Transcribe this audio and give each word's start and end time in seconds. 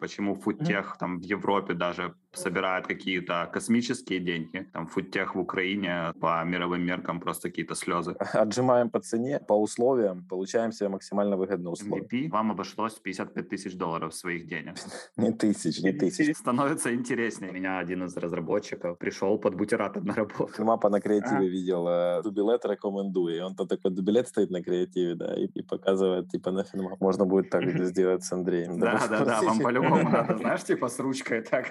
почему 0.00 0.34
фудтех 0.34 0.96
там 0.98 1.18
в 1.18 1.22
Европе 1.22 1.74
даже 1.74 2.14
собирает 2.32 2.86
какие-то 2.86 3.48
космические 3.52 4.20
деньги, 4.20 4.68
там 4.72 4.86
фудтех 4.86 5.34
в 5.34 5.38
Украине 5.38 6.12
по 6.20 6.44
мировым 6.44 6.82
меркам 6.82 7.20
просто 7.20 7.48
какие-то 7.48 7.74
слезы. 7.74 8.12
Отжимаем 8.32 8.90
по 8.90 9.00
цене, 9.00 9.40
по 9.40 9.54
условиям, 9.54 10.24
получаем 10.28 10.72
себе 10.72 10.88
максимально 10.88 11.36
выгодные 11.36 11.72
условия. 11.72 12.04
MVP 12.04 12.30
вам 12.30 12.50
обошлось 12.52 12.94
55 12.94 13.48
тысяч 13.48 13.74
долларов 13.74 14.14
своих 14.14 14.46
денег. 14.46 14.74
Не 15.16 15.32
тысяч, 15.32 15.82
не 15.82 15.92
тысяч. 15.92 16.36
Становится 16.36 16.94
интереснее. 16.94 17.52
Меня 17.52 17.78
один 17.78 18.04
из 18.04 18.16
разработчиков 18.16 18.98
пришел 18.98 19.38
под 19.38 19.54
бутератор 19.54 20.02
на 20.02 20.14
работу. 20.14 20.64
Мапа 20.64 20.88
на 20.88 21.00
креативе 21.00 21.48
видел, 21.48 21.86
э, 21.88 22.22
дубилет 22.22 22.64
рекомендую. 22.64 23.36
И 23.36 23.40
он 23.40 23.54
то 23.54 23.66
такой 23.66 23.90
дубилет 23.90 24.28
стоит 24.28 24.50
на 24.50 24.62
креативе, 24.62 25.14
да, 25.14 25.34
и, 25.34 25.62
показывает, 25.62 26.30
типа, 26.30 26.50
нахрен 26.50 26.88
можно 27.00 27.24
будет 27.24 27.50
так 27.50 27.64
сделать 27.84 28.24
с 28.24 28.32
Андреем. 28.32 28.78
Да, 28.78 29.00
да, 29.08 29.24
да, 29.24 29.42
вам 29.42 29.58
по-любому 29.62 30.10
надо, 30.10 30.36
знаешь, 30.38 30.64
типа 30.64 30.88
с 30.88 30.98
ручкой 30.98 31.42
так. 31.42 31.66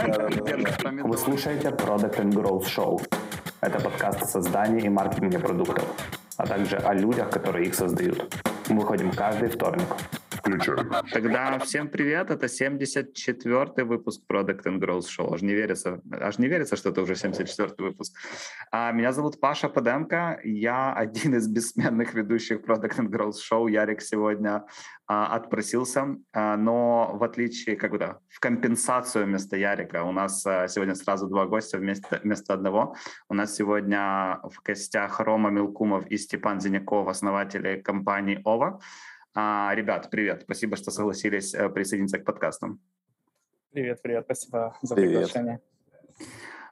Вы 0.00 1.18
слушаете 1.18 1.68
Product 1.68 2.16
and 2.16 2.32
Growth 2.32 2.64
Show. 2.64 3.02
Это 3.60 3.80
подкаст 3.80 4.22
о 4.22 4.24
создании 4.24 4.86
и 4.86 4.88
маркетинге 4.88 5.38
продуктов, 5.38 5.84
а 6.38 6.46
также 6.46 6.76
о 6.76 6.94
людях, 6.94 7.28
которые 7.28 7.66
их 7.66 7.74
создают. 7.74 8.34
Мы 8.70 8.80
выходим 8.80 9.12
каждый 9.12 9.50
вторник. 9.50 9.88
Включаем. 10.40 10.90
Тогда 11.12 11.58
всем 11.58 11.88
привет, 11.88 12.30
это 12.30 12.46
74-й 12.46 13.84
выпуск 13.84 14.22
Product 14.28 14.62
and 14.64 14.78
Growth 14.78 15.06
Show. 15.06 15.34
Аж 15.34 15.42
не 15.42 15.52
верится, 15.52 16.00
аж 16.10 16.38
не 16.38 16.48
верится, 16.48 16.76
что 16.76 16.90
это 16.90 17.02
уже 17.02 17.12
74-й 17.12 17.82
выпуск. 17.82 18.16
А, 18.70 18.92
меня 18.92 19.12
зовут 19.12 19.38
Паша 19.40 19.68
Подемко, 19.68 20.40
я 20.44 20.94
один 20.94 21.34
из 21.34 21.46
бессменных 21.46 22.14
ведущих 22.14 22.60
Product 22.60 22.98
and 22.98 23.08
Growth 23.08 23.36
Show. 23.50 23.70
Ярик 23.70 24.00
сегодня 24.00 24.64
а, 25.06 25.26
отпросился, 25.36 26.16
а, 26.32 26.56
но 26.56 27.12
в 27.14 27.24
отличие, 27.24 27.76
как 27.76 27.90
бы, 27.90 28.16
в 28.28 28.40
компенсацию 28.40 29.26
вместо 29.26 29.56
Ярика 29.56 30.04
у 30.04 30.12
нас 30.12 30.46
а, 30.46 30.68
сегодня 30.68 30.94
сразу 30.94 31.26
два 31.26 31.46
гостя 31.46 31.78
вместо, 31.78 32.20
вместо 32.24 32.54
одного. 32.54 32.94
У 33.28 33.34
нас 33.34 33.54
сегодня 33.54 34.40
в 34.44 34.62
гостях 34.64 35.20
Рома 35.20 35.50
Милкумов 35.50 36.06
и 36.06 36.16
Степан 36.16 36.60
Зиняков, 36.60 37.08
основатели 37.08 37.80
компании 37.80 38.40
«Ова». 38.44 38.80
А, 39.42 39.74
ребят, 39.74 40.10
привет. 40.10 40.42
Спасибо, 40.42 40.76
что 40.76 40.90
согласились 40.90 41.54
э, 41.54 41.70
присоединиться 41.70 42.18
к 42.18 42.24
подкастам. 42.24 42.78
Привет, 43.72 44.02
привет. 44.02 44.24
Спасибо 44.26 44.76
за 44.82 44.94
привет. 44.94 45.12
приглашение. 45.12 45.60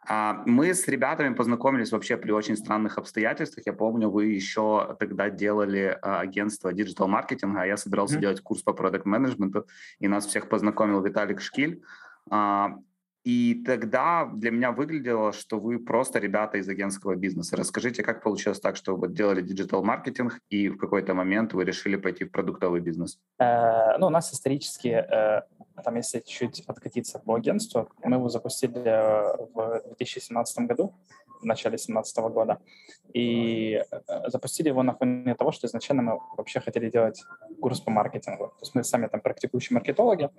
А, 0.07 0.43
мы 0.45 0.75
с 0.75 0.87
ребятами 0.87 1.33
познакомились 1.33 1.93
вообще 1.93 2.19
при 2.19 2.31
очень 2.31 2.59
странных 2.59 2.99
обстоятельствах. 2.99 3.65
Я 3.65 3.73
помню, 3.73 4.11
вы 4.11 4.27
еще 4.27 4.97
тогда 5.01 5.31
делали 5.31 5.99
а, 6.03 6.21
агентство 6.21 6.71
digital-маркетинга, 6.75 7.63
а 7.63 7.67
я 7.67 7.79
собирался 7.79 8.17
mm-hmm. 8.17 8.21
делать 8.21 8.43
курс 8.43 8.63
по 8.63 8.75
продукт-менеджменту, 8.75 9.67
и 9.99 10.07
нас 10.07 10.27
всех 10.27 10.51
познакомил 10.51 11.03
Виталик 11.03 11.41
Шкиль. 11.41 11.83
И 13.29 13.63
тогда 13.67 14.25
для 14.25 14.51
меня 14.51 14.73
выглядело, 14.73 15.35
что 15.35 15.59
вы 15.59 15.79
просто 15.79 16.19
ребята 16.19 16.57
из 16.57 16.67
агентского 16.67 17.15
бизнеса. 17.15 17.57
Расскажите, 17.57 18.03
как 18.03 18.23
получилось 18.23 18.59
так, 18.59 18.75
что 18.75 18.97
вы 18.97 19.09
делали 19.09 19.43
digital-маркетинг, 19.43 20.41
и 20.49 20.71
в 20.71 20.79
какой-то 20.79 21.13
момент 21.13 21.53
вы 21.53 21.65
решили 21.67 21.97
пойти 21.97 22.25
в 22.25 22.31
продуктовый 22.31 22.81
бизнес? 22.81 23.19
Э, 23.39 23.99
ну, 23.99 24.07
у 24.07 24.11
нас 24.11 24.33
исторически, 24.33 24.89
э, 24.89 25.43
там, 25.85 25.97
если 25.97 26.21
чуть 26.21 26.63
откатиться 26.67 27.19
по 27.19 27.35
агентству, 27.35 27.91
мы 28.03 28.17
его 28.17 28.31
запустили 28.31 28.81
э, 28.83 29.37
в 29.53 29.83
2017 29.99 30.67
году, 30.67 30.95
в 31.41 31.45
начале 31.45 31.77
2017 31.77 32.19
года. 32.19 32.59
И 33.15 33.83
э, 33.91 34.29
запустили 34.29 34.69
его 34.69 34.83
на 34.83 34.95
фоне 34.95 35.35
того, 35.35 35.53
что 35.53 35.67
изначально 35.67 36.03
мы 36.03 36.21
вообще 36.37 36.61
хотели 36.61 36.91
делать 36.91 37.23
курс 37.61 37.81
по 37.81 37.91
маркетингу. 37.91 38.49
То 38.49 38.61
есть 38.63 38.75
мы 38.75 38.85
сами 38.85 39.07
там 39.07 39.21
практикующие 39.21 39.75
маркетологи. 39.75 40.31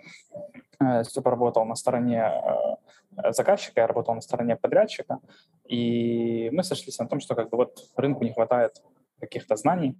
Э, 0.80 1.03
Степа 1.03 1.31
работал 1.31 1.66
на 1.66 1.75
стороне 1.75 2.31
э, 3.17 3.31
заказчика, 3.31 3.81
я 3.81 3.88
работал 3.88 4.16
на 4.16 4.22
стороне 4.22 4.55
подрядчика. 4.55 5.20
И 5.67 6.50
мы 6.52 6.64
сошлись 6.64 7.00
на 7.00 7.08
том, 7.08 7.20
что 7.20 7.36
как 7.36 7.50
бы 7.50 7.58
вот 7.58 7.77
рынку 7.95 8.23
не 8.23 8.33
хватает 8.33 8.82
каких-то 9.20 9.55
знаний, 9.55 9.98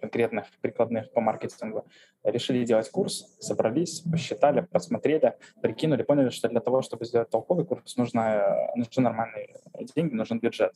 конкретных, 0.00 0.46
прикладных 0.60 1.12
по 1.12 1.20
маркетингу. 1.20 1.86
Решили 2.24 2.64
делать 2.64 2.90
курс, 2.90 3.36
собрались, 3.40 4.00
посчитали, 4.00 4.60
посмотрели, 4.60 5.34
прикинули, 5.62 6.02
поняли, 6.02 6.30
что 6.30 6.48
для 6.48 6.60
того, 6.60 6.82
чтобы 6.82 7.04
сделать 7.04 7.30
толковый 7.30 7.64
курс, 7.64 7.96
нужно, 7.96 8.72
нужны 8.76 9.02
нормальные 9.02 9.56
деньги, 9.94 10.14
нужен 10.14 10.38
бюджет. 10.38 10.72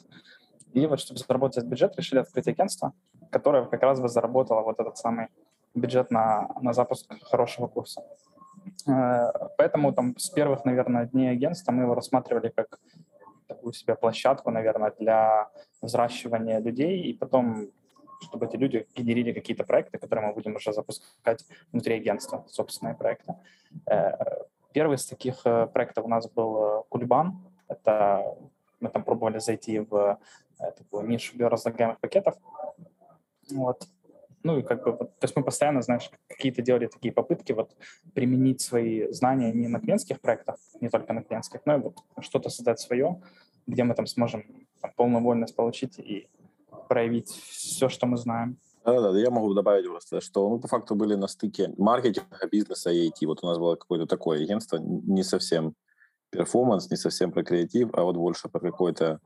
И 0.72 0.86
вот, 0.86 1.00
чтобы 1.00 1.18
заработать 1.18 1.64
бюджет, 1.64 1.96
решили 1.96 2.20
открыть 2.20 2.48
агентство, 2.48 2.92
которое 3.30 3.64
как 3.66 3.82
раз 3.82 4.00
бы 4.00 4.08
заработало 4.08 4.62
вот 4.62 4.78
этот 4.80 4.96
самый 4.96 5.26
бюджет 5.74 6.10
на, 6.10 6.48
на 6.60 6.72
запуск 6.72 7.12
хорошего 7.22 7.66
курса. 7.66 8.02
Э, 8.88 9.32
поэтому 9.58 9.92
там 9.92 10.16
с 10.16 10.30
первых, 10.30 10.64
наверное, 10.64 11.06
дней 11.06 11.30
агентства 11.30 11.72
мы 11.72 11.82
его 11.82 11.94
рассматривали 11.94 12.52
как 12.54 12.78
такую 13.48 13.72
себе 13.72 13.94
площадку, 13.94 14.50
наверное, 14.50 14.92
для 14.98 15.48
взращивания 15.82 16.60
людей, 16.60 17.02
и 17.02 17.12
потом, 17.12 17.70
чтобы 18.20 18.46
эти 18.46 18.56
люди 18.56 18.86
генерили 18.94 19.32
какие-то 19.32 19.64
проекты, 19.64 19.98
которые 19.98 20.28
мы 20.28 20.34
будем 20.34 20.56
уже 20.56 20.72
запускать 20.72 21.44
внутри 21.72 21.94
агентства, 21.94 22.44
собственные 22.48 22.94
проекты. 22.94 23.34
Э, 23.90 24.12
первый 24.72 24.96
из 24.96 25.06
таких 25.06 25.40
э, 25.44 25.66
проектов 25.66 26.04
у 26.04 26.08
нас 26.08 26.28
был 26.30 26.84
Кульбан. 26.88 27.38
Это 27.68 28.36
мы 28.80 28.88
там 28.88 29.04
пробовали 29.04 29.38
зайти 29.38 29.78
в 29.78 30.18
э, 30.58 30.72
такую 30.72 31.06
нишу 31.06 31.36
биоразлагаемых 31.36 31.98
пакетов. 32.00 32.36
Вот. 33.50 33.86
Ну 34.42 34.58
и 34.58 34.62
как 34.62 34.84
бы, 34.84 34.92
то 34.92 35.22
есть 35.22 35.36
мы 35.36 35.44
постоянно, 35.44 35.82
знаешь, 35.82 36.10
какие-то 36.26 36.62
делали 36.62 36.86
такие 36.86 37.12
попытки 37.12 37.52
вот 37.52 37.76
применить 38.14 38.62
свои 38.62 39.12
знания 39.12 39.52
не 39.52 39.68
на 39.68 39.80
клиентских 39.80 40.20
проектах, 40.20 40.56
не 40.80 40.88
только 40.88 41.12
на 41.12 41.22
клиентских, 41.22 41.60
но 41.66 41.76
и 41.76 41.78
вот 41.78 41.98
что-то 42.20 42.48
создать 42.48 42.80
свое, 42.80 43.20
где 43.66 43.84
мы 43.84 43.94
там 43.94 44.06
сможем 44.06 44.44
там, 44.80 44.92
полную 44.96 45.22
вольность 45.22 45.54
получить 45.54 45.98
и 45.98 46.26
проявить 46.90 47.28
все, 47.28 47.88
что 47.88 48.06
мы 48.06 48.16
знаем. 48.16 48.58
Да, 48.84 49.12
да, 49.12 49.18
я 49.18 49.30
могу 49.30 49.54
добавить 49.54 49.86
просто, 49.86 50.20
что 50.20 50.50
мы 50.50 50.58
по 50.58 50.66
факту 50.66 50.96
были 50.96 51.14
на 51.14 51.28
стыке 51.28 51.72
маркетинга, 51.78 52.48
бизнеса 52.50 52.90
и 52.90 53.08
IT. 53.08 53.26
Вот 53.26 53.44
у 53.44 53.46
нас 53.46 53.58
было 53.58 53.76
какое-то 53.76 54.06
такое 54.06 54.42
агентство, 54.42 54.78
не 54.78 55.22
совсем 55.22 55.74
перформанс, 56.30 56.90
не 56.90 56.96
совсем 56.96 57.30
про 57.30 57.44
креатив, 57.44 57.90
а 57.92 58.02
вот 58.02 58.16
больше 58.16 58.48
про 58.48 58.58
какое-то 58.58 59.20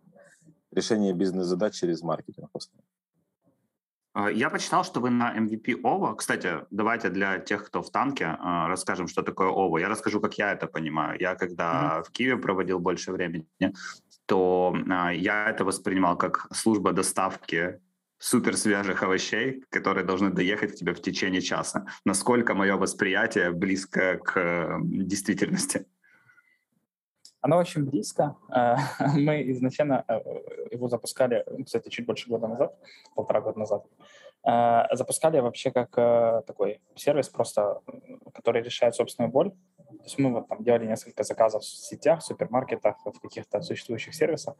решение 0.73 1.15
бизнес-задач 1.15 1.75
через 1.75 2.03
маркетинг. 2.03 2.51
А, 2.53 2.59
я 4.33 4.51
почитал, 4.51 4.85
что 4.85 5.01
вы 5.01 5.11
на 5.11 5.37
MVP 5.37 5.81
ОВА. 5.83 6.15
Кстати, 6.15 6.65
давайте 6.71 7.09
для 7.09 7.39
тех, 7.39 7.65
кто 7.65 7.83
в 7.83 7.91
танке, 7.91 8.37
а, 8.39 8.69
расскажем, 8.69 9.09
что 9.09 9.23
такое 9.23 9.49
ОВА. 9.49 9.79
Я 9.79 9.89
расскажу, 9.89 10.21
как 10.21 10.39
я 10.39 10.53
это 10.53 10.67
понимаю. 10.67 11.21
Я 11.21 11.35
когда 11.35 11.99
mm-hmm. 11.99 12.05
в 12.05 12.11
Киеве 12.13 12.37
проводил 12.37 12.79
больше 12.79 13.13
времени, 13.13 13.47
то 14.27 14.77
а, 14.89 15.13
я 15.13 15.51
это 15.51 15.65
воспринимал 15.65 16.17
как 16.17 16.47
служба 16.53 16.93
доставки 16.93 17.81
супер 18.19 18.57
свежих 18.57 19.03
овощей, 19.03 19.65
которые 19.69 20.05
должны 20.05 20.31
доехать 20.31 20.73
к 20.73 20.77
тебе 20.77 20.95
в 20.95 21.03
течение 21.03 21.43
часа. 21.43 21.87
Насколько 22.05 22.55
мое 22.55 22.77
восприятие 22.77 23.51
близко 23.51 24.19
к 24.19 24.79
действительности? 24.83 25.87
Оно 27.45 27.59
очень 27.59 27.85
близко. 27.85 28.37
Э, 28.49 28.77
мы 29.17 29.51
изначально 29.51 30.05
э, 30.09 30.15
его 30.73 30.89
запускали, 30.89 31.45
кстати, 31.63 31.91
чуть 31.91 32.07
больше 32.07 32.31
года 32.31 32.47
назад, 32.47 32.75
полтора 33.15 33.43
года 33.43 33.59
назад. 33.59 33.85
Э, 34.47 34.85
запускали 34.97 35.41
вообще 35.41 35.71
как 35.71 35.91
такой 36.47 36.81
сервис 36.97 37.29
просто, 37.29 37.83
который 38.33 38.63
решает 38.63 38.95
собственную 38.95 39.31
боль. 39.31 39.51
То 39.51 40.05
есть 40.05 40.19
мы 40.19 40.33
вот 40.33 40.49
там 40.49 40.65
делали 40.65 40.87
несколько 40.87 41.23
заказов 41.23 41.63
в 41.63 41.67
сетях, 41.67 42.21
в 42.21 42.25
супермаркетах, 42.25 42.97
в 43.05 43.21
каких-то 43.21 43.61
существующих 43.61 44.15
сервисах, 44.15 44.55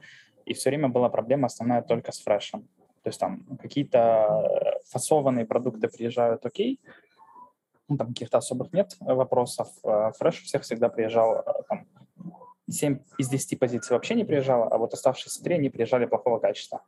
и 0.45 0.53
все 0.53 0.69
время 0.69 0.89
была 0.89 1.09
проблема 1.09 1.47
основная 1.47 1.81
только 1.81 2.13
с 2.13 2.21
фрешем. 2.21 2.69
То 3.03 3.09
есть 3.09 3.21
там 3.21 3.45
какие-то 3.63 4.79
фасованные 4.91 5.47
продукты 5.47 5.89
приезжают 5.89 6.45
окей, 6.45 6.81
ну, 7.89 7.97
там 7.97 8.09
каких-то 8.09 8.39
особых 8.39 8.73
нет 8.73 8.97
вопросов. 9.01 9.69
Фреш 10.19 10.43
у 10.43 10.45
всех 10.45 10.63
всегда 10.63 10.89
приезжал 10.89 11.45
там, 11.69 11.84
7 12.71 12.99
из 13.19 13.29
10 13.29 13.59
позиций 13.59 13.95
вообще 13.95 14.15
не 14.15 14.25
приезжало, 14.25 14.69
а 14.69 14.79
вот 14.79 14.95
оставшиеся 14.95 15.43
3 15.43 15.59
не 15.59 15.71
приезжали 15.71 16.07
плохого 16.07 16.39
качества. 16.39 16.83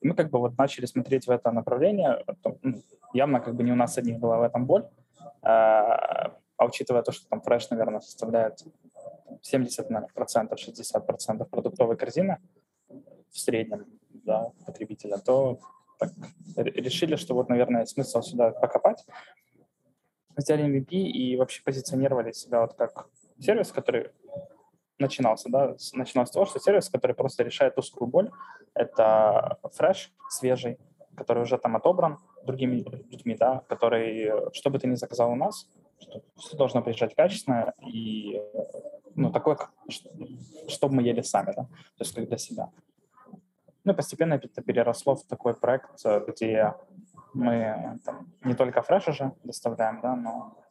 И 0.00 0.08
мы 0.08 0.14
как 0.14 0.30
бы 0.30 0.38
вот 0.40 0.58
начали 0.58 0.86
смотреть 0.86 1.26
в 1.26 1.30
это 1.30 1.52
направление. 1.52 2.24
Ну, 2.62 2.82
явно 3.12 3.40
как 3.40 3.54
бы 3.54 3.62
не 3.62 3.72
у 3.72 3.76
нас 3.76 3.96
одних 3.98 4.18
была 4.18 4.38
в 4.38 4.42
этом 4.42 4.66
боль. 4.66 4.84
А, 5.42 6.34
а 6.56 6.66
учитывая 6.66 7.02
то, 7.02 7.12
что 7.12 7.28
там 7.28 7.40
фреш, 7.40 7.70
наверное, 7.70 8.00
составляет 8.00 8.64
70%, 9.42 10.08
60% 10.16 11.44
продуктовой 11.44 11.96
корзины 11.96 12.38
в 13.30 13.38
среднем 13.38 13.86
да, 14.10 14.50
потребителя, 14.66 15.18
то 15.18 15.58
так, 15.98 16.10
решили, 16.56 17.16
что 17.16 17.34
вот, 17.34 17.48
наверное, 17.48 17.84
смысл 17.86 18.22
сюда 18.22 18.50
покопать. 18.50 19.04
Взяли 20.36 20.64
MVP 20.64 20.94
и 20.94 21.36
вообще 21.36 21.62
позиционировали 21.62 22.32
себя 22.32 22.60
вот 22.62 22.74
как 22.74 23.08
сервис, 23.38 23.70
который 23.70 24.10
начинался, 24.98 25.48
да, 25.50 25.74
начиналось 25.92 26.28
с 26.28 26.32
того, 26.32 26.46
что 26.46 26.60
сервис, 26.60 26.88
который 26.88 27.14
просто 27.14 27.42
решает 27.42 27.78
узкую 27.78 28.08
боль, 28.08 28.30
это 28.74 29.58
фреш 29.74 30.12
свежий, 30.28 30.78
который 31.16 31.42
уже 31.42 31.58
там 31.58 31.76
отобран 31.76 32.18
другими 32.44 32.76
людьми, 33.10 33.36
да, 33.38 33.62
который, 33.68 34.52
что 34.52 34.70
бы 34.70 34.78
ты 34.78 34.86
ни 34.86 34.94
заказал 34.94 35.32
у 35.32 35.36
нас, 35.36 35.68
все 36.36 36.56
должно 36.56 36.82
приезжать 36.82 37.14
качественно 37.14 37.74
и 37.80 38.40
ну, 39.14 39.30
такое, 39.30 39.58
чтобы 40.68 40.94
мы 40.94 41.02
ели 41.02 41.22
сами, 41.22 41.52
да, 41.56 41.64
то 41.64 42.00
есть 42.00 42.14
как 42.14 42.28
для 42.28 42.38
себя. 42.38 42.70
Ну, 43.84 43.94
постепенно 43.94 44.34
это 44.34 44.62
переросло 44.62 45.16
в 45.16 45.24
такой 45.24 45.54
проект, 45.54 46.04
где 46.28 46.74
мы 47.34 47.98
там, 48.04 48.32
не 48.44 48.54
только 48.54 48.82
фреш 48.82 49.08
уже 49.08 49.32
доставляем, 49.42 50.00
да, 50.00 50.14
но 50.16 50.61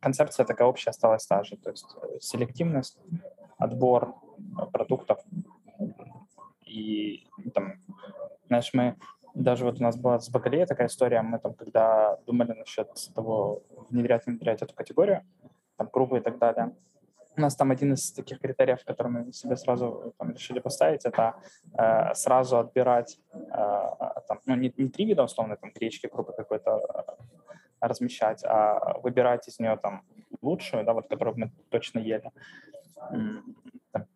концепция 0.00 0.46
такая 0.46 0.68
общая 0.68 0.90
осталась 0.90 1.26
та 1.26 1.42
же, 1.42 1.56
то 1.56 1.70
есть 1.70 1.86
селективность, 2.20 2.98
отбор 3.58 4.14
продуктов. 4.72 5.18
И 6.64 7.26
там, 7.54 7.74
знаешь, 8.46 8.70
мы 8.74 8.96
даже 9.34 9.64
вот 9.64 9.80
у 9.80 9.82
нас 9.82 9.96
была 9.96 10.18
с 10.20 10.28
бакалеей 10.28 10.66
такая 10.66 10.88
история, 10.88 11.22
мы 11.22 11.38
там, 11.38 11.54
когда 11.54 12.16
думали 12.26 12.52
насчет 12.52 12.88
того, 13.14 13.62
внедрять, 13.90 14.26
внедрять 14.26 14.62
эту 14.62 14.74
категорию, 14.74 15.22
там, 15.76 15.88
группы 15.92 16.18
и 16.18 16.20
так 16.20 16.38
далее, 16.38 16.74
у 17.36 17.40
нас 17.40 17.56
там 17.56 17.70
один 17.70 17.92
из 17.92 18.12
таких 18.12 18.40
критериев, 18.40 18.84
который 18.84 19.12
мы 19.12 19.32
себе 19.32 19.56
сразу 19.56 20.14
там, 20.18 20.32
решили 20.32 20.58
поставить, 20.60 21.04
это 21.04 21.34
э, 21.78 22.14
сразу 22.14 22.58
отбирать, 22.58 23.18
э, 23.32 24.20
там, 24.28 24.40
ну, 24.46 24.56
не, 24.56 24.72
не 24.76 24.88
три 24.88 25.06
вида, 25.06 25.22
условно, 25.22 25.56
там, 25.56 25.70
гречки, 25.72 26.08
крупы 26.08 26.32
какой-то 26.32 26.70
э, 26.70 27.02
размещать, 27.80 28.44
а 28.44 28.98
выбирать 29.02 29.48
из 29.48 29.58
нее 29.58 29.76
там 29.76 30.02
лучшую, 30.42 30.84
да, 30.84 30.92
вот, 30.92 31.08
которую 31.08 31.38
мы 31.38 31.52
точно 31.70 31.98
ели, 31.98 32.30
там, 33.92 34.06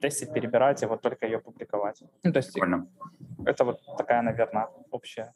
тестить, 0.00 0.32
перебирать 0.32 0.82
и 0.82 0.86
вот 0.86 1.00
только 1.00 1.26
ее 1.26 1.38
публиковать. 1.38 2.02
Ну, 2.22 2.32
то 2.32 2.38
есть 2.38 2.52
Прикольно. 2.52 2.88
это 3.44 3.64
вот 3.64 3.80
такая, 3.96 4.22
наверное, 4.22 4.68
общая 4.90 5.34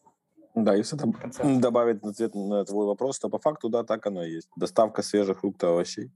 да, 0.55 0.75
если 0.75 0.96
там 0.96 1.14
добавить 1.61 2.02
ответ 2.05 2.34
на 2.34 2.64
твой 2.64 2.87
вопрос, 2.87 3.20
то 3.20 3.28
по 3.28 3.38
факту, 3.38 3.69
да, 3.69 3.84
так 3.84 4.05
оно 4.06 4.25
и 4.25 4.32
есть. 4.32 4.49
Доставка 4.56 5.00
свежих 5.00 5.40
фруктов, 5.40 5.70
овощей 5.70 6.11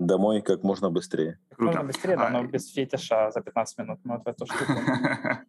домой 0.00 0.40
как 0.40 0.64
можно 0.64 0.90
быстрее. 0.90 1.38
Круто. 1.50 1.72
Можно 1.72 1.86
быстрее, 1.86 2.16
да, 2.16 2.26
а... 2.26 2.30
но 2.30 2.44
без 2.44 2.72
фетиша 2.72 3.30
за 3.30 3.40
15 3.40 3.78
минут. 3.78 4.00
Мы 4.04 4.16
вот 4.16 4.24
в 4.24 4.28
эту 4.28 4.46
штуку. 4.46 4.72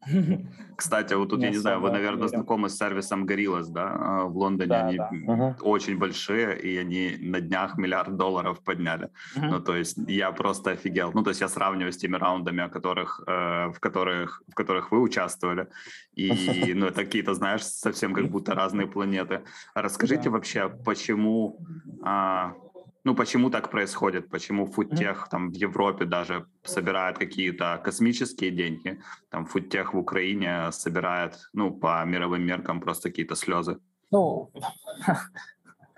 Кстати, 0.75 1.13
вот 1.13 1.29
тут, 1.29 1.41
я 1.41 1.49
не 1.49 1.57
знаю, 1.57 1.79
вы, 1.79 1.89
наверное, 1.91 2.27
знакомы 2.27 2.69
с 2.69 2.77
сервисом 2.77 3.25
Gorillas, 3.25 3.67
да? 3.69 3.95
А, 3.95 4.23
в 4.25 4.37
Лондоне 4.37 4.75
они 4.75 4.99
очень 5.61 5.97
большие, 5.97 6.59
и 6.59 6.77
они 6.77 7.17
на 7.19 7.39
днях 7.39 7.77
миллиард 7.77 8.17
долларов 8.17 8.59
подняли. 8.59 9.09
Ну, 9.35 9.59
то 9.59 9.75
есть 9.75 9.97
я 10.07 10.31
просто 10.31 10.71
офигел. 10.71 11.11
Ну, 11.13 11.23
то 11.23 11.29
есть 11.29 11.41
я 11.41 11.47
сравниваю 11.47 11.91
с 11.91 11.97
теми 11.97 12.17
раундами, 12.17 12.69
которых, 12.69 13.23
э, 13.27 13.67
в, 13.67 13.79
которых, 13.79 14.43
в 14.47 14.53
которых 14.53 14.91
вы 14.91 15.01
участвовали. 15.01 15.67
И, 16.13 16.73
ну, 16.75 16.87
это 16.87 17.05
какие-то, 17.05 17.33
знаешь, 17.33 17.63
совсем 17.63 18.13
как 18.13 18.29
будто 18.29 18.53
разные 18.53 18.87
планеты. 18.87 19.41
Расскажите 19.73 20.29
вообще, 20.29 20.69
почему 20.69 21.59
а, 22.03 22.53
ну, 23.03 23.15
почему 23.15 23.49
так 23.49 23.71
происходит, 23.71 24.29
почему 24.29 24.65
фудтех 24.65 25.27
там 25.29 25.49
в 25.49 25.55
Европе 25.55 26.05
даже 26.05 26.45
собирает 26.63 27.17
какие-то 27.17 27.81
космические 27.83 28.51
деньги, 28.51 29.01
там 29.29 29.45
фудтех 29.45 29.93
в 29.93 29.97
Украине 29.97 30.71
собирает, 30.71 31.49
ну, 31.53 31.71
по 31.71 32.05
мировым 32.05 32.43
меркам 32.43 32.79
просто 32.79 33.09
какие-то 33.09 33.35
слезы. 33.35 33.79
Ну, 34.11 34.51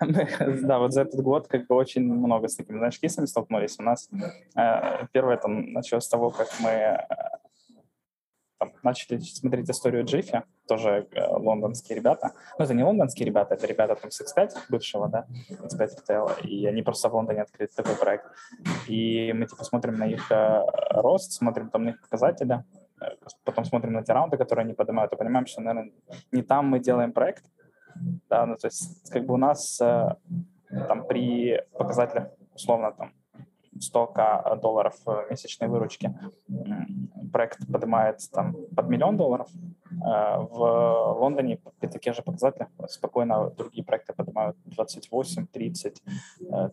да, 0.00 0.78
вот 0.78 0.92
за 0.92 1.02
этот 1.02 1.20
год 1.20 1.48
как 1.48 1.66
бы 1.66 1.74
очень 1.74 2.02
много 2.02 2.48
с 2.48 2.56
такими, 2.56 2.78
знаешь, 2.78 2.98
кейсами 2.98 3.26
столкнулись. 3.26 3.76
У 3.78 3.82
нас 3.82 4.08
э, 4.56 5.06
первое 5.12 5.36
там 5.36 5.72
началось 5.72 6.04
с 6.04 6.08
того, 6.08 6.30
как 6.30 6.48
мы 6.60 6.70
э, 6.70 6.98
там, 8.58 8.72
начали 8.82 9.18
смотреть 9.18 9.70
историю 9.70 10.04
Джиффи, 10.04 10.42
тоже 10.66 11.06
э, 11.12 11.26
лондонские 11.28 11.96
ребята. 11.96 12.32
Ну, 12.58 12.64
это 12.64 12.74
не 12.74 12.84
лондонские 12.84 13.26
ребята, 13.26 13.54
это 13.54 13.66
ребята 13.66 13.94
там 13.94 14.10
с 14.10 14.20
X5 14.20 14.50
бывшего, 14.68 15.08
да, 15.08 15.26
X5 15.50 15.88
Retail, 15.98 16.46
и 16.46 16.66
они 16.66 16.82
просто 16.82 17.08
в 17.08 17.14
Лондоне 17.14 17.42
открыли 17.42 17.70
такой 17.74 17.96
проект. 17.96 18.26
И 18.88 19.32
мы, 19.32 19.46
типа, 19.46 19.64
смотрим 19.64 19.94
на 19.98 20.06
их 20.06 20.30
э, 20.30 20.62
рост, 20.90 21.32
смотрим 21.32 21.70
там 21.70 21.84
на 21.84 21.90
их 21.90 22.00
показатели, 22.00 22.64
э, 23.00 23.04
потом 23.44 23.64
смотрим 23.64 23.92
на 23.92 24.02
те 24.02 24.12
раунды, 24.12 24.36
которые 24.36 24.64
они 24.64 24.74
поднимают, 24.74 25.12
и 25.12 25.16
понимаем, 25.16 25.46
что, 25.46 25.60
наверное, 25.60 25.92
не 26.32 26.42
там 26.42 26.66
мы 26.66 26.78
делаем 26.78 27.12
проект, 27.12 27.44
да, 28.28 28.46
ну, 28.46 28.56
то 28.56 28.66
есть, 28.66 29.10
как 29.10 29.24
бы 29.26 29.34
у 29.34 29.38
нас 29.38 29.80
э, 29.80 30.16
там 30.88 31.06
при 31.06 31.60
показателях, 31.72 32.28
условно, 32.54 32.92
там, 32.92 33.12
100к 33.78 34.60
долларов 34.60 34.94
месячной 35.30 35.68
выручки. 35.68 36.14
Проект 37.32 37.58
поднимает 37.72 38.20
там 38.32 38.56
под 38.76 38.88
миллион 38.88 39.16
долларов. 39.16 39.48
Э, 39.90 40.38
в 40.50 41.16
Лондоне 41.20 41.58
при 41.80 41.88
таких 41.88 42.14
же 42.14 42.22
показателях 42.22 42.68
спокойно 42.88 43.50
другие 43.50 43.84
проекты 43.84 44.12
поднимают 44.12 44.56
28, 44.64 45.46
30, 45.46 46.02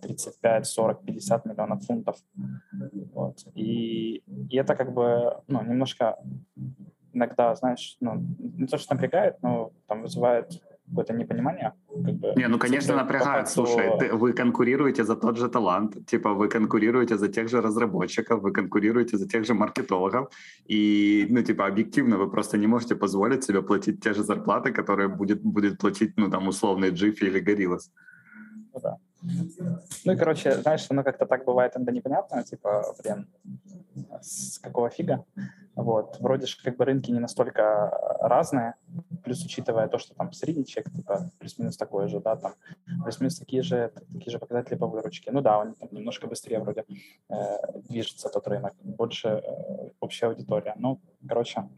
35, 0.02 0.66
40, 0.66 1.06
50 1.06 1.46
миллионов 1.46 1.86
фунтов. 1.86 2.18
Вот. 3.14 3.38
И, 3.56 4.24
и 4.50 4.58
это 4.58 4.76
как 4.76 4.94
бы 4.94 5.42
ну, 5.48 5.62
немножко 5.64 6.18
иногда, 7.14 7.56
знаешь, 7.56 7.98
ну, 8.00 8.16
не 8.40 8.68
то, 8.68 8.78
что 8.78 8.94
напрягает, 8.94 9.42
но 9.42 9.72
там 9.88 10.02
вызывает 10.02 10.62
какое-то 10.92 11.14
непонимание. 11.14 11.74
Как 11.88 12.16
бы, 12.16 12.34
не, 12.36 12.48
ну, 12.48 12.60
конечно, 12.60 12.96
напрягает. 12.96 13.48
Факту... 13.48 13.66
Слушай, 13.66 13.92
ты, 14.00 14.14
вы 14.14 14.34
конкурируете 14.34 15.04
за 15.04 15.16
тот 15.16 15.38
же 15.38 15.50
талант, 15.50 16.06
типа 16.06 16.34
вы 16.34 16.48
конкурируете 16.50 17.18
за 17.18 17.28
тех 17.28 17.50
же 17.50 17.62
разработчиков, 17.62 18.42
вы 18.42 18.52
конкурируете 18.52 19.18
за 19.18 19.28
тех 19.28 19.46
же 19.46 19.54
маркетологов, 19.54 20.30
и, 20.70 21.28
ну, 21.30 21.42
типа, 21.42 21.66
объективно 21.66 22.18
вы 22.18 22.30
просто 22.30 22.58
не 22.58 22.68
можете 22.68 22.96
позволить 22.96 23.44
себе 23.44 23.62
платить 23.62 24.04
те 24.04 24.14
же 24.14 24.24
зарплаты, 24.24 24.72
которые 24.72 25.08
будет, 25.08 25.42
будет 25.44 25.78
платить, 25.78 26.14
ну, 26.18 26.30
там, 26.30 26.48
условный 26.48 26.92
Jiffy 26.92 27.28
или 27.28 27.40
Gorillaz. 27.40 27.90
Ну, 28.74 28.80
да. 28.82 28.98
Ну 29.22 30.12
и, 30.12 30.16
короче, 30.16 30.52
знаешь, 30.54 30.86
оно 30.90 31.04
как-то 31.04 31.26
так 31.26 31.46
бывает 31.46 31.76
иногда 31.76 31.92
непонятно, 31.92 32.44
типа, 32.44 32.96
блин, 33.04 33.28
с 34.22 34.60
какого 34.60 34.90
фига? 34.90 35.26
Вот. 35.76 36.18
Вроде 36.20 36.48
же 36.48 36.58
как 36.64 36.78
бы 36.78 36.86
рынки 36.86 37.12
не 37.12 37.20
настолько 37.20 37.90
разные, 38.20 38.76
плюс 39.24 39.44
учитывая 39.46 39.88
то, 39.88 39.98
что 39.98 40.16
там 40.16 40.32
средний 40.34 40.66
чек, 40.66 40.92
типа, 40.92 41.32
плюс-минус 41.40 41.78
такой 41.78 42.08
же, 42.08 42.20
да, 42.20 42.36
там, 42.36 42.54
плюс-минус 43.04 43.40
такие 43.40 43.62
же, 43.62 43.92
такие 44.14 44.32
же 44.32 44.40
показатели 44.40 44.76
по 44.78 44.88
выручке. 44.88 45.32
Ну 45.32 45.42
да, 45.42 45.60
он 45.60 45.74
там, 45.74 45.90
немножко 45.92 46.28
быстрее 46.28 46.60
вроде 46.60 46.84
э, 47.30 47.36
движется 47.90 48.30
тот 48.30 48.48
рынок, 48.48 48.74
больше 48.84 49.28
э, 49.28 49.90
общая 50.00 50.28
аудитория. 50.28 50.74
Ну, 50.78 51.00
короче, 51.28 51.70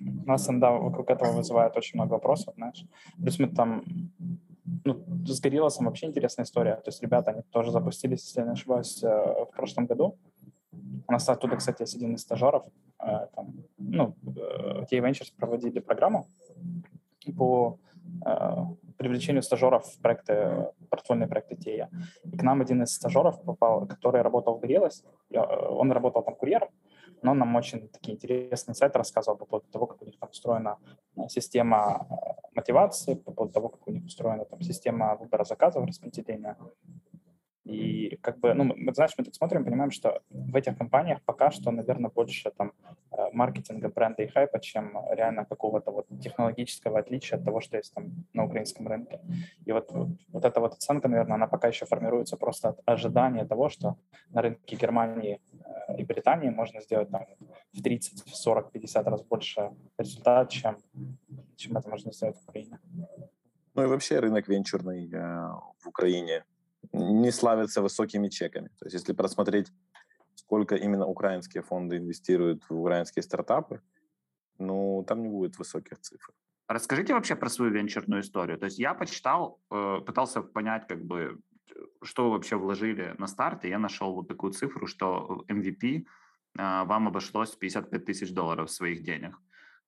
у 0.00 0.28
нас 0.28 0.48
иногда 0.48 0.70
вокруг 0.70 1.10
этого 1.10 1.32
вызывает 1.32 1.76
очень 1.76 1.98
много 1.98 2.12
вопросов, 2.14 2.54
знаешь. 2.56 2.84
Плюс 3.18 3.38
мы 3.38 3.48
там 3.48 3.84
ну, 4.84 5.04
с 5.26 5.40
Гориллосом 5.40 5.86
вообще 5.86 6.06
интересная 6.06 6.44
история. 6.44 6.76
То 6.76 6.88
есть 6.88 7.02
ребята, 7.02 7.32
они 7.32 7.42
тоже 7.50 7.70
запустились, 7.70 8.24
если 8.24 8.40
я 8.40 8.46
не 8.46 8.52
ошибаюсь, 8.52 9.02
э, 9.02 9.08
в 9.08 9.50
прошлом 9.56 9.86
году. 9.86 10.18
У 11.08 11.12
нас 11.12 11.28
оттуда, 11.28 11.56
кстати, 11.56 11.82
есть 11.82 11.96
один 11.96 12.14
из 12.14 12.22
стажеров. 12.22 12.64
Э, 13.00 13.26
там, 13.34 13.54
ну, 13.78 14.14
Tea 14.90 15.00
э, 15.00 15.24
проводили 15.36 15.80
программу 15.80 16.26
по 17.36 17.78
привлечению 18.98 19.42
стажеров 19.42 19.86
в 19.86 20.00
проекты, 20.00 20.72
портфольные 20.90 21.28
проекты 21.28 21.56
Тея. 21.56 21.88
И 22.24 22.36
к 22.36 22.42
нам 22.42 22.60
один 22.60 22.82
из 22.82 22.94
стажеров 22.94 23.42
попал, 23.42 23.86
который 23.86 24.22
работал 24.22 24.56
в 24.56 24.60
Гориллос. 24.60 25.04
Он 25.32 25.92
работал 25.92 26.22
там 26.22 26.34
курьером, 26.34 26.68
но 27.22 27.34
нам 27.34 27.54
очень 27.56 27.88
такие 27.88 28.16
интересные 28.16 28.74
сайты 28.74 28.98
рассказывал 28.98 29.38
по 29.38 29.44
поводу 29.44 29.66
того, 29.72 29.86
как 29.86 30.02
у 30.02 30.04
них 30.04 30.18
там 30.18 30.30
устроена 30.30 30.78
система 31.28 32.06
мотивации, 32.54 33.14
по 33.14 33.32
поводу 33.32 33.54
того, 33.54 33.68
как 33.68 33.88
у 33.88 33.90
них 33.90 34.04
устроена 34.04 34.44
там 34.44 34.60
система 34.60 35.16
выбора 35.16 35.44
заказов, 35.44 35.86
распределения. 35.86 36.56
И 37.64 38.18
как 38.22 38.40
бы, 38.40 38.54
ну, 38.54 38.64
мы, 38.64 38.92
знаешь, 38.92 39.12
мы 39.18 39.24
так 39.24 39.34
смотрим, 39.34 39.64
понимаем, 39.64 39.92
что 39.92 40.20
в 40.30 40.56
этих 40.56 40.76
компаниях 40.76 41.22
пока 41.24 41.52
что, 41.52 41.70
наверное, 41.70 42.10
больше 42.10 42.50
там 42.50 42.72
э, 43.12 43.30
маркетинга, 43.32 43.88
бренда 43.88 44.22
и 44.24 44.26
хайпа, 44.26 44.58
чем 44.58 44.98
реально 45.12 45.44
какого-то 45.44 45.92
вот 45.92 46.06
технологического 46.20 46.98
отличия 46.98 47.38
от 47.38 47.44
того, 47.44 47.60
что 47.60 47.76
есть 47.76 47.94
там 47.94 48.26
на 48.32 48.44
украинском 48.44 48.88
рынке. 48.88 49.20
И 49.64 49.72
вот, 49.72 49.92
вот, 49.92 50.08
вот 50.32 50.44
эта 50.44 50.60
вот 50.60 50.72
оценка, 50.72 51.08
наверное, 51.08 51.36
она 51.36 51.46
пока 51.46 51.68
еще 51.68 51.86
формируется 51.86 52.36
просто 52.36 52.70
от 52.70 52.80
ожидания 52.84 53.44
того, 53.44 53.68
что 53.68 53.96
на 54.30 54.42
рынке 54.42 54.76
Германии 54.76 55.40
и 55.98 56.04
Британии 56.04 56.50
можно 56.50 56.80
сделать 56.80 57.10
там 57.10 57.26
в 57.72 57.82
30, 57.82 58.34
40, 58.34 58.72
50 58.72 59.06
раз 59.06 59.22
больше 59.22 59.70
результат, 59.98 60.50
чем, 60.50 60.78
чем 61.56 61.76
это 61.76 61.88
можно 61.88 62.12
сделать 62.12 62.36
в 62.36 62.48
Украине. 62.48 62.78
Ну 63.74 63.82
и 63.82 63.86
вообще 63.86 64.18
рынок 64.18 64.48
венчурный 64.48 65.10
э, 65.10 65.48
в 65.78 65.88
Украине 65.88 66.44
не 66.92 67.30
славится 67.30 67.80
высокими 67.80 68.28
чеками. 68.28 68.68
То 68.78 68.86
есть 68.86 68.94
если 68.94 69.12
просмотреть, 69.12 69.72
сколько 70.34 70.76
именно 70.76 71.06
украинские 71.06 71.62
фонды 71.62 71.96
инвестируют 71.96 72.64
в 72.68 72.80
украинские 72.80 73.22
стартапы, 73.22 73.80
ну, 74.58 75.04
там 75.06 75.22
не 75.22 75.28
будет 75.28 75.58
высоких 75.58 75.98
цифр. 76.00 76.32
Расскажите 76.68 77.14
вообще 77.14 77.36
про 77.36 77.48
свою 77.48 77.72
венчурную 77.72 78.20
историю. 78.20 78.58
То 78.58 78.66
есть 78.66 78.78
я 78.78 78.94
почитал, 78.94 79.60
э, 79.70 80.00
пытался 80.06 80.42
понять, 80.42 80.86
как 80.86 81.04
бы, 81.04 81.38
что 82.02 82.24
вы 82.24 82.30
вообще 82.32 82.56
вложили 82.56 83.14
на 83.18 83.26
старт, 83.26 83.64
и 83.64 83.68
я 83.68 83.78
нашел 83.78 84.14
вот 84.14 84.28
такую 84.28 84.52
цифру, 84.52 84.86
что 84.86 85.44
MVP 85.48 86.04
а, 86.58 86.84
вам 86.84 87.08
обошлось 87.08 87.54
55 87.56 88.04
тысяч 88.04 88.32
долларов 88.32 88.70
своих 88.70 89.02
денег. 89.02 89.38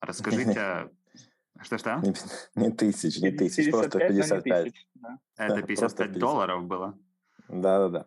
Расскажите, 0.01 0.91
Что-что? 1.61 2.01
Не, 2.03 2.15
не 2.55 2.71
тысяч, 2.71 3.21
не 3.21 3.31
тысяч, 3.31 3.67
55, 3.67 3.71
просто 3.71 3.99
55. 3.99 4.65
Тысяч, 4.65 4.87
да. 4.95 5.19
Это 5.37 5.63
55 5.63 6.19
долларов 6.19 6.65
было? 6.65 6.99
Да-да-да. 7.49 8.07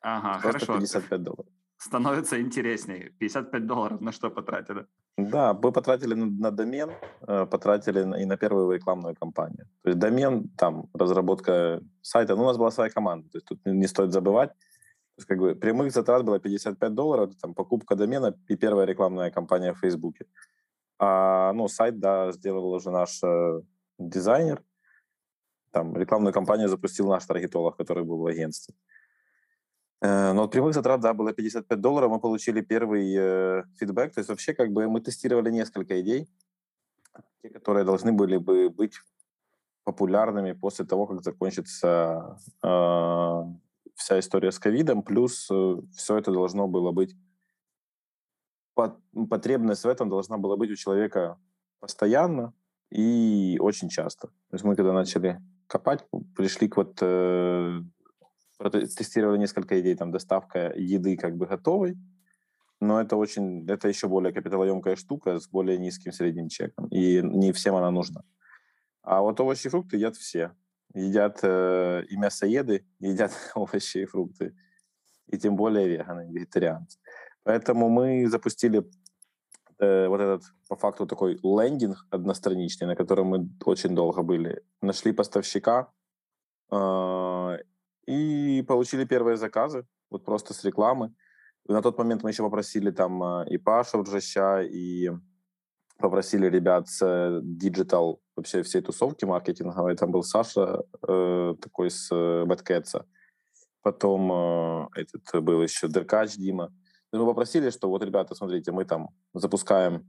Ага, 0.00 0.40
просто 0.40 0.66
хорошо. 0.66 0.80
55 0.80 1.22
долларов. 1.22 1.46
Становится 1.78 2.40
интереснее. 2.40 3.10
55 3.18 3.66
долларов 3.66 4.00
на 4.00 4.12
что 4.12 4.30
потратили? 4.30 4.86
Да, 5.18 5.52
мы 5.52 5.72
потратили 5.72 6.14
на, 6.14 6.26
на 6.26 6.50
домен, 6.50 6.90
э, 7.28 7.46
потратили 7.46 8.04
на, 8.04 8.16
и 8.16 8.24
на 8.24 8.36
первую 8.36 8.70
рекламную 8.70 9.14
кампанию. 9.14 9.66
То 9.82 9.90
есть 9.90 9.98
домен, 9.98 10.48
там, 10.56 10.88
разработка 10.94 11.80
сайта. 12.02 12.34
Ну, 12.34 12.42
у 12.42 12.46
нас 12.46 12.56
была 12.56 12.70
своя 12.70 12.90
команда, 12.90 13.28
то 13.28 13.38
есть 13.38 13.46
тут 13.46 13.60
не 13.66 13.86
стоит 13.88 14.12
забывать. 14.12 14.50
То 14.50 15.20
есть, 15.20 15.28
как 15.28 15.38
бы, 15.38 15.54
прямых 15.54 15.92
затрат 15.92 16.24
было 16.24 16.38
55 16.38 16.94
долларов, 16.94 17.34
там, 17.40 17.54
покупка 17.54 17.94
домена 17.94 18.34
и 18.48 18.56
первая 18.56 18.86
рекламная 18.86 19.30
кампания 19.30 19.72
в 19.72 19.78
Фейсбуке. 19.78 20.26
А, 20.98 21.52
ну, 21.52 21.68
сайт, 21.68 21.98
да, 21.98 22.32
сделал 22.32 22.72
уже 22.72 22.90
наш 22.90 23.22
э, 23.22 23.60
дизайнер. 23.98 24.62
Там 25.70 25.96
рекламную 25.96 26.32
кампанию 26.32 26.68
запустил 26.68 27.08
наш 27.08 27.26
таргетолог, 27.26 27.76
который 27.76 28.04
был 28.04 28.18
в 28.18 28.26
агентстве. 28.26 28.74
Э, 30.00 30.32
но 30.32 30.44
от 30.44 30.52
прямых 30.52 30.74
затрат, 30.74 31.00
да, 31.00 31.12
было 31.12 31.32
55 31.32 31.80
долларов, 31.80 32.10
мы 32.10 32.20
получили 32.20 32.60
первый 32.60 33.14
э, 33.14 33.64
фидбэк, 33.78 34.14
то 34.14 34.20
есть 34.20 34.28
вообще 34.28 34.54
как 34.54 34.72
бы 34.72 34.88
мы 34.88 35.00
тестировали 35.00 35.50
несколько 35.50 36.00
идей, 36.00 36.28
те, 37.42 37.50
которые 37.50 37.84
должны 37.84 38.12
были 38.12 38.38
бы 38.38 38.70
быть 38.70 39.00
популярными 39.84 40.52
после 40.52 40.84
того, 40.84 41.06
как 41.06 41.22
закончится 41.22 42.38
э, 42.62 43.42
вся 43.94 44.18
история 44.18 44.50
с 44.50 44.58
ковидом, 44.58 45.02
плюс 45.02 45.48
э, 45.50 45.76
все 45.94 46.18
это 46.18 46.32
должно 46.32 46.66
было 46.68 46.90
быть, 46.92 47.14
потребность 49.28 49.84
в 49.84 49.88
этом 49.88 50.08
должна 50.08 50.38
была 50.38 50.56
быть 50.56 50.70
у 50.70 50.76
человека 50.76 51.38
постоянно 51.80 52.52
и 52.90 53.56
очень 53.60 53.88
часто. 53.88 54.28
То 54.28 54.54
есть 54.54 54.64
мы 54.64 54.76
когда 54.76 54.92
начали 54.92 55.40
копать, 55.66 56.04
пришли 56.36 56.68
к 56.68 56.76
вот 56.76 56.98
э, 57.00 57.80
тестировали 58.96 59.38
несколько 59.38 59.80
идей, 59.80 59.94
там, 59.96 60.12
доставка 60.12 60.72
еды 60.76 61.16
как 61.16 61.36
бы 61.36 61.46
готовой, 61.46 61.96
но 62.80 63.00
это 63.00 63.16
очень, 63.16 63.68
это 63.68 63.88
еще 63.88 64.08
более 64.08 64.32
капиталоемкая 64.32 64.96
штука 64.96 65.40
с 65.40 65.48
более 65.48 65.78
низким 65.78 66.12
средним 66.12 66.48
чеком, 66.48 66.86
и 66.88 67.20
не 67.22 67.52
всем 67.52 67.74
она 67.74 67.90
нужна. 67.90 68.22
А 69.02 69.20
вот 69.20 69.40
овощи 69.40 69.66
и 69.66 69.70
фрукты 69.70 69.96
едят 69.96 70.16
все. 70.16 70.52
Едят 70.94 71.40
э, 71.42 72.04
и 72.08 72.16
мясоеды, 72.16 72.86
едят 72.98 73.32
овощи 73.54 73.98
и 73.98 74.04
фрукты, 74.04 74.54
и 75.26 75.38
тем 75.38 75.56
более 75.56 75.88
веганы, 75.88 76.30
вегетарианцы. 76.30 76.98
Поэтому 77.46 77.88
мы 77.88 78.26
запустили 78.28 78.82
э, 79.78 80.08
вот 80.08 80.20
этот, 80.20 80.42
по 80.68 80.74
факту, 80.74 81.06
такой 81.06 81.38
лендинг 81.44 82.04
одностраничный, 82.10 82.88
на 82.88 82.96
котором 82.96 83.26
мы 83.28 83.48
очень 83.64 83.94
долго 83.94 84.22
были. 84.22 84.64
Нашли 84.82 85.12
поставщика, 85.12 85.92
э, 86.72 87.58
и 88.08 88.64
получили 88.66 89.04
первые 89.04 89.36
заказы, 89.36 89.86
вот 90.10 90.24
просто 90.24 90.54
с 90.54 90.64
рекламы. 90.64 91.14
На 91.68 91.82
тот 91.82 91.98
момент 91.98 92.24
мы 92.24 92.30
еще 92.30 92.42
попросили 92.42 92.90
там 92.90 93.22
э, 93.22 93.48
и 93.50 93.58
Пашу 93.58 94.02
Ржаща, 94.02 94.62
и 94.62 95.10
попросили 95.98 96.50
ребят 96.50 96.88
с 96.88 97.00
Digital 97.42 98.18
вообще 98.34 98.62
всей 98.64 98.82
тусовки 98.82 99.24
маркетинговой. 99.24 99.94
Там 99.94 100.10
был 100.10 100.24
Саша 100.24 100.82
э, 101.06 101.54
такой 101.62 101.90
с 101.90 102.10
Бэткетса. 102.44 103.06
Потом 103.82 104.32
э, 104.32 104.88
этот 104.96 105.44
был 105.44 105.62
еще 105.62 105.86
Деркач 105.86 106.34
Дима. 106.34 106.72
Мы 107.18 107.26
попросили, 107.26 107.70
что 107.70 107.88
вот, 107.88 108.02
ребята, 108.02 108.34
смотрите, 108.34 108.72
мы 108.72 108.84
там 108.84 109.10
запускаем 109.34 110.06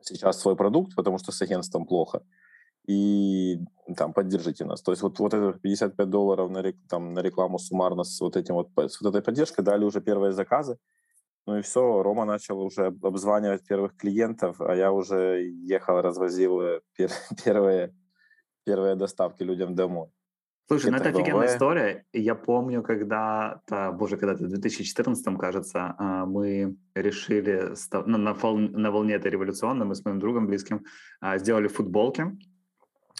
сейчас 0.00 0.40
свой 0.40 0.56
продукт, 0.56 0.94
потому 0.94 1.18
что 1.18 1.32
с 1.32 1.42
агентством 1.42 1.86
плохо 1.86 2.22
и 2.86 3.58
там 3.96 4.12
поддержите 4.12 4.64
нас. 4.64 4.82
То 4.82 4.92
есть 4.92 5.02
вот, 5.02 5.18
вот 5.18 5.34
это 5.34 5.58
55 5.58 6.08
долларов 6.08 6.50
на, 6.50 6.62
рек, 6.62 6.76
там, 6.88 7.14
на 7.14 7.20
рекламу 7.20 7.58
суммарно 7.58 8.04
с 8.04 8.20
вот, 8.20 8.36
этим 8.36 8.54
вот, 8.54 8.68
с 8.76 9.00
вот 9.00 9.10
этой 9.10 9.22
поддержкой 9.22 9.62
дали 9.62 9.84
уже 9.84 10.00
первые 10.00 10.32
заказы. 10.32 10.78
Ну 11.46 11.58
и 11.58 11.62
все, 11.62 12.02
Рома 12.02 12.24
начал 12.24 12.60
уже 12.60 12.86
обзванивать 13.02 13.66
первых 13.66 13.96
клиентов, 13.96 14.60
а 14.60 14.74
я 14.74 14.92
уже 14.92 15.48
ехал, 15.48 16.00
развозил 16.00 16.60
э, 16.60 16.80
пер, 16.96 17.10
первые, 17.44 17.94
первые 18.64 18.96
доставки 18.96 19.42
людям 19.42 19.74
домой. 19.74 20.08
Слушай, 20.68 20.90
ну 20.90 20.96
это 20.96 21.10
офигенная 21.10 21.46
история. 21.46 22.04
Я 22.12 22.34
помню, 22.34 22.82
когда-то, 22.82 23.92
боже, 23.92 24.16
когда-то 24.16 24.44
в 24.44 24.48
2014, 24.48 25.38
кажется, 25.38 25.94
а, 25.96 26.26
мы 26.26 26.76
решили 26.94 27.74
ну, 27.92 28.18
на, 28.18 28.34
на 28.34 28.90
волне 28.90 29.14
этой 29.14 29.30
революционной, 29.30 29.86
мы 29.86 29.94
с 29.94 30.04
моим 30.04 30.18
другом 30.18 30.46
близким 30.46 30.84
а, 31.20 31.38
сделали 31.38 31.68
футболки, 31.68 32.32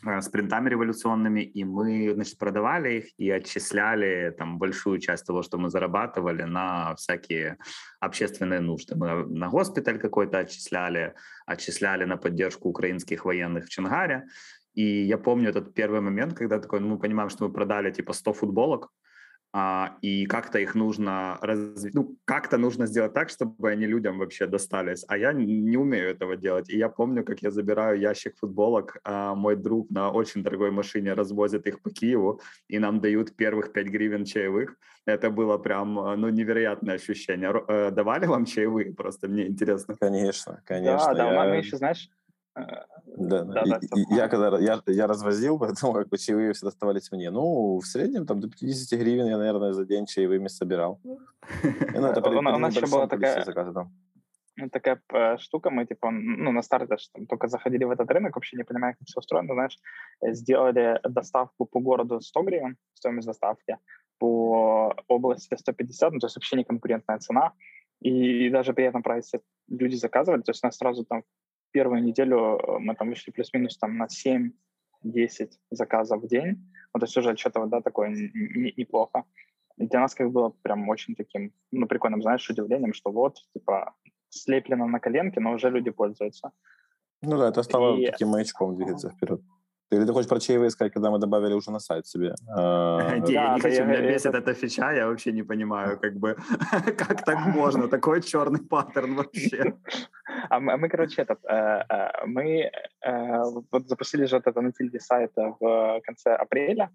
Э, 0.05 0.21
с 0.21 0.29
принтами 0.29 0.69
революционными, 0.69 1.41
и 1.41 1.65
мы, 1.65 2.12
значит, 2.15 2.38
продавали 2.38 2.99
их 2.99 3.05
и 3.19 3.31
отчисляли 3.31 4.35
там 4.37 4.59
большую 4.59 4.99
часть 4.99 5.26
того, 5.26 5.43
что 5.43 5.59
мы 5.59 5.71
зарабатывали 5.71 6.43
на 6.43 6.95
всякие 6.97 7.57
общественные 8.00 8.61
нужды. 8.61 8.95
Мы 8.95 9.26
на 9.26 9.49
госпиталь 9.49 9.99
какой-то 9.99 10.38
отчисляли, 10.38 11.15
отчисляли 11.47 12.05
на 12.05 12.19
поддержку 12.19 12.69
украинских 12.69 13.25
военных 13.25 13.67
в 13.67 13.69
Чангаре. 13.71 14.26
И 14.76 14.83
я 14.83 15.18
помню 15.18 15.49
этот 15.49 15.75
первый 15.75 16.00
момент, 16.00 16.35
когда 16.35 16.59
такой, 16.61 16.80
ну, 16.80 16.88
мы 16.88 16.99
понимаем, 16.99 17.30
что 17.30 17.49
мы 17.49 17.52
продали 17.52 17.90
типа 17.90 18.12
100 18.12 18.33
футболок, 18.35 18.92
а, 19.52 19.97
и 20.02 20.26
как-то 20.26 20.59
их 20.59 20.75
нужно 20.75 21.38
развить, 21.40 21.95
ну, 21.95 22.14
как-то 22.26 22.59
нужно 22.59 22.87
сделать 22.87 23.14
так, 23.14 23.30
чтобы 23.30 23.71
они 23.71 23.87
людям 23.87 24.18
вообще 24.18 24.47
достались, 24.47 25.02
а 25.09 25.16
я 25.16 25.33
не 25.33 25.78
умею 25.78 26.11
этого 26.11 26.37
делать. 26.37 26.68
И 26.68 26.76
я 26.76 26.90
помню, 26.90 27.25
как 27.25 27.40
я 27.42 27.50
забираю 27.50 27.99
ящик 27.99 28.37
футболок, 28.38 28.99
а 29.02 29.35
мой 29.35 29.56
друг 29.56 29.88
на 29.88 30.11
очень 30.11 30.42
дорогой 30.42 30.71
машине 30.73 31.14
развозит 31.14 31.66
их 31.66 31.80
по 31.80 31.90
Киеву, 31.90 32.42
и 32.68 32.78
нам 32.78 33.00
дают 33.00 33.35
первых 33.35 33.73
5 33.73 33.87
гривен 33.87 34.25
чаевых. 34.26 34.76
Это 35.06 35.30
было 35.30 35.56
прям, 35.56 35.95
ну, 35.95 36.28
невероятное 36.28 36.97
ощущение. 36.97 37.50
Э, 37.68 37.90
давали 37.90 38.26
вам 38.26 38.45
чаевые? 38.45 38.92
Просто 38.92 39.26
мне 39.26 39.47
интересно. 39.47 39.97
Конечно, 39.99 40.61
конечно. 40.66 41.14
Да, 41.14 41.14
да, 41.14 41.26
я... 41.28 41.33
у 41.33 41.37
мамы 41.37 41.56
еще, 41.56 41.78
знаешь, 41.78 42.11
да, 42.57 43.45
да, 43.45 43.63
и, 43.63 43.87
и, 44.01 44.15
я 44.15 44.29
когда 44.29 44.59
я, 44.59 44.81
я 44.87 45.07
развозил, 45.07 45.59
поэтому 45.61 45.93
как 45.93 46.09
бы 46.09 46.19
чаевые 46.19 46.53
все 46.53 46.67
доставались 46.67 47.13
мне. 47.13 47.31
Ну, 47.31 47.79
в 47.79 47.87
среднем 47.87 48.27
там 48.27 48.41
до 48.41 48.49
50 48.49 48.99
гривен 48.99 49.27
я, 49.27 49.39
наверное, 49.39 49.73
за 49.73 49.85
день 49.85 50.07
чаевыми 50.07 50.49
собирал. 50.49 51.01
Ну, 51.03 52.07
это 52.07 52.23
при, 52.23 52.35
у, 52.35 52.39
у 52.39 52.59
нас 52.59 52.75
еще 52.75 52.87
была 52.87 53.07
такая, 53.07 53.45
заказа, 53.45 53.89
ну, 54.57 54.71
такая 54.71 55.01
э, 55.13 55.37
штука, 55.39 55.71
мы 55.71 55.87
типа, 55.87 56.11
ну, 56.11 56.53
на 56.53 56.63
старте 56.63 56.97
там, 57.13 57.27
только 57.27 57.49
заходили 57.49 57.85
в 57.85 57.91
этот 57.91 58.11
рынок, 58.11 58.37
вообще 58.37 58.57
не 58.57 58.65
понимая, 58.65 58.95
как 58.95 59.07
все 59.07 59.19
устроено, 59.19 59.55
знаешь, 59.55 59.79
э, 60.23 60.33
сделали 60.33 60.99
доставку 61.05 61.67
по 61.67 61.81
городу 61.81 62.21
100 62.21 62.43
гривен, 62.43 62.77
стоимость 62.95 63.27
доставки, 63.27 63.77
по 64.19 64.95
области 65.09 65.55
150, 65.55 66.13
ну, 66.13 66.19
то 66.21 66.27
есть 66.27 66.37
вообще 66.37 66.57
не 66.57 66.65
конкурентная 66.65 67.19
цена, 67.19 67.53
и 68.01 68.49
даже 68.49 68.73
при 68.73 68.85
этом 68.85 69.03
прайсе 69.03 69.41
люди 69.69 69.97
заказывали, 69.97 70.41
то 70.41 70.51
есть 70.51 70.65
у 70.65 70.67
нас 70.67 70.77
сразу 70.77 71.05
там 71.05 71.23
первую 71.76 72.02
неделю 72.02 72.38
э, 72.38 72.78
мы 72.78 72.95
там 72.95 73.09
вышли 73.09 73.33
плюс-минус 73.33 73.76
там 73.76 73.99
на 73.99 74.06
7-10 74.06 75.50
заказов 75.71 76.23
в 76.23 76.26
день. 76.26 76.56
Вот 76.95 77.02
это 77.02 77.21
уже 77.21 77.37
что-то, 77.37 77.66
да, 77.66 77.80
такое 77.80 78.09
неплохо. 78.76 79.25
И 79.80 79.87
для 79.87 80.00
нас 80.00 80.14
как 80.14 80.30
было 80.30 80.52
прям 80.62 80.88
очень 80.88 81.14
таким, 81.14 81.52
ну, 81.73 81.87
прикольным, 81.87 82.23
знаешь, 82.23 82.50
удивлением, 82.50 82.95
что 82.95 83.12
вот, 83.12 83.35
типа, 83.52 83.92
слеплено 84.30 84.87
на 84.87 85.00
коленке, 85.00 85.40
но 85.40 85.52
уже 85.52 85.71
люди 85.71 85.90
пользуются. 85.90 86.50
Ну 87.23 87.38
да, 87.38 87.49
это 87.49 87.62
стало 87.62 87.99
и... 87.99 88.06
таким 88.06 88.28
маячком 88.28 88.76
двигаться 88.76 89.11
вперед. 89.11 89.40
Или 89.93 90.05
ты 90.05 90.12
хочешь 90.12 90.28
про 90.28 90.40
чаевые 90.40 90.71
сказать, 90.71 90.93
когда 90.93 91.11
мы 91.11 91.19
добавили 91.19 91.55
уже 91.55 91.71
на 91.71 91.78
сайт 91.78 92.07
себе? 92.07 92.35
А, 92.49 93.16
не, 93.19 93.33
я 93.33 93.55
не 93.55 93.61
хочу, 93.61 93.85
меня 93.85 94.00
бесит 94.00 94.35
эта 94.35 94.52
фича, 94.52 94.93
я 94.93 95.07
вообще 95.07 95.33
не 95.33 95.45
понимаю, 95.45 95.99
как 96.00 96.14
бы, 96.16 96.37
как 96.99 97.25
так 97.25 97.47
можно, 97.47 97.88
такой 97.88 98.21
черный 98.21 98.61
паттерн 98.61 99.14
вообще. 99.14 99.75
А 100.50 100.61
мы, 100.61 100.76
мы 100.76 100.88
короче, 100.88 101.23
этот, 101.23 101.38
э, 101.45 101.85
э, 101.88 102.26
мы 102.26 102.71
э, 103.00 103.43
вот 103.73 103.88
запустили 103.88 104.26
же 104.26 104.37
этот 104.37 104.57
Antilde 104.57 104.99
сайта 104.99 105.57
в 105.61 106.00
конце 106.05 106.35
апреля, 106.35 106.90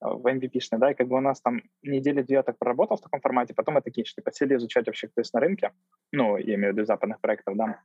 в 0.00 0.26
MVP-шный, 0.26 0.78
да, 0.78 0.90
и 0.90 0.94
как 0.94 1.08
бы 1.08 1.16
у 1.16 1.20
нас 1.20 1.40
там 1.40 1.62
недели 1.82 2.22
две 2.22 2.42
так 2.42 2.58
проработал 2.58 2.96
в 2.96 3.00
таком 3.00 3.20
формате, 3.20 3.54
потом 3.54 3.74
мы 3.74 3.82
такие, 3.82 4.04
что 4.04 4.22
посели 4.22 4.56
изучать 4.56 4.86
вообще, 4.86 5.08
кто 5.08 5.20
есть 5.20 5.34
на 5.34 5.40
рынке, 5.40 5.72
ну, 6.12 6.36
я 6.36 6.54
имею 6.54 6.72
в 6.72 6.76
виду 6.76 6.86
западных 6.86 7.20
проектов, 7.20 7.56
да, 7.56 7.80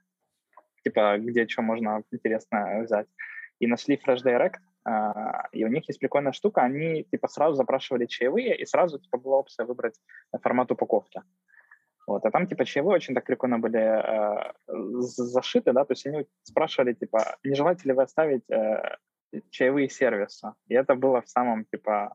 типа, 0.83 1.17
где 1.19 1.47
что 1.47 1.61
можно 1.61 2.03
интересно 2.11 2.81
взять 2.83 3.07
и 3.61 3.67
нашли 3.67 3.95
Fresh 3.95 4.23
Direct, 4.23 4.59
Uh, 4.83 5.43
и 5.51 5.63
у 5.63 5.67
них 5.67 5.87
есть 5.89 5.99
прикольная 5.99 6.31
штука, 6.31 6.61
они 6.61 7.03
типа 7.03 7.27
сразу 7.27 7.53
запрашивали 7.53 8.07
чаевые, 8.07 8.57
и 8.57 8.65
сразу 8.65 8.97
типа 8.97 9.19
была 9.19 9.37
опция 9.37 9.67
выбрать 9.67 10.01
формат 10.41 10.71
упаковки. 10.71 11.21
Вот, 12.07 12.25
а 12.25 12.31
там 12.31 12.47
типа 12.47 12.65
чаевые 12.65 12.95
очень 12.95 13.13
так 13.13 13.25
прикольно 13.25 13.59
были 13.59 13.79
uh, 13.79 14.53
зашиты, 15.01 15.71
да, 15.73 15.85
то 15.85 15.91
есть 15.93 16.07
они 16.07 16.25
спрашивали 16.41 16.93
типа, 16.93 17.37
не 17.43 17.53
желаете 17.53 17.89
ли 17.89 17.93
вы 17.93 18.01
оставить 18.01 18.41
uh, 18.49 18.97
чаевые 19.51 19.87
сервиса? 19.87 20.55
И 20.67 20.73
это 20.73 20.95
было 20.95 21.21
в 21.21 21.29
самом 21.29 21.65
типа 21.65 22.11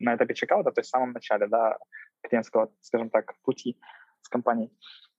на 0.00 0.16
этапе 0.16 0.34
чекаута, 0.34 0.72
то 0.72 0.80
есть 0.80 0.88
в 0.88 0.90
самом 0.90 1.12
начале, 1.12 1.46
да, 1.46 1.78
клиентского, 2.22 2.72
скажем 2.80 3.08
так, 3.10 3.34
пути 3.44 3.78
с 4.22 4.28
компанией. 4.28 4.72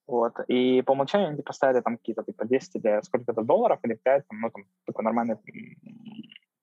Вот. 0.08 0.34
И 0.48 0.82
по 0.82 0.92
умолчанию 0.92 1.30
они 1.30 1.38
типа 1.38 1.54
ставили 1.54 1.82
там 1.82 1.98
какие-то 1.98 2.24
типа 2.24 2.46
10 2.46 2.76
или 2.76 3.02
сколько-то 3.04 3.44
долларов 3.44 3.80
или 3.84 3.94
5, 3.94 4.28
там, 4.28 4.42
ну, 4.42 4.50
там 4.50 4.66
такой 4.86 5.04
нормальный 5.06 5.38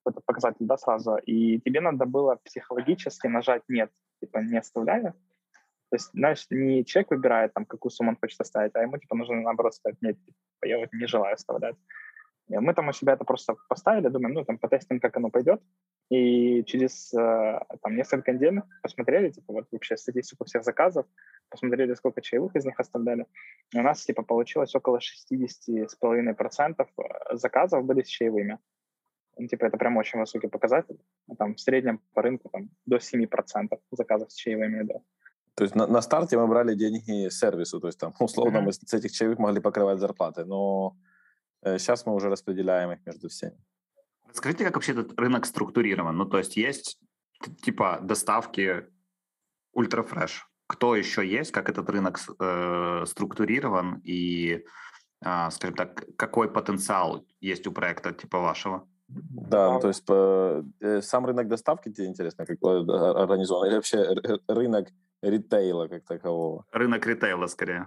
какой-то 0.08 0.20
показатель, 0.26 0.66
да, 0.66 0.76
сразу. 0.76 1.16
И 1.26 1.60
тебе 1.60 1.80
надо 1.80 2.06
было 2.06 2.38
психологически 2.44 3.26
нажать 3.28 3.62
«нет», 3.68 3.90
типа 4.20 4.38
не 4.38 4.58
оставляю. 4.58 5.14
То 5.90 5.96
есть, 5.96 6.10
знаешь, 6.12 6.46
не 6.50 6.84
человек 6.84 7.10
выбирает, 7.10 7.54
там, 7.54 7.64
какую 7.64 7.90
сумму 7.90 8.10
он 8.10 8.16
хочет 8.20 8.40
оставить, 8.40 8.74
а 8.74 8.82
ему, 8.82 8.98
типа, 8.98 9.16
нужно, 9.16 9.40
наоборот, 9.40 9.74
сказать 9.74 9.96
«нет, 10.02 10.16
типа, 10.24 10.66
я 10.66 10.78
вот 10.78 10.92
не 10.92 11.06
желаю 11.06 11.34
оставлять». 11.34 11.76
И 12.48 12.58
мы 12.58 12.74
там 12.74 12.88
у 12.88 12.92
себя 12.92 13.12
это 13.12 13.24
просто 13.24 13.56
поставили, 13.68 14.08
думаем, 14.08 14.34
ну, 14.34 14.44
там, 14.44 14.58
потестим, 14.58 15.00
как 15.00 15.16
оно 15.16 15.30
пойдет. 15.30 15.60
И 16.10 16.64
через 16.64 17.12
э, 17.12 17.60
там, 17.82 17.94
несколько 17.94 18.32
недель 18.32 18.62
посмотрели, 18.82 19.30
типа, 19.30 19.52
вот 19.52 19.66
вообще 19.70 19.96
статистику 19.96 20.44
всех 20.44 20.64
заказов, 20.64 21.06
посмотрели, 21.50 21.94
сколько 21.94 22.20
чаевых 22.20 22.56
из 22.56 22.64
них 22.64 22.80
оставляли. 22.80 23.26
И 23.74 23.78
у 23.78 23.82
нас, 23.82 24.04
типа, 24.04 24.22
получилось 24.22 24.74
около 24.74 24.98
60,5% 24.98 26.86
э, 26.98 27.36
заказов 27.36 27.84
были 27.84 28.02
с 28.02 28.06
чаевыми. 28.06 28.58
Ну, 29.36 29.46
типа, 29.46 29.66
это 29.66 29.78
прям 29.78 29.96
очень 29.96 30.18
высокий 30.18 30.48
показатель. 30.48 30.98
Там 31.38 31.54
в 31.54 31.60
среднем 31.60 32.00
по 32.12 32.22
рынку 32.22 32.48
там, 32.48 32.70
до 32.86 32.96
7% 32.96 33.78
заказов 33.92 34.32
с 34.32 34.34
чаевыми, 34.34 34.82
да. 34.82 34.94
То 35.54 35.64
есть 35.64 35.74
на, 35.74 35.86
на 35.86 36.02
старте 36.02 36.36
мы 36.36 36.46
брали 36.46 36.74
деньги 36.74 37.28
сервису, 37.30 37.80
то 37.80 37.88
есть 37.88 37.98
там 37.98 38.14
условно 38.20 38.58
mm-hmm. 38.58 38.62
мы 38.62 38.72
с 38.72 38.94
этих 38.94 39.12
чаевых 39.12 39.38
могли 39.38 39.60
покрывать 39.60 39.98
зарплаты, 39.98 40.44
но 40.44 40.96
э, 41.62 41.78
сейчас 41.78 42.06
мы 42.06 42.14
уже 42.14 42.28
распределяем 42.28 42.92
их 42.92 43.06
между 43.06 43.28
всеми. 43.28 43.58
Скажите, 44.32 44.64
как 44.64 44.74
вообще 44.74 44.92
этот 44.92 45.18
рынок 45.18 45.46
структурирован? 45.46 46.16
Ну, 46.16 46.26
то 46.26 46.38
есть 46.38 46.56
есть 46.56 47.00
типа 47.62 47.98
доставки 48.02 48.86
ультрафреш. 49.72 50.48
Кто 50.68 50.94
еще 50.94 51.26
есть? 51.26 51.50
Как 51.50 51.70
этот 51.70 51.88
рынок 51.90 52.20
э, 52.40 53.04
структурирован? 53.06 54.02
И, 54.04 54.64
э, 55.24 55.50
скажем 55.50 55.76
так, 55.76 56.04
какой 56.16 56.52
потенциал 56.52 57.24
есть 57.40 57.66
у 57.66 57.72
проекта 57.72 58.12
типа 58.12 58.38
вашего? 58.38 58.86
Да, 59.08 59.72
ну, 59.72 59.80
то 59.80 59.88
есть 59.88 60.04
по, 60.04 60.62
э, 60.80 61.00
сам 61.00 61.24
рынок 61.24 61.48
доставки 61.48 61.90
тебе 61.90 62.06
интересно, 62.06 62.44
как 62.44 62.58
организован? 62.62 63.68
Или 63.68 63.76
вообще 63.76 64.14
рынок 64.46 64.88
ритейла 65.22 65.88
как 65.88 66.04
такового? 66.04 66.64
Рынок 66.72 67.06
ритейла 67.06 67.46
скорее. 67.46 67.86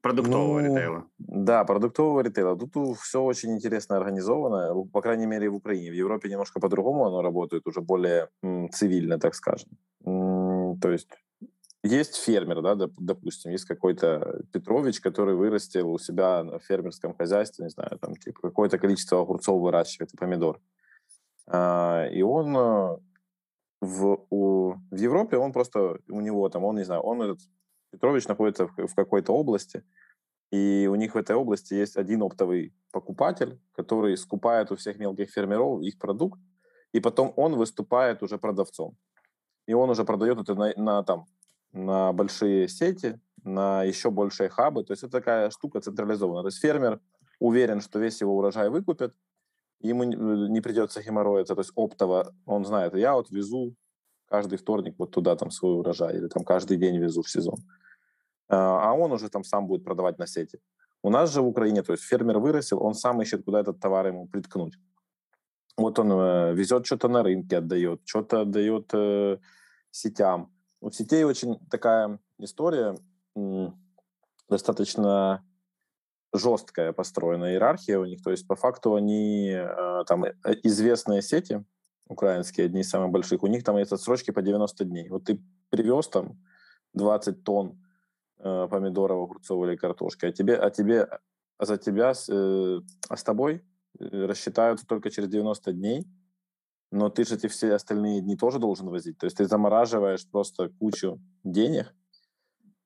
Продуктового 0.00 0.60
ну, 0.60 0.66
ритейла. 0.66 1.04
Да, 1.18 1.64
продуктового 1.64 2.20
ритейла. 2.20 2.56
Тут 2.56 2.98
все 2.98 3.20
очень 3.20 3.50
интересно 3.50 3.96
организовано, 3.96 4.84
по 4.92 5.00
крайней 5.00 5.26
мере, 5.26 5.48
в 5.48 5.56
Украине. 5.56 5.90
В 5.90 5.94
Европе 5.94 6.28
немножко 6.28 6.60
по-другому 6.60 7.06
оно 7.06 7.22
работает, 7.22 7.66
уже 7.66 7.80
более 7.80 8.28
м, 8.44 8.70
цивильно, 8.70 9.18
так 9.18 9.34
скажем. 9.34 9.70
М, 10.04 10.78
то 10.80 10.92
есть 10.92 11.08
есть 11.86 12.16
фермер, 12.16 12.62
да, 12.62 12.74
допустим, 12.98 13.52
есть 13.52 13.64
какой-то 13.64 14.42
Петрович, 14.52 15.00
который 15.00 15.34
вырастил 15.34 15.90
у 15.90 15.98
себя 15.98 16.42
на 16.42 16.58
фермерском 16.58 17.14
хозяйстве, 17.14 17.64
не 17.64 17.70
знаю, 17.70 17.98
там, 17.98 18.16
типа, 18.16 18.40
какое-то 18.40 18.78
количество 18.78 19.20
огурцов 19.20 19.60
выращивает 19.60 20.12
помидор. 20.18 20.60
А, 21.46 22.06
и 22.12 22.22
он 22.22 22.56
э, 22.56 22.98
в, 23.80 24.26
у, 24.30 24.74
в 24.90 24.96
Европе, 24.96 25.36
он 25.36 25.52
просто, 25.52 25.98
у 26.08 26.20
него 26.20 26.48
там, 26.48 26.64
он, 26.64 26.76
не 26.76 26.84
знаю, 26.84 27.02
он 27.02 27.22
этот 27.22 27.40
Петрович 27.90 28.26
находится 28.26 28.66
в, 28.66 28.86
в 28.86 28.94
какой-то 28.94 29.32
области, 29.32 29.84
и 30.50 30.88
у 30.90 30.94
них 30.94 31.14
в 31.14 31.18
этой 31.18 31.36
области 31.36 31.74
есть 31.74 31.96
один 31.96 32.22
оптовый 32.22 32.74
покупатель, 32.92 33.60
который 33.72 34.16
скупает 34.16 34.70
у 34.70 34.76
всех 34.76 34.98
мелких 34.98 35.30
фермеров 35.30 35.82
их 35.82 35.98
продукт, 35.98 36.40
и 36.92 37.00
потом 37.00 37.32
он 37.36 37.56
выступает 37.56 38.22
уже 38.22 38.38
продавцом. 38.38 38.96
И 39.66 39.74
он 39.74 39.90
уже 39.90 40.04
продает 40.04 40.38
это 40.38 40.54
на, 40.54 40.72
на, 40.76 41.02
там, 41.02 41.26
на 41.76 42.12
большие 42.12 42.68
сети, 42.68 43.20
на 43.44 43.84
еще 43.84 44.10
большие 44.10 44.48
хабы. 44.48 44.84
То 44.84 44.92
есть 44.92 45.02
это 45.02 45.12
такая 45.12 45.50
штука 45.50 45.80
централизованная. 45.80 46.42
То 46.42 46.48
есть 46.48 46.60
фермер 46.60 47.00
уверен, 47.38 47.80
что 47.80 47.98
весь 47.98 48.20
его 48.20 48.36
урожай 48.36 48.70
выкупят, 48.70 49.14
ему 49.80 50.04
не 50.04 50.60
придется 50.60 51.02
геморроиться. 51.02 51.54
То 51.54 51.60
есть 51.60 51.72
оптово 51.74 52.34
он 52.46 52.64
знает, 52.64 52.94
я 52.94 53.14
вот 53.14 53.30
везу 53.30 53.74
каждый 54.28 54.58
вторник 54.58 54.94
вот 54.98 55.10
туда 55.10 55.36
там 55.36 55.50
свой 55.50 55.78
урожай, 55.78 56.16
или 56.16 56.28
там 56.28 56.44
каждый 56.44 56.76
день 56.76 56.98
везу 56.98 57.22
в 57.22 57.30
сезон. 57.30 57.58
А, 58.48 58.90
а 58.90 58.94
он 58.94 59.12
уже 59.12 59.28
там 59.28 59.44
сам 59.44 59.66
будет 59.66 59.84
продавать 59.84 60.18
на 60.18 60.26
сети. 60.26 60.58
У 61.02 61.10
нас 61.10 61.32
же 61.32 61.42
в 61.42 61.46
Украине, 61.46 61.82
то 61.82 61.92
есть 61.92 62.04
фермер 62.04 62.38
вырастил, 62.38 62.82
он 62.82 62.94
сам 62.94 63.22
ищет, 63.22 63.44
куда 63.44 63.60
этот 63.60 63.78
товар 63.78 64.06
ему 64.06 64.26
приткнуть. 64.26 64.74
Вот 65.76 65.98
он 65.98 66.10
э, 66.10 66.54
везет 66.54 66.86
что-то 66.86 67.08
на 67.08 67.22
рынке, 67.22 67.58
отдает, 67.58 68.00
что-то 68.04 68.40
отдает 68.40 68.90
э, 68.94 69.38
сетям. 69.90 70.50
У 70.86 70.90
сетей 70.92 71.24
очень 71.24 71.58
такая 71.68 72.20
история, 72.38 72.96
достаточно 74.48 75.44
жесткая 76.32 76.92
построена 76.92 77.50
иерархия 77.50 77.98
у 77.98 78.04
них. 78.04 78.22
То 78.22 78.30
есть 78.30 78.46
по 78.46 78.54
факту 78.54 78.94
они 78.94 79.50
э, 79.50 80.04
там 80.06 80.26
э, 80.26 80.34
известные 80.62 81.22
сети, 81.22 81.64
украинские, 82.06 82.66
одни 82.66 82.82
из 82.82 82.88
самых 82.88 83.10
больших, 83.10 83.42
у 83.42 83.48
них 83.48 83.64
там 83.64 83.78
есть 83.78 83.90
отсрочки 83.90 84.30
по 84.30 84.42
90 84.42 84.84
дней. 84.84 85.08
Вот 85.08 85.24
ты 85.24 85.42
привез 85.70 86.06
там 86.06 86.40
20 86.92 87.42
тонн 87.42 87.84
э, 88.38 88.68
помидоров, 88.70 89.24
огурцов 89.24 89.66
или 89.66 89.74
картошки, 89.74 90.26
а 90.26 90.32
тебе, 90.32 90.54
а 90.54 90.70
тебе, 90.70 91.08
а 91.58 91.66
за 91.66 91.78
тебя, 91.78 92.12
э, 92.28 92.80
а 93.08 93.16
с 93.16 93.24
тобой 93.24 93.64
э, 93.98 94.26
рассчитаются 94.26 94.86
только 94.86 95.10
через 95.10 95.30
90 95.30 95.72
дней, 95.72 96.06
но 96.90 97.08
ты 97.08 97.24
же 97.24 97.34
эти 97.34 97.46
все 97.48 97.74
остальные 97.74 98.20
дни 98.20 98.36
тоже 98.36 98.58
должен 98.58 98.88
возить. 98.88 99.18
То 99.18 99.26
есть 99.26 99.36
ты 99.36 99.46
замораживаешь 99.46 100.26
просто 100.30 100.68
кучу 100.80 101.20
денег 101.44 101.94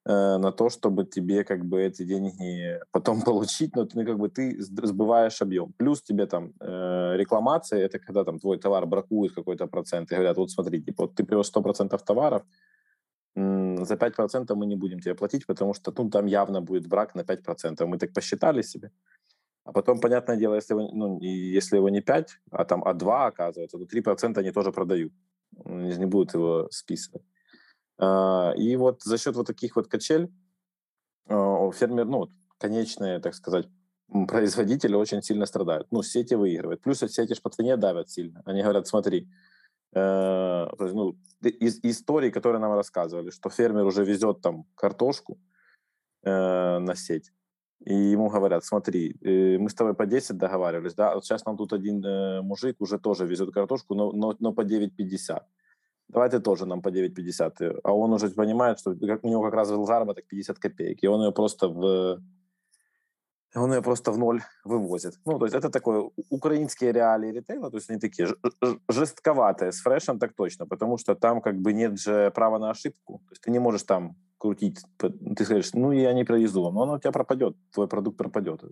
э, 0.07 0.39
на 0.39 0.53
то, 0.53 0.69
чтобы 0.69 1.05
тебе 1.05 1.45
как 1.45 1.65
бы 1.65 1.83
эти 1.83 2.05
деньги 2.05 2.81
потом 2.93 3.23
получить, 3.23 3.77
но 3.77 3.85
ты 3.85 4.05
как 4.05 4.19
бы 4.19 4.29
ты 4.29 4.57
сбываешь 4.61 5.43
объем. 5.43 5.73
Плюс 5.77 6.03
тебе 6.03 6.27
там 6.27 6.53
э, 6.61 7.17
рекламация, 7.17 7.81
это 7.81 7.99
когда 7.99 8.25
там 8.25 8.39
твой 8.39 8.59
товар 8.59 8.87
бракует 8.87 9.33
какой-то 9.35 9.67
процент, 9.67 10.13
и 10.13 10.15
говорят, 10.15 10.37
вот 10.37 10.51
смотри, 10.51 10.83
типа, 10.83 11.05
вот 11.05 11.15
ты 11.15 11.25
привез 11.25 11.53
100% 11.55 11.99
товаров, 12.05 12.43
за 13.37 13.95
5% 13.95 14.55
мы 14.55 14.67
не 14.67 14.77
будем 14.77 15.01
тебе 15.01 15.15
платить, 15.15 15.47
потому 15.47 15.75
что 15.75 15.95
ну, 15.97 16.11
там 16.11 16.27
явно 16.27 16.61
будет 16.61 16.89
брак 16.89 17.15
на 17.15 17.21
5%. 17.21 17.87
Мы 17.87 17.99
так 17.99 18.13
посчитали 18.13 18.63
себе. 18.63 18.91
А 19.65 19.73
потом, 19.73 20.01
понятное 20.01 20.37
дело, 20.37 20.55
если 20.55 20.75
его, 20.75 20.91
ну, 20.93 21.21
если 21.21 21.77
его 21.77 21.89
не 21.89 22.01
5, 22.01 22.41
а 22.51 22.65
там 22.65 22.83
а 22.85 22.95
2 22.95 23.27
оказывается, 23.27 23.79
то 23.79 23.85
3% 23.85 24.39
они 24.39 24.53
тоже 24.53 24.73
продают. 24.73 25.13
Они 25.65 25.97
не 25.97 26.07
будут 26.07 26.35
его 26.35 26.69
списывать. 26.71 27.23
А, 27.99 28.53
и 28.57 28.77
вот 28.77 29.03
за 29.03 29.19
счет 29.19 29.37
вот 29.37 29.47
таких 29.47 29.77
вот 29.77 29.89
качель 29.89 30.33
а, 31.29 31.71
фермер, 31.73 32.07
ну, 32.07 32.31
конечные, 32.59 33.21
так 33.21 33.35
сказать, 33.35 33.69
производители 34.29 34.95
очень 34.95 35.23
сильно 35.23 35.47
страдают. 35.47 35.87
Ну, 35.91 36.03
сети 36.03 36.35
выигрывают. 36.35 36.83
Плюс 36.83 36.99
сети 36.99 37.35
ж 37.35 37.43
по 37.43 37.51
цене 37.51 37.77
давят 37.77 38.11
сильно. 38.11 38.43
Они 38.47 38.63
говорят, 38.63 38.87
смотри, 38.87 39.29
есть, 39.93 40.95
ну, 40.95 41.17
из 41.43 41.81
историй, 41.83 42.31
которые 42.31 42.61
нам 42.61 42.75
рассказывали, 42.75 43.31
что 43.31 43.51
фермер 43.51 43.85
уже 43.85 44.05
везет 44.05 44.41
там 44.41 44.65
картошку 44.77 45.39
на 46.23 46.95
сеть, 46.95 47.33
и 47.85 47.95
ему 47.95 48.29
говорят, 48.29 48.65
смотри, 48.65 49.17
э, 49.23 49.59
мы 49.59 49.71
с 49.71 49.75
тобой 49.75 49.95
по 49.95 50.07
10 50.07 50.37
договаривались, 50.37 50.95
да, 50.95 51.15
вот 51.15 51.25
сейчас 51.25 51.45
нам 51.47 51.57
тут 51.57 51.73
один 51.73 52.05
э, 52.05 52.43
мужик 52.43 52.77
уже 52.81 52.99
тоже 52.99 53.27
везет 53.27 53.53
картошку, 53.53 53.95
но, 53.95 54.13
но, 54.13 54.37
но 54.39 54.53
по 54.53 54.63
9,50. 54.63 55.43
Давай 56.09 56.29
ты 56.29 56.41
тоже 56.41 56.67
нам 56.67 56.83
по 56.83 56.89
9,50. 56.89 57.81
А 57.85 57.93
он 57.93 58.13
уже 58.13 58.29
понимает, 58.31 58.81
что 58.81 58.91
у 58.91 59.29
него 59.29 59.43
как 59.45 59.55
раз 59.55 59.71
был 59.71 59.87
заработок 59.87 60.27
50 60.27 60.59
копеек, 60.59 60.99
и 61.03 61.07
он 61.07 61.23
ее 61.23 61.33
просто 61.33 61.69
в 61.69 62.21
он 63.55 63.73
ее 63.73 63.83
просто 63.83 64.13
в 64.13 64.19
ноль 64.19 64.43
вывозит. 64.65 65.15
Ну, 65.25 65.39
то 65.39 65.47
есть 65.47 65.57
это 65.57 65.71
такое 65.71 66.11
украинские 66.29 66.93
реалии 66.93 67.33
ритейла, 67.33 67.71
то 67.71 67.77
есть 67.77 67.91
они 67.91 67.99
такие 67.99 68.29
жестковатые, 68.89 69.73
с 69.73 69.81
фрешем 69.81 70.19
так 70.19 70.35
точно, 70.35 70.67
потому 70.67 70.99
что 70.99 71.15
там 71.15 71.41
как 71.41 71.57
бы 71.57 71.73
нет 71.73 71.99
же 71.99 72.31
права 72.31 72.59
на 72.59 72.71
ошибку. 72.71 73.19
То 73.27 73.33
есть 73.33 73.43
ты 73.43 73.51
не 73.51 73.59
можешь 73.59 73.83
там 73.83 74.17
крутить. 74.39 74.81
Ты 74.99 75.45
скажешь, 75.45 75.75
ну, 75.75 75.93
я 75.93 76.13
не 76.13 76.25
привезу, 76.25 76.71
но 76.71 76.83
оно 76.83 76.95
у 76.95 76.99
тебя 76.99 77.13
пропадет, 77.13 77.57
твой 77.73 77.89
продукт 77.89 78.17
пропадет. 78.17 78.63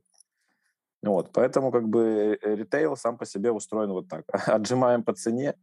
Вот, 1.03 1.31
поэтому 1.33 1.71
как 1.71 1.89
бы 1.89 2.39
э, 2.41 2.55
ритейл 2.57 2.97
сам 2.97 3.19
по 3.19 3.27
себе 3.27 3.53
устроен 3.53 3.91
вот 3.91 4.09
так. 4.09 4.25
Отжимаем 4.49 5.03
по 5.05 5.13
цене, 5.13 5.55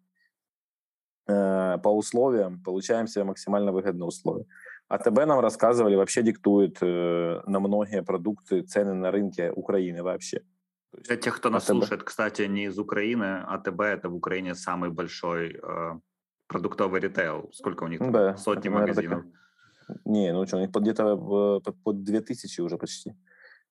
э, 1.27 1.77
по 1.83 1.89
условиям, 1.89 2.63
получаем 2.63 3.07
себе 3.07 3.25
максимально 3.25 3.71
выгодные 3.71 4.07
условия. 4.07 4.45
АТБ 4.87 5.25
нам 5.25 5.39
рассказывали, 5.39 5.95
вообще 5.95 6.21
диктует 6.21 6.77
э, 6.81 7.41
на 7.47 7.59
многие 7.59 8.03
продукты 8.03 8.61
цены 8.61 8.93
на 8.93 9.11
рынке 9.11 9.51
Украины 9.51 10.03
вообще. 10.03 10.41
Для 10.93 11.17
тех, 11.17 11.35
кто 11.35 11.49
нас 11.49 11.63
АТБ... 11.63 11.69
слушает, 11.69 12.03
кстати, 12.03 12.43
не 12.43 12.65
из 12.65 12.77
Украины, 12.77 13.41
АТБ 13.47 13.81
это 13.81 14.09
в 14.09 14.15
Украине 14.15 14.55
самый 14.55 14.91
большой 14.91 15.59
э, 15.61 15.99
продуктовый 16.47 17.01
ритейл. 17.01 17.49
Сколько 17.51 17.83
у 17.83 17.87
них 17.87 17.99
там? 17.99 18.11
Да, 18.11 18.37
Сотни 18.37 18.69
магазинов. 18.69 19.23
Так... 19.87 19.97
Не, 20.05 20.33
ну 20.33 20.45
что, 20.45 20.57
у 20.57 20.59
них 20.61 20.69
где-то 20.69 21.17
под, 21.17 21.83
под 21.83 22.03
2000 22.03 22.61
уже 22.61 22.77
почти. 22.77 23.15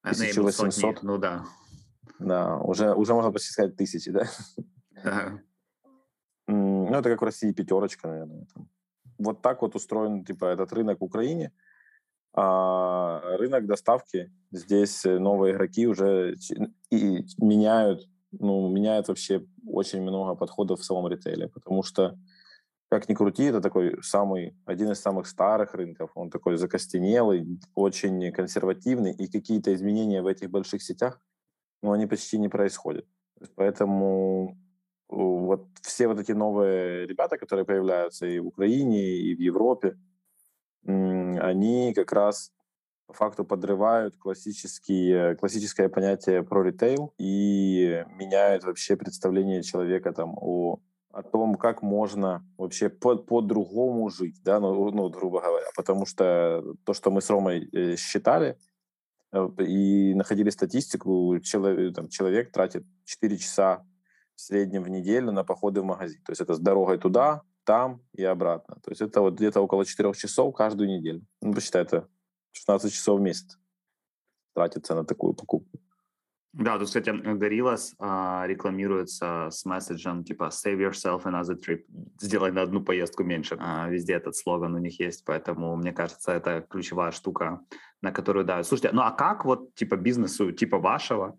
1800. 0.02 1.02
Ну 1.02 1.18
да. 1.18 1.44
Да, 2.18 2.56
уже, 2.58 2.92
уже 2.94 3.14
можно 3.14 3.32
почти 3.32 3.50
сказать 3.52 3.76
тысячи, 3.76 4.10
да? 4.10 4.26
Да. 5.02 5.40
Ну, 6.46 6.90
это 6.90 7.10
как 7.10 7.22
в 7.22 7.24
России 7.24 7.52
пятерочка, 7.52 8.08
наверное. 8.08 8.46
Там. 8.54 8.68
Вот 9.18 9.42
так 9.42 9.62
вот 9.62 9.74
устроен, 9.74 10.24
типа, 10.24 10.46
этот 10.46 10.72
рынок 10.72 11.00
в 11.00 11.04
Украине. 11.04 11.52
А 12.36 13.20
рынок 13.36 13.66
доставки, 13.66 14.32
здесь 14.50 15.04
новые 15.04 15.54
игроки 15.54 15.86
уже 15.86 16.36
и 16.90 17.24
меняют, 17.38 18.08
ну, 18.32 18.68
меняют 18.68 19.08
вообще 19.08 19.46
очень 19.66 20.02
много 20.02 20.34
подходов 20.34 20.80
в 20.80 20.84
самом 20.84 21.06
ритейле, 21.08 21.48
потому 21.48 21.84
что 21.84 22.16
как 22.94 23.08
ни 23.08 23.14
крути, 23.14 23.44
это 23.44 23.60
такой 23.60 24.00
самый, 24.02 24.56
один 24.66 24.92
из 24.92 25.00
самых 25.00 25.26
старых 25.26 25.74
рынков. 25.74 26.12
Он 26.14 26.30
такой 26.30 26.56
закостенелый, 26.56 27.58
очень 27.74 28.30
консервативный, 28.30 29.12
и 29.12 29.26
какие-то 29.26 29.74
изменения 29.74 30.22
в 30.22 30.28
этих 30.28 30.48
больших 30.50 30.80
сетях, 30.80 31.20
ну, 31.82 31.90
они 31.90 32.06
почти 32.06 32.38
не 32.38 32.48
происходят. 32.48 33.04
Поэтому 33.56 34.56
вот 35.08 35.66
все 35.82 36.08
вот 36.08 36.18
эти 36.18 36.32
новые 36.32 37.06
ребята, 37.06 37.36
которые 37.36 37.64
появляются 37.64 38.26
и 38.26 38.38
в 38.38 38.48
Украине, 38.48 39.02
и 39.02 39.34
в 39.34 39.40
Европе, 39.40 39.96
они 40.86 41.92
как 41.94 42.12
раз 42.12 42.52
по 43.06 43.12
факту 43.12 43.44
подрывают 43.44 44.16
классические, 44.16 45.36
классическое 45.36 45.88
понятие 45.88 46.42
про 46.42 46.62
ритейл 46.62 47.12
и 47.18 48.04
меняют 48.16 48.64
вообще 48.64 48.96
представление 48.96 49.62
человека 49.62 50.12
там 50.12 50.34
о 50.36 50.80
о 51.14 51.22
том, 51.22 51.54
как 51.54 51.80
можно 51.80 52.44
вообще 52.58 52.88
по- 52.88 53.16
по-другому 53.16 54.10
жить, 54.10 54.42
да, 54.42 54.58
ну, 54.58 54.90
ну, 54.90 55.08
грубо 55.10 55.40
говоря, 55.40 55.66
потому 55.76 56.06
что 56.06 56.74
то, 56.84 56.92
что 56.92 57.12
мы 57.12 57.20
с 57.20 57.30
Ромой 57.30 57.68
э, 57.72 57.96
считали 57.96 58.58
э, 59.32 59.48
и 59.60 60.12
находили 60.14 60.50
статистику, 60.50 61.38
человек, 61.40 61.94
там, 61.94 62.08
человек 62.08 62.50
тратит 62.50 62.84
4 63.04 63.38
часа 63.38 63.86
в 64.34 64.40
среднем 64.40 64.82
в 64.82 64.88
неделю 64.88 65.32
на 65.32 65.44
походы 65.44 65.80
в 65.80 65.84
магазин, 65.84 66.20
то 66.24 66.32
есть 66.32 66.40
это 66.40 66.54
с 66.54 66.58
дорогой 66.58 66.98
туда, 66.98 67.42
там 67.64 68.02
и 68.12 68.24
обратно, 68.24 68.76
то 68.82 68.90
есть 68.90 69.00
это 69.00 69.20
вот 69.20 69.34
где-то 69.34 69.60
около 69.60 69.84
4 69.84 70.12
часов 70.12 70.54
каждую 70.54 70.88
неделю, 70.88 71.22
ну, 71.40 71.54
посчитай, 71.54 71.82
это 71.82 72.08
16 72.52 72.92
часов 72.92 73.18
в 73.18 73.22
месяц 73.22 73.58
тратится 74.54 74.94
на 74.94 75.04
такую 75.04 75.34
покупку. 75.34 75.80
Да, 76.52 76.78
тут, 76.78 76.86
кстати, 76.86 77.10
Gorillas 77.10 77.94
а, 77.98 78.44
рекламируется 78.46 79.48
с 79.50 79.64
месседжем 79.64 80.22
типа 80.22 80.50
«Save 80.52 80.88
yourself 80.88 81.24
another 81.24 81.56
trip», 81.58 81.82
«Сделай 82.20 82.52
на 82.52 82.62
одну 82.62 82.80
поездку 82.80 83.24
меньше». 83.24 83.56
А, 83.58 83.88
везде 83.88 84.12
этот 84.12 84.36
слоган 84.36 84.72
у 84.74 84.78
них 84.78 85.00
есть, 85.00 85.24
поэтому, 85.24 85.74
мне 85.74 85.92
кажется, 85.92 86.30
это 86.30 86.64
ключевая 86.70 87.10
штука, 87.10 87.60
на 88.02 88.12
которую 88.12 88.44
да. 88.44 88.62
Слушайте, 88.62 88.94
ну 88.94 89.02
а 89.02 89.10
как 89.10 89.44
вот 89.44 89.74
типа 89.74 89.96
бизнесу 89.96 90.52
типа 90.52 90.78
вашего 90.78 91.36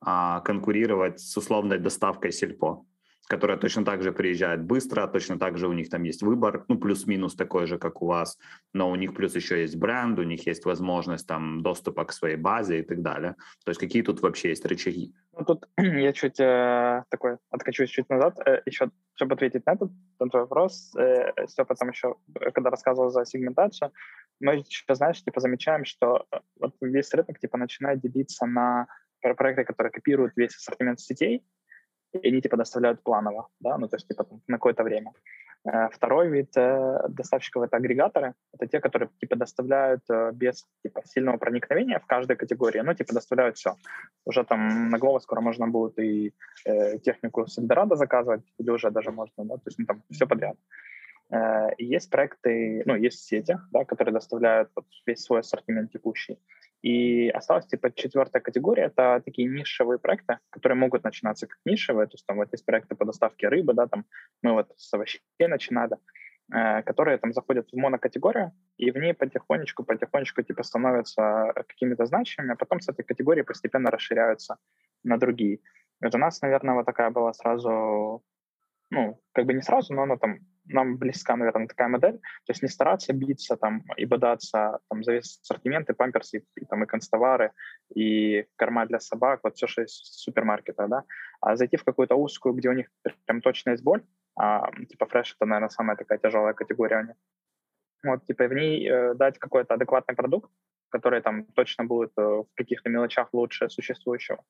а, 0.00 0.40
конкурировать 0.40 1.20
с 1.20 1.36
условной 1.36 1.78
доставкой 1.78 2.32
сельпо? 2.32 2.84
которая 3.28 3.58
точно 3.58 3.84
так 3.84 4.02
же 4.02 4.12
приезжает 4.12 4.64
быстро, 4.64 5.06
точно 5.06 5.38
так 5.38 5.58
же 5.58 5.68
у 5.68 5.72
них 5.72 5.90
там 5.90 6.02
есть 6.02 6.22
выбор, 6.22 6.64
ну, 6.68 6.78
плюс-минус 6.78 7.34
такой 7.36 7.66
же, 7.66 7.78
как 7.78 8.02
у 8.02 8.06
вас, 8.06 8.38
но 8.72 8.90
у 8.90 8.96
них 8.96 9.14
плюс 9.14 9.36
еще 9.36 9.60
есть 9.60 9.76
бренд, 9.76 10.18
у 10.18 10.22
них 10.22 10.46
есть 10.46 10.64
возможность 10.64 11.26
там 11.26 11.62
доступа 11.62 12.04
к 12.04 12.12
своей 12.12 12.36
базе 12.36 12.80
и 12.80 12.82
так 12.82 13.02
далее. 13.02 13.34
То 13.64 13.70
есть 13.70 13.80
какие 13.80 14.02
тут 14.02 14.22
вообще 14.22 14.48
есть 14.48 14.64
рычаги? 14.64 15.14
Ну, 15.32 15.44
тут 15.44 15.68
я 15.76 16.12
чуть 16.12 16.40
э, 16.40 17.04
такой 17.10 17.36
откачусь 17.50 17.90
чуть 17.90 18.08
назад, 18.08 18.38
э, 18.46 18.62
еще, 18.66 18.90
чтобы 19.14 19.34
ответить 19.34 19.66
на 19.66 19.72
этот, 19.72 19.90
на 20.18 20.28
твой 20.28 20.42
вопрос, 20.42 20.94
э, 20.96 21.46
все 21.46 21.64
потом 21.64 21.90
еще, 21.90 22.16
когда 22.54 22.70
рассказывал 22.70 23.10
за 23.10 23.24
сегментацию, 23.26 23.92
мы 24.40 24.56
еще, 24.56 24.94
знаешь, 24.94 25.22
типа 25.22 25.40
замечаем, 25.40 25.84
что 25.84 26.26
э, 26.32 26.38
вот 26.60 26.74
весь 26.80 27.12
рынок 27.12 27.38
типа 27.38 27.58
начинает 27.58 28.00
делиться 28.00 28.46
на 28.46 28.86
проекты, 29.20 29.64
которые 29.64 29.90
копируют 29.90 30.32
весь 30.36 30.56
ассортимент 30.56 31.00
сетей, 31.00 31.44
и 32.12 32.28
они 32.28 32.40
типа 32.40 32.56
доставляют 32.56 33.02
планово, 33.02 33.48
да, 33.60 33.76
ну 33.78 33.88
то 33.88 33.96
есть 33.96 34.08
типа 34.08 34.26
на 34.46 34.56
какое-то 34.56 34.82
время. 34.82 35.12
Э, 35.64 35.88
второй 35.90 36.28
вид 36.28 36.56
э, 36.56 37.00
доставщиков 37.08 37.64
это 37.64 37.76
агрегаторы, 37.76 38.34
это 38.54 38.66
те, 38.66 38.80
которые 38.80 39.10
типа 39.20 39.36
доставляют 39.36 40.02
э, 40.10 40.30
без 40.32 40.66
типа 40.82 41.02
сильного 41.04 41.36
проникновения 41.36 41.98
в 41.98 42.06
каждой 42.06 42.36
категории, 42.36 42.80
ну 42.80 42.94
типа 42.94 43.12
доставляют 43.12 43.56
все. 43.56 43.74
Уже 44.24 44.44
там 44.44 44.88
на 44.90 44.96
Glovo 44.96 45.20
скоро 45.20 45.40
можно 45.40 45.66
будет 45.68 45.98
и 45.98 46.32
э, 46.64 46.98
технику 46.98 47.46
с 47.46 47.58
Эльдорадо 47.58 47.96
заказывать, 47.96 48.44
или 48.58 48.70
уже 48.70 48.90
даже 48.90 49.10
можно, 49.10 49.44
да, 49.44 49.56
то 49.56 49.62
есть 49.66 49.78
ну, 49.78 49.86
там 49.86 50.02
все 50.10 50.26
подряд. 50.26 50.56
Э, 51.30 51.68
есть 51.78 52.10
проекты, 52.10 52.82
ну 52.86 52.94
есть 52.94 53.24
сети, 53.24 53.58
да, 53.70 53.84
которые 53.84 54.14
доставляют 54.14 54.70
вот 54.74 54.86
весь 55.06 55.22
свой 55.22 55.40
ассортимент 55.40 55.92
текущий. 55.92 56.38
И 56.82 57.28
осталась 57.30 57.66
типа 57.66 57.92
четвертая 57.92 58.40
категория, 58.40 58.84
это 58.84 59.20
такие 59.24 59.48
нишевые 59.48 59.98
проекты, 59.98 60.38
которые 60.50 60.76
могут 60.76 61.02
начинаться 61.02 61.46
как 61.46 61.58
нишевые, 61.64 62.06
то 62.06 62.14
есть 62.14 62.26
там 62.26 62.36
вот 62.36 62.48
есть 62.52 62.64
проекты 62.64 62.94
по 62.94 63.04
доставке 63.04 63.48
рыбы, 63.48 63.74
да, 63.74 63.88
там 63.88 64.04
мы 64.42 64.52
вот 64.52 64.72
с 64.76 64.94
овощей 64.94 65.20
начинали, 65.40 65.96
э, 66.52 66.82
которые 66.82 67.18
там 67.18 67.32
заходят 67.32 67.68
в 67.72 67.76
монокатегорию, 67.76 68.52
и 68.76 68.92
в 68.92 68.96
ней 68.96 69.12
потихонечку, 69.12 69.82
потихонечку 69.82 70.42
типа 70.42 70.62
становятся 70.62 71.52
какими-то 71.54 72.06
значимыми, 72.06 72.52
а 72.52 72.56
потом 72.56 72.80
с 72.80 72.88
этой 72.88 73.02
категории 73.02 73.42
постепенно 73.42 73.90
расширяются 73.90 74.56
на 75.02 75.18
другие. 75.18 75.58
Вот 76.00 76.14
у 76.14 76.18
нас, 76.18 76.40
наверное, 76.42 76.74
вот 76.74 76.86
такая 76.86 77.10
была 77.10 77.32
сразу, 77.32 78.22
ну, 78.90 79.20
как 79.32 79.46
бы 79.46 79.52
не 79.54 79.62
сразу, 79.62 79.94
но 79.94 80.02
она 80.02 80.16
там 80.16 80.38
нам 80.70 80.96
близка, 80.96 81.36
наверное, 81.36 81.66
такая 81.66 81.88
модель. 81.88 82.18
То 82.18 82.50
есть 82.50 82.62
не 82.62 82.68
стараться 82.68 83.12
биться 83.12 83.56
там 83.56 83.82
и 83.96 84.04
бодаться 84.04 84.78
там, 84.88 85.02
за 85.02 85.12
весь 85.12 85.40
ассортимент, 85.42 85.90
и 85.90 85.94
памперсы, 85.94 86.44
и, 86.56 86.64
там, 86.66 86.84
и 86.84 86.86
констовары, 86.86 87.52
и 87.94 88.46
корма 88.56 88.86
для 88.86 89.00
собак, 89.00 89.40
вот 89.42 89.56
все, 89.56 89.66
что 89.66 89.82
есть 89.82 90.02
в 90.02 90.20
супермаркетах, 90.20 90.88
да, 90.88 91.04
а 91.40 91.56
зайти 91.56 91.76
в 91.76 91.84
какую-то 91.84 92.16
узкую, 92.16 92.54
где 92.54 92.68
у 92.68 92.72
них 92.72 92.86
прям 93.26 93.40
точно 93.40 93.70
есть 93.70 93.82
боль, 93.82 94.02
а, 94.36 94.70
типа 94.88 95.06
фреш 95.06 95.34
это, 95.34 95.46
наверное, 95.46 95.70
самая 95.70 95.96
такая 95.96 96.18
тяжелая 96.18 96.54
категория 96.54 96.98
у 96.98 97.06
них. 97.06 97.16
Вот, 98.04 98.26
типа 98.26 98.46
в 98.46 98.54
ней 98.54 98.88
э, 98.88 99.14
дать 99.14 99.38
какой-то 99.38 99.74
адекватный 99.74 100.14
продукт, 100.14 100.52
который 100.90 101.20
там 101.20 101.44
точно 101.46 101.84
будет 101.84 102.12
э, 102.16 102.22
в 102.22 102.46
каких-то 102.54 102.90
мелочах 102.90 103.28
лучше 103.32 103.68
существующего 103.68 104.44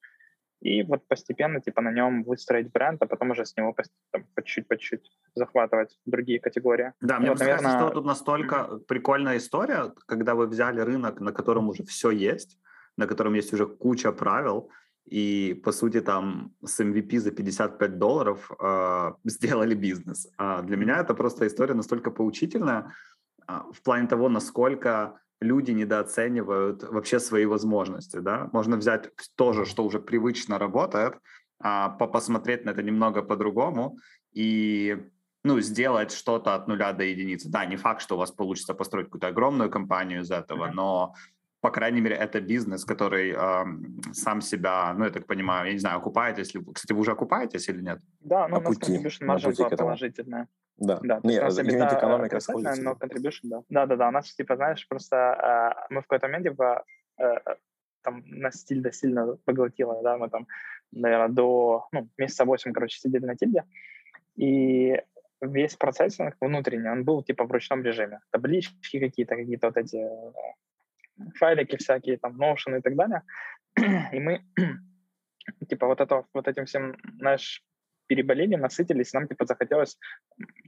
и 0.61 0.83
вот 0.83 1.07
постепенно 1.07 1.61
типа 1.61 1.81
на 1.81 1.93
нем 1.93 2.25
выстроить 2.25 2.73
бренд, 2.73 3.03
а 3.03 3.07
потом 3.07 3.31
уже 3.31 3.45
с 3.45 3.57
него 3.57 3.75
там, 4.11 4.25
по 4.35 4.43
чуть-чуть, 4.43 4.69
по 4.69 4.77
чуть-чуть 4.77 5.11
захватывать 5.35 5.99
другие 6.07 6.41
категории. 6.41 6.93
Да, 7.01 7.19
мне 7.19 7.31
вот, 7.31 7.39
наверное... 7.39 7.63
кажется, 7.63 7.87
что 7.87 7.95
тут 7.95 8.05
настолько 8.05 8.79
прикольная 8.89 9.37
история, 9.37 9.93
когда 10.07 10.35
вы 10.35 10.47
взяли 10.47 10.81
рынок, 10.81 11.21
на 11.21 11.33
котором 11.33 11.69
уже 11.69 11.85
все 11.85 12.11
есть, 12.11 12.59
на 12.97 13.07
котором 13.07 13.35
есть 13.35 13.53
уже 13.53 13.67
куча 13.67 14.13
правил, 14.13 14.71
и, 15.05 15.55
по 15.65 15.73
сути, 15.73 16.01
там 16.01 16.53
с 16.65 16.81
MVP 16.81 17.19
за 17.19 17.31
55 17.31 17.99
долларов 17.99 18.51
э, 18.61 19.13
сделали 19.25 19.75
бизнес. 19.75 20.29
А 20.37 20.63
для 20.63 20.77
меня 20.77 20.99
это 20.99 21.15
просто 21.15 21.47
история 21.47 21.75
настолько 21.75 22.11
поучительная 22.11 22.93
э, 23.49 23.53
в 23.73 23.83
плане 23.83 24.09
того, 24.09 24.29
насколько 24.29 25.21
люди 25.41 25.71
недооценивают 25.71 26.83
вообще 26.83 27.21
свои 27.21 27.47
возможности, 27.47 28.19
да. 28.19 28.49
Можно 28.53 28.77
взять 28.77 29.11
то 29.37 29.53
же, 29.53 29.65
что 29.65 29.85
уже 29.85 30.01
привычно 30.01 30.59
работает, 30.59 31.15
а, 31.61 31.91
посмотреть 31.91 32.65
на 32.65 32.71
это 32.71 32.83
немного 32.83 33.23
по-другому 33.23 33.99
и 34.33 34.97
ну, 35.45 35.61
сделать 35.61 36.13
что-то 36.13 36.55
от 36.55 36.69
нуля 36.69 36.93
до 36.93 37.05
единицы. 37.05 37.49
Да, 37.49 37.65
не 37.65 37.77
факт, 37.77 38.03
что 38.03 38.17
у 38.17 38.19
вас 38.19 38.33
получится 38.33 38.75
построить 38.75 39.07
какую-то 39.07 39.29
огромную 39.29 39.71
компанию 39.71 40.23
из 40.23 40.31
этого, 40.31 40.71
но 40.73 41.15
по 41.61 41.71
крайней 41.71 42.01
мере, 42.01 42.17
это 42.17 42.41
бизнес, 42.41 42.85
который 42.85 43.33
э, 43.33 44.13
сам 44.13 44.41
себя, 44.41 44.95
ну, 44.95 45.05
я 45.05 45.11
так 45.11 45.27
понимаю, 45.27 45.67
я 45.67 45.73
не 45.73 45.79
знаю, 45.79 45.99
окупаетесь 45.99 46.55
ли 46.55 46.63
Кстати, 46.73 46.93
вы 46.93 47.01
уже 47.01 47.13
окупаетесь 47.13 47.69
или 47.69 47.83
нет? 47.83 47.99
Да, 48.21 48.49
ну, 48.49 48.59
у 48.59 48.61
нас 48.61 48.79
contribution 48.79 49.25
маржа 49.27 49.51
была 49.51 49.71
положительная. 49.71 50.49
Да, 50.77 51.01
да 51.03 51.21
не, 51.25 51.35
юнит 51.35 51.93
экономика 51.93 52.41
сходится. 52.41 52.83
Но 52.83 52.93
contribution, 52.93 53.41
да. 53.45 53.63
Да-да-да, 53.69 54.09
у 54.09 54.11
нас, 54.13 54.33
типа, 54.35 54.57
знаешь, 54.57 54.87
просто 54.89 55.17
э, 55.17 55.95
мы 55.95 56.01
в 56.01 56.07
какой-то 56.07 56.29
момент, 56.29 56.47
типа, 56.47 56.85
э, 57.19 57.35
там, 58.03 58.23
нас 58.27 58.65
тильда 58.65 58.93
сильно 58.93 59.37
поглотила, 59.45 60.01
да, 60.03 60.17
мы 60.17 60.31
там, 60.31 60.47
наверное, 60.93 61.29
до, 61.29 61.89
ну, 61.93 62.09
месяца 62.17 62.45
восемь, 62.45 62.73
короче, 62.73 63.01
сидели 63.01 63.27
на 63.27 63.37
тильде, 63.37 63.65
и 64.37 65.03
весь 65.41 65.77
процесс 65.77 66.19
внутренний, 66.41 66.91
он 66.91 67.05
был, 67.05 67.25
типа, 67.25 67.45
в 67.45 67.51
ручном 67.51 67.83
режиме. 67.83 68.21
Таблички 68.31 69.01
какие-то, 69.01 69.35
какие-то 69.35 69.67
вот 69.67 69.77
эти 69.77 70.07
файлики 71.35 71.77
всякие, 71.77 72.19
там, 72.19 72.41
Notion 72.41 72.79
и 72.79 72.81
так 72.81 72.97
далее. 72.97 73.23
И 74.13 74.21
мы, 74.21 74.45
типа, 75.69 75.87
вот, 75.87 76.01
это, 76.01 76.25
вот 76.35 76.49
этим 76.49 76.65
всем, 76.65 76.97
знаешь, 77.19 77.63
переболели, 78.09 78.57
насытились, 78.57 79.13
нам, 79.13 79.29
типа, 79.29 79.45
захотелось 79.45 79.99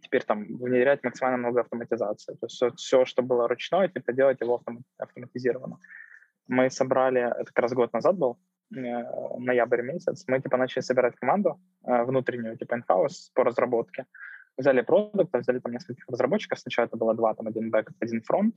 теперь 0.02 0.22
там 0.24 0.44
внедрять 0.44 1.04
максимально 1.04 1.38
много 1.38 1.60
автоматизации. 1.60 2.34
То 2.34 2.46
есть 2.46 2.56
все, 2.56 2.70
все 2.76 3.04
что 3.04 3.22
было 3.22 3.48
ручное, 3.48 3.88
типа, 3.88 4.12
делать 4.12 4.40
его 4.40 4.62
автоматизированно. 4.98 5.78
Мы 6.48 6.70
собрали, 6.70 7.20
это 7.20 7.44
как 7.44 7.58
раз 7.62 7.72
год 7.72 7.92
назад 7.92 8.16
был, 8.16 8.38
э, 8.76 9.04
ноябрь 9.38 9.82
месяц, 9.82 10.24
мы, 10.28 10.40
типа, 10.40 10.56
начали 10.56 10.82
собирать 10.82 11.16
команду 11.16 11.60
э, 11.84 12.04
внутреннюю, 12.04 12.56
типа, 12.56 12.74
in-house 12.74 13.30
по 13.34 13.44
разработке. 13.44 14.04
Взяли 14.58 14.82
продукт, 14.82 15.34
взяли 15.34 15.60
там 15.60 15.72
нескольких 15.72 16.04
разработчиков, 16.08 16.58
сначала 16.58 16.86
это 16.86 16.96
было 16.96 17.14
два, 17.14 17.34
там 17.34 17.46
один 17.46 17.70
бэк, 17.70 17.92
один 18.00 18.20
фронт, 18.22 18.54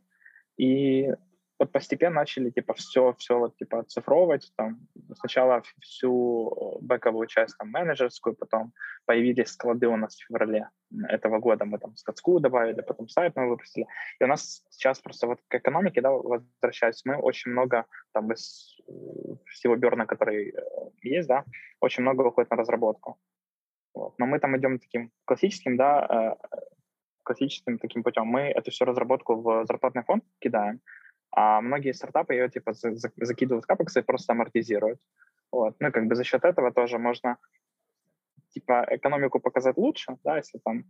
и 0.57 1.13
вот 1.59 1.71
постепенно 1.71 2.15
начали 2.15 2.49
типа 2.49 2.73
все, 2.73 3.13
все 3.17 3.37
вот 3.37 3.55
типа 3.57 3.79
оцифровывать, 3.79 4.51
там 4.55 4.79
сначала 5.15 5.61
всю 5.81 6.79
бэковую 6.81 7.27
часть 7.27 7.57
там 7.57 7.69
менеджерскую, 7.69 8.35
потом 8.35 8.73
появились 9.05 9.49
склады 9.49 9.87
у 9.87 9.97
нас 9.97 10.15
в 10.15 10.25
феврале 10.27 10.69
этого 11.09 11.39
года, 11.39 11.65
мы 11.65 11.77
там 11.77 11.95
складскую 11.95 12.39
добавили, 12.39 12.81
потом 12.81 13.07
сайт 13.07 13.33
мы 13.35 13.49
выпустили, 13.49 13.87
и 14.19 14.23
у 14.23 14.27
нас 14.27 14.63
сейчас 14.69 14.99
просто 14.99 15.27
вот 15.27 15.39
к 15.47 15.55
экономике, 15.55 16.01
да, 16.01 16.11
возвращаясь, 16.11 17.05
мы 17.05 17.17
очень 17.17 17.51
много 17.51 17.85
там 18.13 18.31
из 18.31 18.77
всего 19.45 19.75
берна, 19.75 20.05
который 20.05 20.49
э, 20.49 20.61
есть, 21.01 21.27
да, 21.27 21.45
очень 21.79 22.03
много 22.03 22.23
уходит 22.23 22.51
на 22.51 22.57
разработку. 22.57 23.17
Вот. 23.93 24.17
Но 24.17 24.25
мы 24.25 24.39
там 24.39 24.57
идем 24.57 24.79
таким 24.79 25.11
классическим, 25.25 25.77
да, 25.77 26.35
э, 26.41 26.57
классическим 27.23 27.77
таким 27.77 28.03
путем. 28.03 28.25
Мы 28.25 28.41
эту 28.41 28.71
всю 28.71 28.85
разработку 28.85 29.35
в 29.35 29.65
зарплатный 29.65 30.03
фонд 30.03 30.23
кидаем, 30.39 30.81
а 31.35 31.61
многие 31.61 31.93
стартапы 31.93 32.33
ее 32.33 32.49
типа 32.49 32.73
закидывают 32.73 33.65
в 33.65 33.67
капекс 33.67 33.97
и 33.97 34.01
просто 34.01 34.33
амортизируют. 34.33 34.99
Вот. 35.51 35.75
Ну, 35.79 35.91
как 35.91 36.07
бы 36.07 36.15
за 36.15 36.23
счет 36.23 36.43
этого 36.43 36.71
тоже 36.71 36.97
можно 36.97 37.37
типа 38.49 38.85
экономику 38.91 39.39
показать 39.39 39.77
лучше, 39.77 40.17
да, 40.23 40.37
если 40.37 40.59
там 40.63 40.85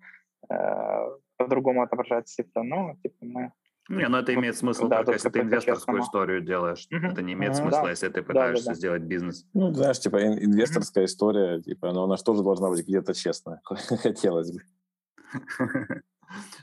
э, 0.49 1.17
по-другому 1.37 1.81
отображать 1.81 2.27
цифры, 2.27 2.63
но 2.63 2.95
типа 3.01 3.15
мы 3.21 3.51
не, 3.89 4.07
ну 4.07 4.17
это 4.17 4.33
имеет 4.33 4.55
смысл 4.55 4.87
да, 4.87 4.97
только 4.97 5.13
если 5.13 5.29
ты 5.29 5.41
инвесторскую 5.41 6.01
историю 6.01 6.41
делаешь. 6.41 6.87
Mm-hmm. 6.89 7.11
Это 7.11 7.21
не 7.21 7.33
имеет 7.33 7.51
mm-hmm. 7.53 7.57
смысла, 7.57 7.83
да. 7.83 7.89
если 7.89 8.07
ты 8.07 8.23
пытаешься 8.23 8.63
да, 8.63 8.69
да, 8.69 8.73
да. 8.73 8.77
сделать 8.77 9.01
бизнес. 9.01 9.45
Ну, 9.53 9.73
знаешь, 9.73 9.99
типа 9.99 10.23
инвесторская 10.23 11.03
mm-hmm. 11.03 11.07
история, 11.07 11.61
типа, 11.61 11.91
но 11.91 12.05
она 12.05 12.15
же 12.15 12.23
тоже 12.23 12.43
должна 12.43 12.69
быть 12.69 12.87
где-то 12.87 13.13
честная. 13.13 13.59
Хотелось 13.65 14.53
бы. 14.53 14.61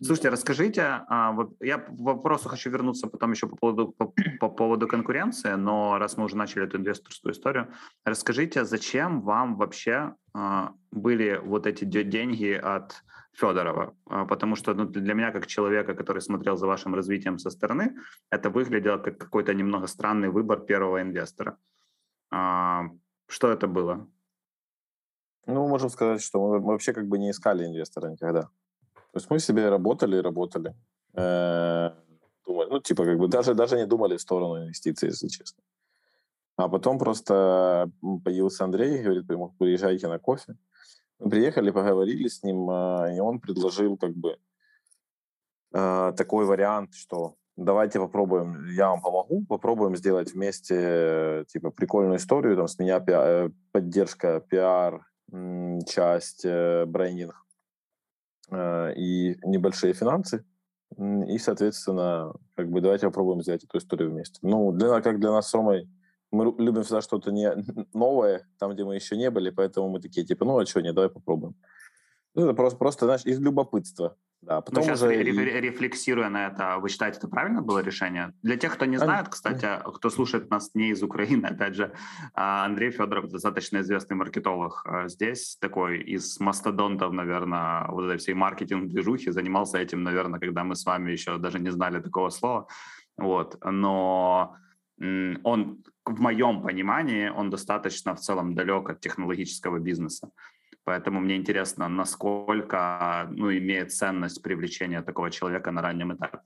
Слушайте, 0.03 0.29
расскажите, 0.29 0.83
а, 1.09 1.33
вот 1.33 1.55
я 1.61 1.79
к 1.79 1.91
вопросу 1.91 2.49
хочу 2.49 2.71
вернуться 2.71 3.07
потом 3.07 3.33
еще 3.33 3.47
по 3.47 3.57
поводу, 3.57 3.89
по, 3.89 4.13
по 4.41 4.49
поводу 4.49 4.89
конкуренции, 4.89 5.53
но 5.53 5.99
раз 5.99 6.17
мы 6.17 6.25
уже 6.25 6.37
начали 6.37 6.65
эту 6.65 6.79
инвесторскую 6.79 7.33
историю, 7.33 7.73
расскажите, 8.05 8.65
зачем 8.65 9.21
вам 9.21 9.57
вообще 9.57 10.15
а, 10.35 10.73
были 10.91 11.41
вот 11.43 11.67
эти 11.67 11.85
деньги 11.85 12.53
от 12.53 13.03
Федорова? 13.33 13.95
А, 14.07 14.25
потому 14.25 14.57
что 14.57 14.75
ну, 14.75 14.85
для 14.87 15.15
меня, 15.15 15.33
как 15.33 15.47
человека, 15.47 15.95
который 15.95 16.23
смотрел 16.23 16.57
за 16.57 16.67
вашим 16.67 16.95
развитием 16.95 17.39
со 17.39 17.51
стороны, 17.51 17.97
это 18.31 18.51
выглядело 18.51 18.99
как 18.99 19.19
какой-то 19.19 19.55
немного 19.55 19.87
странный 19.87 20.29
выбор 20.29 20.61
первого 20.61 21.03
инвестора. 21.03 21.59
Что 22.31 23.51
это 23.51 23.67
было? 23.67 24.09
Ну, 25.47 25.69
можем 25.69 25.91
сказать, 25.91 26.23
что 26.23 26.41
мы 26.41 26.61
вообще 26.61 26.93
как 26.93 27.09
бы 27.09 27.19
не 27.19 27.31
искали 27.31 27.65
инвестора 27.65 28.09
никогда. 28.11 28.49
То 29.13 29.19
есть 29.19 29.31
мы 29.31 29.41
себе 29.41 29.69
работали 29.69 30.17
и 30.17 30.21
работали. 30.21 30.75
Э, 31.15 31.91
думали, 32.47 32.69
ну, 32.71 32.81
типа, 32.81 33.05
как 33.05 33.19
бы 33.19 33.29
даже, 33.29 33.55
даже 33.55 33.77
не 33.77 33.87
думали 33.87 34.17
в 34.17 34.21
сторону 34.21 34.63
инвестиций, 34.63 35.09
если 35.09 35.29
честно. 35.29 35.63
А 36.57 36.69
потом 36.69 36.99
просто 36.99 37.91
появился 38.25 38.65
Андрей, 38.65 39.03
говорит, 39.03 39.27
приезжайте 39.59 40.09
на 40.09 40.19
кофе. 40.19 40.57
Мы 41.19 41.31
приехали, 41.31 41.71
поговорили 41.71 42.29
с 42.29 42.43
ним, 42.43 42.69
а, 42.71 43.07
и 43.13 43.19
он 43.21 43.41
предложил 43.41 43.97
как 43.97 44.15
бы 44.15 44.39
э, 45.75 46.13
такой 46.17 46.45
вариант, 46.45 46.95
что 46.95 47.35
давайте 47.57 47.99
попробуем, 47.99 48.67
я 48.75 48.89
вам 48.89 49.03
помогу, 49.03 49.45
попробуем 49.47 49.97
сделать 49.97 50.33
вместе 50.33 51.45
типа 51.49 51.71
прикольную 51.71 52.17
историю, 52.17 52.57
там 52.57 52.69
с 52.69 52.79
меня 52.79 53.01
пиар, 53.01 53.27
э, 53.27 53.51
поддержка, 53.73 54.41
пиар, 54.41 55.07
часть, 55.87 56.45
брендинг 56.45 57.35
Э, 57.35 57.50
и 58.53 59.37
небольшие 59.45 59.93
финансы, 59.93 60.45
и, 60.97 61.39
соответственно, 61.39 62.33
как 62.57 62.69
бы 62.69 62.81
давайте 62.81 63.07
попробуем 63.07 63.39
взять 63.39 63.65
эту 63.65 63.79
историю 63.79 64.11
вместе. 64.11 64.39
Ну, 64.43 64.73
для, 64.73 65.01
как 65.01 65.21
для 65.21 65.31
нас 65.31 65.49
с 65.49 65.55
Ромой, 65.55 65.89
мы 66.33 66.45
любим 66.59 66.83
всегда 66.83 67.01
что-то 67.01 67.31
не 67.33 67.53
новое, 67.93 68.47
там, 68.59 68.73
где 68.73 68.85
мы 68.85 68.95
еще 68.97 69.17
не 69.17 69.31
были, 69.31 69.51
поэтому 69.51 69.89
мы 69.89 70.01
такие, 70.01 70.27
типа, 70.27 70.45
ну, 70.45 70.59
а 70.59 70.67
что, 70.67 70.81
не, 70.81 70.93
давай 70.93 71.11
попробуем. 71.11 71.55
Ну, 72.35 72.45
это 72.45 72.55
просто, 72.55 72.79
просто, 72.79 73.05
знаешь, 73.07 73.25
из 73.25 73.41
любопытства. 73.41 74.17
Да, 74.43 74.57
ну, 74.57 74.63
потом 74.63 74.83
сейчас 74.85 75.03
уже... 75.03 75.23
рефлексируя 75.23 76.31
на 76.31 76.47
это, 76.47 76.79
вы 76.79 76.89
считаете, 76.89 77.19
это 77.19 77.29
правильно 77.29 77.61
было 77.61 77.81
решение? 77.81 78.33
Для 78.43 78.57
тех, 78.57 78.73
кто 78.75 78.87
не 78.87 78.97
знает, 78.97 79.29
кстати, 79.29 79.69
кто 79.85 80.09
слушает 80.09 80.51
нас 80.51 80.71
не 80.75 80.91
из 80.91 81.03
Украины, 81.03 81.47
опять 81.47 81.75
же, 81.75 81.93
а, 82.35 82.65
Андрей 82.65 82.91
Федоров 82.91 83.29
достаточно 83.29 83.79
известный 83.79 84.17
маркетолог 84.17 84.83
а, 84.87 85.09
здесь, 85.09 85.59
такой 85.61 86.01
из 86.01 86.41
мастодонтов, 86.41 87.13
наверное, 87.13 87.87
вот 87.89 88.05
этой 88.07 88.17
всей 88.17 88.35
маркетинг-движухи, 88.35 89.31
занимался 89.31 89.79
этим, 89.79 90.03
наверное, 90.03 90.41
когда 90.41 90.65
мы 90.65 90.75
с 90.75 90.87
вами 90.87 91.11
еще 91.11 91.37
даже 91.37 91.59
не 91.59 91.71
знали 91.71 92.01
такого 92.01 92.31
слова, 92.31 92.67
вот, 93.19 93.59
но 93.63 94.57
он, 94.99 95.83
в 96.05 96.21
моем 96.21 96.63
понимании, 96.63 97.29
он 97.29 97.51
достаточно 97.51 98.15
в 98.15 98.21
целом 98.21 98.55
далек 98.55 98.91
от 98.91 99.01
технологического 99.01 99.79
бизнеса. 99.79 100.31
Поэтому 100.85 101.21
мне 101.21 101.37
интересно, 101.37 101.89
насколько 101.89 103.29
ну, 103.31 103.53
имеет 103.53 103.93
ценность 103.93 104.43
привлечения 104.43 105.03
такого 105.03 105.31
человека 105.31 105.71
на 105.71 105.83
раннем 105.83 106.15
этапе. 106.15 106.41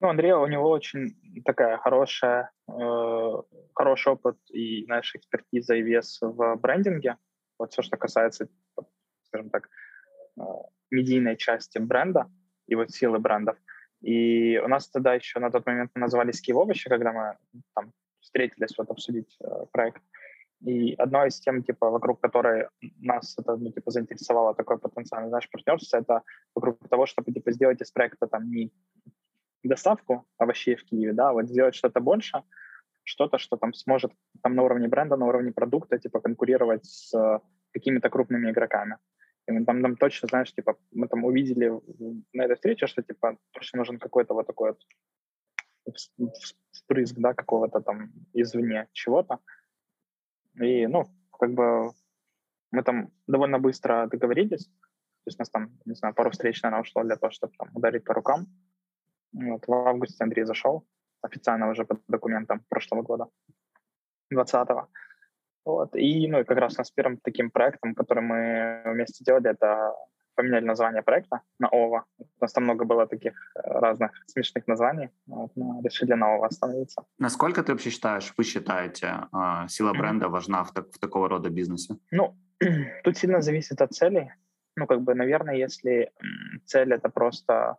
Ну, 0.00 0.08
Андрей, 0.08 0.32
у 0.32 0.46
него 0.46 0.70
очень 0.70 1.14
такая 1.44 1.76
хорошая, 1.76 2.50
э, 2.68 3.42
хороший 3.74 4.12
опыт 4.12 4.36
и, 4.48 4.84
знаешь, 4.84 5.14
экспертиза 5.14 5.74
и 5.74 5.82
вес 5.82 6.18
в 6.22 6.56
брендинге. 6.56 7.16
Вот 7.58 7.72
все, 7.72 7.82
что 7.82 7.98
касается, 7.98 8.48
скажем 9.24 9.50
так, 9.50 9.68
э, 10.38 10.42
медийной 10.90 11.36
части 11.36 11.78
бренда 11.78 12.30
и 12.66 12.76
вот 12.76 12.90
силы 12.90 13.18
брендов. 13.18 13.58
И 14.00 14.58
у 14.64 14.68
нас 14.68 14.88
тогда 14.88 15.14
еще 15.14 15.38
на 15.38 15.50
тот 15.50 15.66
момент 15.66 15.90
мы 15.94 16.00
назывались 16.00 16.40
Киевовичи, 16.40 16.88
когда 16.88 17.12
мы 17.12 17.36
там 17.74 17.92
встретились 18.20 18.78
вот 18.78 18.90
обсудить 18.90 19.36
э, 19.42 19.66
проект. 19.72 20.02
И 20.66 20.94
одна 20.94 21.26
из 21.26 21.40
тем, 21.40 21.62
типа, 21.62 21.90
вокруг 21.90 22.20
которой 22.20 22.68
нас 23.00 23.38
это, 23.38 23.56
ну, 23.56 23.72
типа, 23.72 23.90
заинтересовало 23.90 24.54
такое 24.54 24.76
потенциальное, 24.76 25.30
наше 25.30 25.48
партнерство, 25.50 25.96
это 25.96 26.22
вокруг 26.54 26.88
того, 26.88 27.06
чтобы, 27.06 27.32
типа, 27.32 27.52
сделать 27.52 27.80
из 27.80 27.90
проекта 27.90 28.26
там 28.26 28.50
не 28.50 28.70
доставку 29.62 30.26
овощей 30.38 30.74
в 30.76 30.84
Киеве, 30.84 31.12
да, 31.12 31.30
а 31.30 31.32
вот 31.32 31.48
сделать 31.48 31.74
что-то 31.74 32.00
больше, 32.00 32.42
что-то, 33.04 33.38
что 33.38 33.56
там 33.56 33.72
сможет 33.72 34.12
там 34.42 34.54
на 34.54 34.62
уровне 34.62 34.88
бренда, 34.88 35.16
на 35.16 35.26
уровне 35.26 35.52
продукта, 35.52 35.98
типа, 35.98 36.20
конкурировать 36.20 36.84
с 36.84 37.14
э, 37.14 37.40
какими-то 37.72 38.10
крупными 38.10 38.50
игроками. 38.50 38.96
И 39.48 39.52
мы 39.52 39.64
там, 39.64 39.82
там 39.82 39.96
точно, 39.96 40.28
знаешь, 40.28 40.52
типа, 40.54 40.76
мы 40.92 41.08
там 41.08 41.24
увидели 41.24 41.72
на 42.32 42.44
этой 42.44 42.54
встрече, 42.54 42.86
что, 42.86 43.02
типа, 43.02 43.36
точно 43.52 43.78
нужен 43.78 43.98
какой-то 43.98 44.34
вот 44.34 44.46
такой 44.46 44.70
вот 44.70 44.80
впрыск, 46.72 47.14
да, 47.18 47.34
какого-то 47.34 47.80
там 47.80 48.12
извне 48.34 48.86
чего-то, 48.92 49.38
и, 50.54 50.86
ну, 50.86 51.06
как 51.38 51.52
бы 51.52 51.90
мы 52.70 52.82
там 52.82 53.10
довольно 53.26 53.58
быстро 53.58 54.06
договорились. 54.06 54.66
То 54.66 55.26
есть 55.26 55.38
у 55.38 55.42
нас 55.42 55.50
там, 55.50 55.78
не 55.84 55.94
знаю, 55.94 56.14
пару 56.14 56.30
встреч, 56.30 56.62
наверное, 56.62 56.82
ушло 56.82 57.02
для 57.04 57.16
того, 57.16 57.30
чтобы 57.30 57.52
там 57.58 57.68
ударить 57.74 58.04
по 58.04 58.14
рукам. 58.14 58.46
Вот, 59.32 59.66
в 59.66 59.72
августе 59.72 60.24
Андрей 60.24 60.44
зашел 60.44 60.86
официально 61.22 61.68
уже 61.70 61.84
по 61.84 61.98
документам 62.08 62.64
прошлого 62.68 63.02
года, 63.02 63.26
20-го. 64.32 64.88
Вот. 65.64 65.94
И, 65.94 66.28
ну, 66.28 66.40
и 66.40 66.44
как 66.44 66.58
раз 66.58 66.74
у 66.74 66.78
нас 66.78 66.90
первым 66.90 67.18
таким 67.18 67.50
проектом, 67.50 67.94
который 67.94 68.22
мы 68.22 68.82
вместе 68.86 69.24
делали, 69.24 69.50
это 69.50 69.94
поменяли 70.40 70.66
название 70.66 71.02
проекта 71.02 71.40
на 71.58 71.68
ОВА. 71.68 72.04
У 72.18 72.24
нас 72.40 72.52
там 72.52 72.64
много 72.64 72.84
было 72.84 73.06
таких 73.06 73.32
э, 73.32 73.80
разных 73.80 74.10
смешных 74.26 74.68
названий, 74.68 75.08
вот, 75.26 75.56
но 75.56 75.80
решили 75.84 76.14
на 76.14 76.34
ОВА 76.34 76.46
остановиться. 76.46 77.02
Насколько 77.18 77.62
ты 77.62 77.72
вообще 77.72 77.90
считаешь, 77.90 78.34
вы 78.38 78.44
считаете, 78.44 79.06
э, 79.06 79.68
сила 79.68 79.92
бренда 79.92 80.28
важна 80.28 80.62
в, 80.62 80.72
так, 80.72 80.86
в 80.92 80.98
такого 80.98 81.28
рода 81.28 81.50
бизнесе? 81.50 81.94
Ну, 82.10 82.34
тут 83.04 83.16
сильно 83.16 83.40
зависит 83.40 83.82
от 83.82 83.92
целей. 83.92 84.30
Ну, 84.76 84.86
как 84.86 85.00
бы, 85.00 85.14
наверное, 85.14 85.56
если 85.56 86.10
цель 86.64 86.92
это 86.92 87.10
просто 87.10 87.76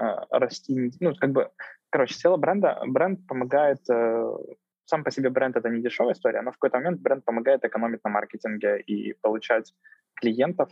э, 0.00 0.26
расти, 0.30 0.92
ну, 1.00 1.14
как 1.14 1.30
бы, 1.30 1.50
короче, 1.90 2.14
сила 2.14 2.36
бренда, 2.36 2.82
бренд 2.86 3.26
помогает 3.28 3.90
э, 3.90 4.36
сам 4.84 5.04
по 5.04 5.10
себе 5.10 5.30
бренд 5.30 5.56
это 5.56 5.68
не 5.68 5.82
дешевая 5.82 6.14
история, 6.14 6.42
но 6.42 6.50
в 6.50 6.54
какой-то 6.54 6.78
момент 6.78 7.00
бренд 7.00 7.24
помогает 7.24 7.64
экономить 7.64 8.04
на 8.04 8.10
маркетинге 8.10 8.80
и 8.80 9.12
получать 9.22 9.74
клиентов, 10.14 10.68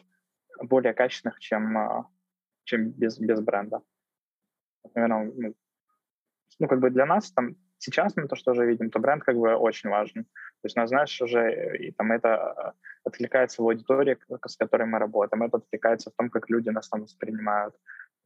более 0.60 0.94
качественных, 0.94 1.38
чем, 1.38 1.76
а, 1.78 2.06
чем 2.64 2.90
без, 2.90 3.18
без 3.18 3.40
бренда. 3.40 3.82
Наверное, 4.94 5.32
ну, 5.34 5.54
ну, 6.58 6.68
как 6.68 6.80
бы 6.80 6.90
для 6.90 7.06
нас 7.06 7.32
там 7.32 7.56
сейчас 7.78 8.16
мы 8.16 8.28
то, 8.28 8.36
что 8.36 8.52
уже 8.52 8.66
видим, 8.66 8.90
то 8.90 9.00
бренд 9.00 9.24
как 9.24 9.36
бы 9.36 9.54
очень 9.54 9.90
важен. 9.90 10.24
То 10.24 10.66
есть, 10.66 10.76
ну, 10.76 10.86
знаешь, 10.86 11.20
уже 11.20 11.76
и 11.78 11.92
там 11.92 12.12
это 12.12 12.74
откликается 13.04 13.62
в 13.62 13.66
аудитории, 13.66 14.16
с 14.46 14.56
которой 14.56 14.86
мы 14.86 14.98
работаем, 14.98 15.42
это 15.42 15.56
откликается 15.56 16.10
в 16.10 16.14
том, 16.14 16.30
как 16.30 16.50
люди 16.50 16.70
нас 16.70 16.88
там 16.88 17.02
воспринимают, 17.02 17.74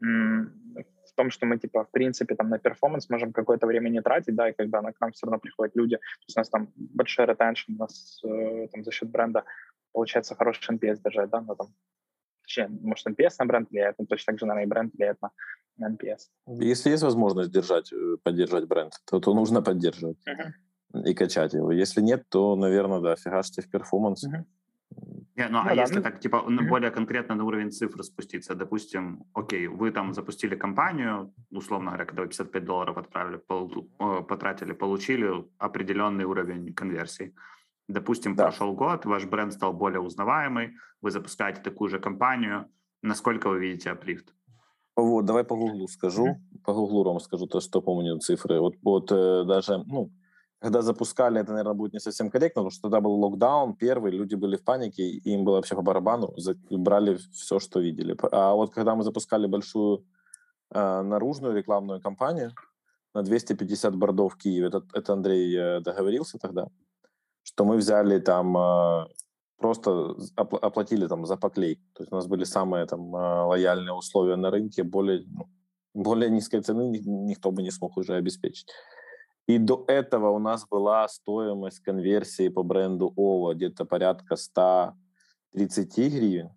в 0.00 1.14
том, 1.16 1.30
что 1.30 1.46
мы, 1.46 1.58
типа, 1.58 1.84
в 1.84 1.90
принципе, 1.90 2.34
там 2.34 2.50
на 2.50 2.58
перформанс 2.58 3.08
можем 3.08 3.32
какое-то 3.32 3.66
время 3.66 3.88
не 3.88 4.02
тратить, 4.02 4.34
да, 4.34 4.50
и 4.50 4.52
когда 4.52 4.80
к 4.80 5.00
нам 5.00 5.12
все 5.12 5.26
равно 5.26 5.38
приходят 5.38 5.74
люди, 5.74 5.96
то 5.96 6.24
есть 6.26 6.36
у 6.36 6.40
нас 6.40 6.50
там 6.50 6.68
большой 6.76 7.24
ретеншн, 7.24 7.72
у 7.72 7.78
нас 7.78 8.20
э, 8.24 8.68
там 8.68 8.84
за 8.84 8.90
счет 8.90 9.10
бренда 9.10 9.44
получается 9.92 10.34
хороший 10.34 10.76
NPS 10.76 11.00
держать, 11.02 11.30
да, 11.30 11.40
но 11.40 11.54
там 11.54 11.68
точнее, 12.46 12.68
может, 12.82 13.06
NPS 13.06 13.34
на 13.38 13.46
бренд 13.46 13.70
влияет, 13.70 13.96
но 13.98 14.06
точно 14.06 14.32
так 14.32 14.38
же, 14.38 14.46
наверное, 14.46 14.66
и 14.66 14.68
бренд 14.68 14.94
влияет 14.94 15.18
на 15.76 15.90
NPS. 15.90 16.18
Если 16.46 16.90
есть 16.90 17.02
возможность 17.02 17.50
держать, 17.50 17.92
э, 17.92 18.16
поддержать 18.22 18.66
бренд, 18.66 18.92
то, 19.04 19.20
то 19.20 19.34
нужно 19.34 19.62
поддерживать 19.62 20.18
uh-huh. 20.26 21.02
и 21.04 21.14
качать 21.14 21.54
его. 21.54 21.72
Если 21.72 22.00
нет, 22.00 22.24
то, 22.28 22.56
наверное, 22.56 23.00
да, 23.00 23.16
фигашьте 23.16 23.62
в 23.62 23.70
performance. 23.70 24.26
Uh-huh. 24.26 24.44
Yeah, 25.36 25.48
ну, 25.50 25.62
ну, 25.62 25.70
а 25.70 25.74
да, 25.74 25.82
если 25.82 25.96
ну... 25.96 26.02
так, 26.02 26.20
типа, 26.20 26.36
mm-hmm. 26.36 26.68
более 26.68 26.90
конкретно 26.90 27.34
на 27.34 27.44
уровень 27.44 27.70
цифр 27.70 28.02
спуститься, 28.02 28.54
допустим, 28.54 29.24
окей, 29.34 29.66
вы 29.66 29.90
там 29.90 30.14
запустили 30.14 30.56
компанию, 30.56 31.34
условно 31.50 31.90
говоря, 31.90 32.04
когда 32.06 32.22
вы 32.22 32.28
55 32.28 32.64
долларов 32.64 32.96
отправили, 32.96 33.36
пол, 33.36 33.90
потратили, 34.28 34.72
получили 34.72 35.44
определенный 35.58 36.24
уровень 36.24 36.72
конверсии. 36.72 37.34
Допустим, 37.88 38.34
да. 38.34 38.44
прошел 38.44 38.74
год, 38.74 39.04
ваш 39.04 39.26
бренд 39.26 39.52
стал 39.52 39.72
более 39.72 40.00
узнаваемый, 40.00 40.72
вы 41.00 41.10
запускаете 41.10 41.60
такую 41.60 41.88
же 41.88 41.98
кампанию. 42.00 42.66
Насколько 43.02 43.48
вы 43.48 43.60
видите 43.60 43.90
uplift? 43.90 44.34
Вот, 44.96 45.24
давай 45.24 45.44
по 45.44 45.56
Гуглу 45.56 45.86
скажу. 45.88 46.26
Mm-hmm. 46.26 46.62
По 46.64 46.72
Гуглу, 46.72 47.04
Ром, 47.04 47.20
скажу 47.20 47.46
то, 47.46 47.60
что 47.60 47.82
помню 47.82 48.18
цифры. 48.18 48.60
Вот, 48.60 48.74
вот 48.82 49.12
э, 49.12 49.44
даже, 49.44 49.84
ну, 49.86 50.10
когда 50.58 50.82
запускали, 50.82 51.40
это, 51.40 51.52
наверное, 51.52 51.74
будет 51.74 51.92
не 51.92 52.00
совсем 52.00 52.30
корректно, 52.30 52.62
потому 52.62 52.70
что 52.70 52.82
тогда 52.82 53.00
был 53.00 53.20
локдаун 53.20 53.76
первый, 53.76 54.10
люди 54.10 54.34
были 54.34 54.56
в 54.56 54.64
панике, 54.64 55.02
и 55.02 55.30
им 55.30 55.44
было 55.44 55.56
вообще 55.56 55.74
по 55.74 55.82
барабану, 55.82 56.34
брали 56.70 57.18
все, 57.32 57.58
что 57.58 57.80
видели. 57.80 58.16
А 58.32 58.54
вот 58.54 58.72
когда 58.74 58.94
мы 58.94 59.04
запускали 59.04 59.46
большую 59.46 60.06
э, 60.74 61.02
наружную 61.02 61.54
рекламную 61.54 62.00
кампанию 62.00 62.52
на 63.14 63.22
250 63.22 63.94
бордов 63.96 64.32
в 64.32 64.38
Киеве, 64.38 64.68
это, 64.68 64.82
это 64.94 65.12
Андрей 65.12 65.54
э, 65.54 65.80
договорился 65.80 66.38
тогда, 66.38 66.68
что 67.56 67.64
мы 67.64 67.78
взяли 67.78 68.18
там 68.18 68.54
э, 68.54 69.06
просто 69.56 70.14
оплатили 70.36 71.06
там 71.06 71.24
за 71.24 71.38
поклей. 71.38 71.76
То 71.94 72.02
есть 72.02 72.12
у 72.12 72.16
нас 72.16 72.26
были 72.26 72.44
самые 72.44 72.84
там 72.84 73.16
э, 73.16 73.44
лояльные 73.46 73.94
условия 73.94 74.36
на 74.36 74.50
рынке, 74.50 74.82
более, 74.82 75.24
ну, 75.26 75.48
более 75.94 76.28
низкой 76.28 76.60
цены 76.60 76.90
никто 77.06 77.50
бы 77.50 77.62
не 77.62 77.70
смог 77.70 77.96
уже 77.96 78.14
обеспечить. 78.14 78.68
И 79.46 79.56
до 79.56 79.84
этого 79.88 80.28
у 80.32 80.38
нас 80.38 80.66
была 80.68 81.08
стоимость 81.08 81.80
конверсии 81.80 82.50
по 82.50 82.62
бренду 82.62 83.14
ОВА 83.16 83.54
где-то 83.54 83.86
порядка 83.86 84.36
130 84.36 85.96
гривен 85.96 86.50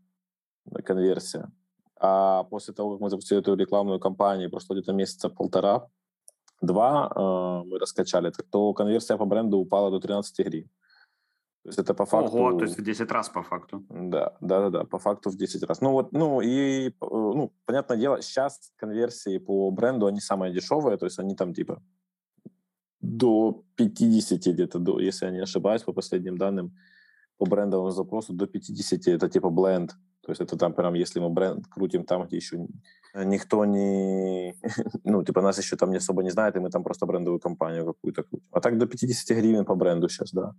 конверсия. 0.84 1.50
А 1.96 2.44
после 2.44 2.74
того, 2.74 2.92
как 2.92 3.00
мы 3.00 3.10
запустили 3.10 3.40
эту 3.40 3.56
рекламную 3.56 4.02
кампанию, 4.02 4.50
прошло 4.52 4.76
где-то 4.76 4.92
месяца 4.92 5.30
полтора-два, 5.30 7.12
э, 7.16 7.70
мы 7.70 7.80
раскачали, 7.80 8.32
так 8.32 8.46
то 8.52 8.74
конверсия 8.74 9.18
по 9.18 9.26
бренду 9.26 9.60
упала 9.60 9.92
до 9.92 10.02
13 10.02 10.46
гривен. 10.46 10.70
То 11.64 11.70
есть 11.70 11.80
это 11.80 11.94
по 11.94 12.06
факту... 12.06 12.38
Ого, 12.38 12.58
то 12.58 12.66
есть 12.66 12.78
в 12.78 12.84
10 12.84 13.12
раз 13.12 13.30
по 13.30 13.44
факту. 13.44 13.84
Да, 13.90 14.38
да, 14.40 14.62
да, 14.62 14.70
да, 14.70 14.84
по 14.86 14.98
факту 14.98 15.30
в 15.30 15.36
10 15.36 15.64
раз. 15.64 15.82
Ну 15.82 15.92
вот, 15.92 16.14
ну 16.14 16.42
и, 16.42 16.88
э, 16.88 16.92
ну, 17.02 17.52
понятное 17.66 17.98
дело, 17.98 18.22
сейчас 18.22 18.72
конверсии 18.78 19.40
по 19.40 19.70
бренду, 19.72 20.06
они 20.06 20.22
самые 20.22 20.54
дешевые, 20.54 20.98
то 20.98 21.06
есть 21.06 21.20
они 21.20 21.36
там 21.36 21.54
типа 21.54 21.82
до 23.02 23.64
50 23.76 24.54
где-то, 24.54 24.80
до, 24.80 25.00
если 25.00 25.26
я 25.26 25.32
не 25.32 25.40
ошибаюсь, 25.40 25.84
по 25.84 25.94
последним 25.94 26.38
данным, 26.38 26.76
по 27.38 27.46
брендовому 27.46 27.92
запросу 27.92 28.34
до 28.34 28.48
50, 28.48 29.08
это 29.08 29.30
типа 29.30 29.50
бленд. 29.50 29.92
То 30.22 30.32
есть 30.32 30.42
это 30.42 30.58
там 30.58 30.74
прям, 30.74 30.94
если 30.94 31.20
мы 31.20 31.30
бренд 31.30 31.66
крутим 31.68 32.04
там, 32.04 32.26
где 32.28 32.38
еще 32.38 32.68
никто 33.16 33.66
не... 33.66 34.56
Ну, 35.04 35.24
типа 35.24 35.42
нас 35.42 35.58
еще 35.58 35.76
там 35.76 35.92
не 35.92 35.98
особо 35.98 36.24
не 36.24 36.30
знает, 36.30 36.56
и 36.56 36.60
мы 36.60 36.70
там 36.70 36.84
просто 36.84 37.06
брендовую 37.06 37.40
компанию 37.40 37.86
какую-то 37.86 38.24
крутим. 38.24 38.48
А 38.52 38.60
так 38.60 38.78
до 38.78 38.86
50 38.86 39.38
гривен 39.38 39.66
по 39.66 39.76
бренду 39.76 40.08
сейчас, 40.10 40.32
да. 40.32 40.54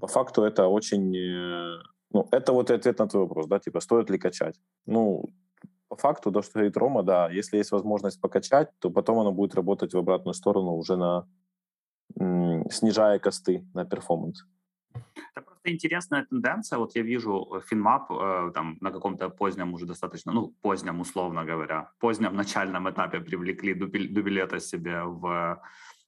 По 0.00 0.06
факту 0.06 0.42
это 0.42 0.66
очень... 0.68 1.16
Э, 1.16 1.82
ну, 2.10 2.28
это 2.30 2.52
вот 2.52 2.70
ответ 2.70 2.98
на 2.98 3.08
твой 3.08 3.22
вопрос, 3.22 3.46
да, 3.46 3.58
типа, 3.58 3.80
стоит 3.80 4.10
ли 4.10 4.18
качать? 4.18 4.60
Ну, 4.86 5.32
по 5.88 5.96
факту, 5.96 6.32
то, 6.32 6.42
что 6.42 6.52
говорит 6.54 6.76
Рома, 6.76 7.02
да, 7.02 7.30
если 7.30 7.58
есть 7.58 7.72
возможность 7.72 8.20
покачать, 8.20 8.70
то 8.78 8.90
потом 8.90 9.18
оно 9.18 9.32
будет 9.32 9.54
работать 9.54 9.94
в 9.94 9.98
обратную 9.98 10.34
сторону 10.34 10.76
уже 10.76 10.96
на 10.96 11.26
снижая 12.70 13.18
косты 13.18 13.64
на 13.74 13.84
перформанс. 13.84 14.44
Это 15.34 15.42
просто 15.42 15.72
интересная 15.72 16.24
тенденция. 16.24 16.78
Вот 16.78 16.96
я 16.96 17.02
вижу 17.02 17.48
э, 17.52 17.60
FinMap 17.70 18.06
э, 18.10 18.52
там 18.52 18.76
на 18.80 18.90
каком-то 18.90 19.28
позднем 19.28 19.74
уже 19.74 19.86
достаточно, 19.86 20.32
ну, 20.32 20.54
позднем, 20.62 21.00
условно 21.00 21.44
говоря, 21.44 21.90
позднем 21.98 22.36
начальном 22.36 22.88
этапе 22.88 23.20
привлекли 23.20 23.74
дубилета 23.74 24.60
себе 24.60 25.02
в 25.02 25.60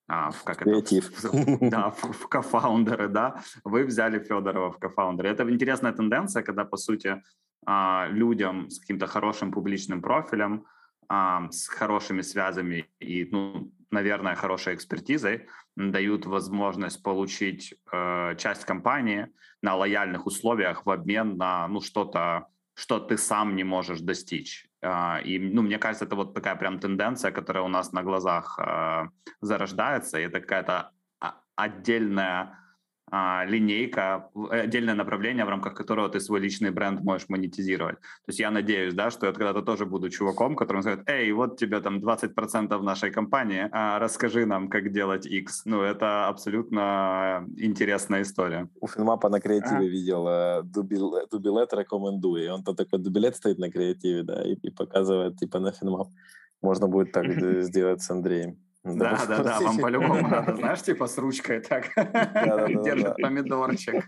а, 0.09 0.31
в 0.31 0.45
как 0.45 0.59
Креатив. 0.59 1.25
это, 1.25 1.59
да, 1.61 1.91
в, 1.91 2.13
в 2.13 2.29
кофаундеры, 2.29 3.09
да, 3.09 3.43
вы 3.65 3.85
взяли 3.85 4.19
Федорова 4.19 4.71
в 4.71 4.79
кофаундеры. 4.79 5.29
Это 5.29 5.49
интересная 5.51 5.93
тенденция, 5.93 6.43
когда, 6.43 6.65
по 6.65 6.77
сути, 6.77 7.23
а, 7.67 8.07
людям 8.11 8.71
с 8.71 8.79
каким-то 8.79 9.07
хорошим 9.07 9.53
публичным 9.53 10.01
профилем, 10.03 10.65
а, 11.09 11.51
с 11.51 11.69
хорошими 11.69 12.23
связями 12.23 12.89
и, 13.01 13.29
ну, 13.31 13.73
наверное, 13.91 14.35
хорошей 14.35 14.75
экспертизой 14.75 15.47
дают 15.77 16.27
возможность 16.27 17.03
получить 17.03 17.75
э, 17.93 18.35
часть 18.37 18.65
компании 18.65 19.29
на 19.63 19.77
лояльных 19.77 20.27
условиях 20.27 20.87
в 20.87 20.91
обмен 20.91 21.37
на 21.37 21.69
ну, 21.69 21.81
что-то, 21.81 22.49
что 22.75 22.99
ты 22.99 23.17
сам 23.17 23.57
не 23.57 23.65
можешь 23.65 24.01
достичь. 24.01 24.67
Э, 24.87 25.23
и 25.23 25.39
ну, 25.39 25.63
мне 25.63 25.79
кажется, 25.79 26.05
это 26.05 26.17
вот 26.17 26.35
такая 26.35 26.57
прям 26.57 26.79
тенденция, 26.79 27.33
которая 27.33 27.65
у 27.65 27.69
нас 27.69 27.93
на 27.93 28.03
глазах 28.03 28.59
э, 28.59 29.09
зарождается, 29.41 30.19
и 30.19 30.23
это 30.23 30.41
какая-то 30.41 30.93
отдельная 31.57 32.43
а, 32.43 32.55
линейка, 33.13 34.31
отдельное 34.51 34.95
направление, 34.95 35.45
в 35.45 35.49
рамках 35.49 35.75
которого 35.75 36.09
ты 36.09 36.19
свой 36.21 36.41
личный 36.41 36.71
бренд 36.71 37.03
можешь 37.03 37.29
монетизировать. 37.29 38.01
То 38.01 38.29
есть 38.29 38.41
я 38.41 38.51
надеюсь, 38.51 38.95
да, 38.95 39.11
что 39.11 39.27
я 39.27 39.33
когда-то 39.33 39.63
тоже 39.63 39.87
буду 39.87 40.11
чуваком, 40.11 40.57
которым 40.57 40.83
скажет, 40.83 41.09
эй, 41.09 41.31
вот 41.33 41.57
тебе 41.57 41.81
там 41.81 41.99
20% 41.99 42.83
нашей 42.83 43.11
компании, 43.13 43.69
а 43.71 43.99
расскажи 43.99 44.45
нам, 44.45 44.69
как 44.69 44.91
делать 44.93 45.27
X. 45.27 45.63
Ну, 45.67 45.83
это 45.83 46.27
абсолютно 46.29 47.47
интересная 47.57 48.23
история. 48.23 48.69
У 48.81 48.89
Финмапа 48.89 49.29
на 49.29 49.41
креативе 49.41 49.87
а? 49.87 49.91
видел 49.91 50.29
э, 50.29 50.63
дубил, 50.65 51.15
дубилет 51.31 51.73
рекомендую, 51.73 52.45
и 52.45 52.49
он 52.49 52.65
там 52.65 52.75
такой 52.75 52.99
дубилет 52.99 53.37
стоит 53.37 53.59
на 53.59 53.71
креативе, 53.71 54.25
да, 54.25 54.43
и, 54.43 54.55
и 54.55 54.71
показывает, 54.71 55.37
типа, 55.37 55.61
на 55.61 55.71
Финмап. 55.71 56.09
Можно 56.61 56.89
будет 56.89 57.13
так 57.13 57.27
сделать 57.63 58.03
с 58.03 58.11
Андреем. 58.11 58.66
Да, 58.95 59.27
да, 59.29 59.43
да, 59.43 59.61
вам 59.61 59.79
по-любому 59.79 60.29
надо, 60.29 60.57
знаешь, 60.57 60.83
типа 60.83 61.07
с 61.07 61.19
ручкой 61.19 61.61
так 61.61 61.91
держит 62.85 63.17
помидорчик. 63.17 64.05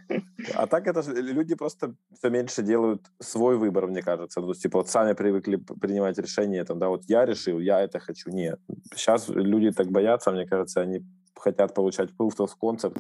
А 0.55 0.67
так 0.67 0.87
это 0.87 1.03
люди 1.13 1.55
просто 1.55 1.95
все 2.13 2.31
меньше 2.31 2.63
делают 2.63 3.03
свой 3.21 3.57
выбор, 3.57 3.87
мне 3.87 4.03
кажется. 4.03 4.41
Ну, 4.41 4.47
то 4.47 4.53
есть, 4.53 4.63
типа, 4.63 4.79
вот 4.79 4.89
сами 4.89 5.15
привыкли 5.15 5.57
принимать 5.57 6.19
решения, 6.19 6.65
там, 6.65 6.79
да, 6.79 6.89
вот 6.89 7.03
я 7.09 7.27
решил, 7.27 7.59
я 7.59 7.81
это 7.81 7.99
хочу. 7.99 8.31
Нет. 8.31 8.61
Сейчас 8.95 9.29
люди 9.29 9.73
так 9.73 9.89
боятся, 9.91 10.31
мне 10.31 10.47
кажется, 10.47 10.81
они 10.81 11.05
хотят 11.35 11.75
получать 11.75 12.11
proof 12.19 12.37
of 12.39 12.51
concept 12.63 12.99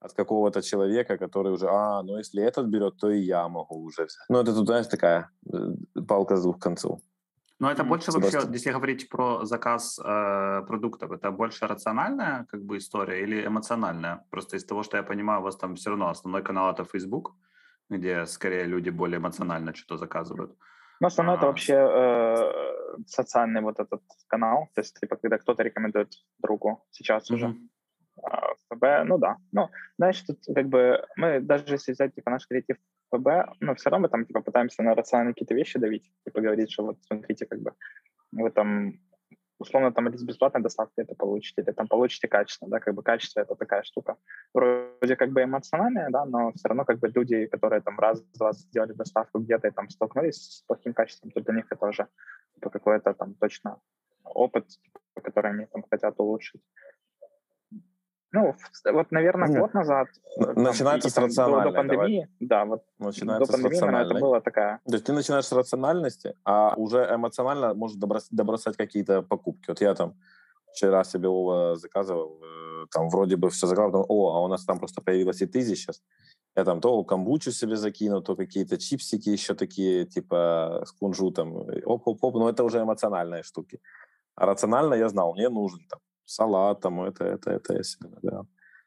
от 0.00 0.12
какого-то 0.12 0.62
человека, 0.62 1.18
который 1.18 1.52
уже, 1.52 1.66
а, 1.68 2.02
ну 2.02 2.18
если 2.18 2.42
этот 2.42 2.66
берет, 2.66 2.96
то 3.00 3.10
и 3.10 3.18
я 3.18 3.48
могу 3.48 3.82
уже 3.82 4.04
взять. 4.04 4.28
Ну, 4.28 4.38
это 4.38 4.54
тут, 4.54 4.66
знаешь, 4.66 4.86
такая 4.86 5.30
э, 5.52 6.02
палка 6.06 6.36
с 6.36 6.42
двух 6.42 6.60
концов. 6.60 7.00
Но 7.60 7.70
это 7.70 7.82
больше 7.84 8.12
вообще, 8.12 8.38
если 8.52 8.72
говорить 8.72 9.08
про 9.08 9.44
заказ 9.44 9.98
э, 9.98 10.62
продуктов, 10.66 11.10
это 11.10 11.30
больше 11.32 11.66
рациональная 11.66 12.46
как 12.50 12.62
бы 12.62 12.76
история 12.76 13.22
или 13.22 13.46
эмоциональная? 13.46 14.24
Просто 14.30 14.56
из 14.56 14.64
того, 14.64 14.84
что 14.84 14.96
я 14.96 15.02
понимаю, 15.02 15.40
у 15.40 15.42
вас 15.42 15.56
там 15.56 15.74
все 15.74 15.90
равно 15.90 16.08
основной 16.08 16.42
канал 16.42 16.72
это 16.72 16.84
Facebook, 16.84 17.34
где 17.90 18.26
скорее 18.26 18.64
люди 18.64 18.90
более 18.90 19.18
эмоционально 19.18 19.74
что-то 19.74 19.96
заказывают. 19.96 20.56
Ну, 21.00 21.06
основной 21.06 21.34
а, 21.34 21.38
это 21.38 21.46
вообще 21.46 21.74
э, 21.74 22.98
социальный 23.06 23.60
вот 23.60 23.80
этот 23.80 24.02
канал, 24.28 24.68
то 24.74 24.80
есть 24.80 25.00
типа 25.00 25.16
когда 25.16 25.38
кто-то 25.38 25.62
рекомендует 25.62 26.12
другу 26.38 26.84
сейчас 26.90 27.30
mm-hmm. 27.30 27.34
уже. 27.34 27.56
А, 28.22 28.54
ФБ, 28.70 29.04
ну 29.04 29.18
да. 29.18 29.36
Ну, 29.52 29.68
знаешь, 29.98 30.20
тут 30.22 30.38
как 30.54 30.68
бы 30.68 31.04
мы 31.16 31.40
даже 31.40 31.74
если 31.74 31.92
взять 31.92 32.14
типа 32.14 32.30
наш 32.30 32.46
креатив 32.46 32.76
ФБ, 33.14 33.26
ну, 33.60 33.74
все 33.74 33.90
равно 33.90 34.06
мы 34.06 34.08
там 34.10 34.26
типа 34.26 34.40
пытаемся 34.40 34.82
на 34.82 34.94
рациональные 34.94 35.34
какие-то 35.34 35.54
вещи 35.54 35.78
давить, 35.78 36.10
типа 36.24 36.40
говорить, 36.40 36.70
что 36.70 36.84
вот 36.84 36.98
смотрите, 37.06 37.46
как 37.46 37.60
бы 37.60 37.72
вы 38.32 38.50
там 38.50 38.98
условно 39.58 39.92
там 39.92 40.08
из 40.08 40.22
бесплатной 40.22 40.62
доставки 40.62 41.00
это 41.00 41.14
получите, 41.14 41.62
или 41.62 41.72
там 41.72 41.88
получите 41.88 42.28
качественно, 42.28 42.70
да, 42.70 42.80
как 42.80 42.94
бы 42.94 43.02
качество 43.02 43.40
это 43.40 43.54
такая 43.54 43.82
штука. 43.82 44.16
Вроде 44.54 45.16
как 45.16 45.32
бы 45.32 45.42
эмоциональная, 45.42 46.10
да, 46.10 46.24
но 46.24 46.52
все 46.52 46.68
равно 46.68 46.84
как 46.84 46.98
бы 46.98 47.08
люди, 47.08 47.46
которые 47.46 47.80
там 47.80 47.98
раз-два 47.98 48.52
сделали 48.52 48.92
доставку 48.92 49.40
где-то 49.40 49.68
и 49.68 49.72
там 49.72 49.88
столкнулись 49.90 50.36
с 50.36 50.62
плохим 50.62 50.94
качеством, 50.94 51.30
то 51.30 51.40
для 51.40 51.54
них 51.54 51.66
это 51.70 51.86
уже 51.86 52.06
типа, 52.54 52.70
какой-то 52.70 53.14
там 53.14 53.34
точно 53.34 53.80
опыт, 54.24 54.68
типа, 54.68 55.00
который 55.22 55.52
они 55.52 55.66
там 55.66 55.84
хотят 55.90 56.14
улучшить. 56.18 56.62
Ну, 58.30 58.54
вот, 58.92 59.10
наверное, 59.10 59.48
Нет. 59.48 59.60
год 59.60 59.74
назад. 59.74 60.08
Э, 60.38 60.52
начинается 60.52 61.14
там, 61.14 61.30
с 61.30 61.38
рациональной. 61.38 61.64
До, 61.64 61.70
до 61.70 61.76
пандемии, 61.76 62.28
давай. 62.40 62.48
да, 62.48 62.64
вот 62.66 62.84
начинается 62.98 63.46
до 63.46 63.52
пандемии, 63.52 63.80
наверное, 63.80 64.04
это 64.04 64.20
была 64.20 64.40
такая. 64.40 64.80
То 64.84 64.92
есть 64.92 65.06
ты 65.06 65.12
начинаешь 65.12 65.46
с 65.46 65.52
рациональности, 65.52 66.34
а 66.44 66.74
уже 66.76 67.08
эмоционально 67.10 67.74
можешь 67.74 67.96
добросать, 67.96 68.30
добросать 68.30 68.76
какие-то 68.76 69.22
покупки. 69.22 69.68
Вот 69.68 69.80
я 69.80 69.94
там 69.94 70.14
вчера 70.72 71.04
себе 71.04 71.28
Вова 71.28 71.76
заказывал, 71.76 72.38
э, 72.42 72.86
там 72.90 73.08
вроде 73.08 73.36
бы 73.36 73.48
все 73.48 73.66
заказал, 73.66 74.04
о, 74.08 74.36
а 74.36 74.44
у 74.44 74.48
нас 74.48 74.64
там 74.64 74.78
просто 74.78 75.00
появилась 75.00 75.40
и 75.40 75.46
тызи 75.46 75.74
сейчас. 75.74 76.02
Я 76.54 76.64
там 76.64 76.80
то 76.80 77.02
камбучу 77.04 77.50
себе 77.50 77.76
закинул, 77.76 78.20
то 78.20 78.36
какие-то 78.36 78.76
чипсики 78.76 79.30
еще 79.30 79.54
такие, 79.54 80.04
типа 80.04 80.82
с 80.84 80.92
кунжутом. 80.92 81.56
Оп-оп-оп, 81.84 82.34
но 82.34 82.50
это 82.50 82.62
уже 82.64 82.82
эмоциональные 82.82 83.42
штуки. 83.42 83.80
А 84.34 84.44
рационально 84.44 84.94
я 84.94 85.08
знал, 85.08 85.34
мне 85.34 85.48
нужен 85.48 85.80
там 85.88 86.00
салат, 86.28 86.80
там 86.80 87.00
это, 87.00 87.24
это, 87.24 87.50
это, 87.50 87.74
это, 87.74 88.18
да. 88.22 88.44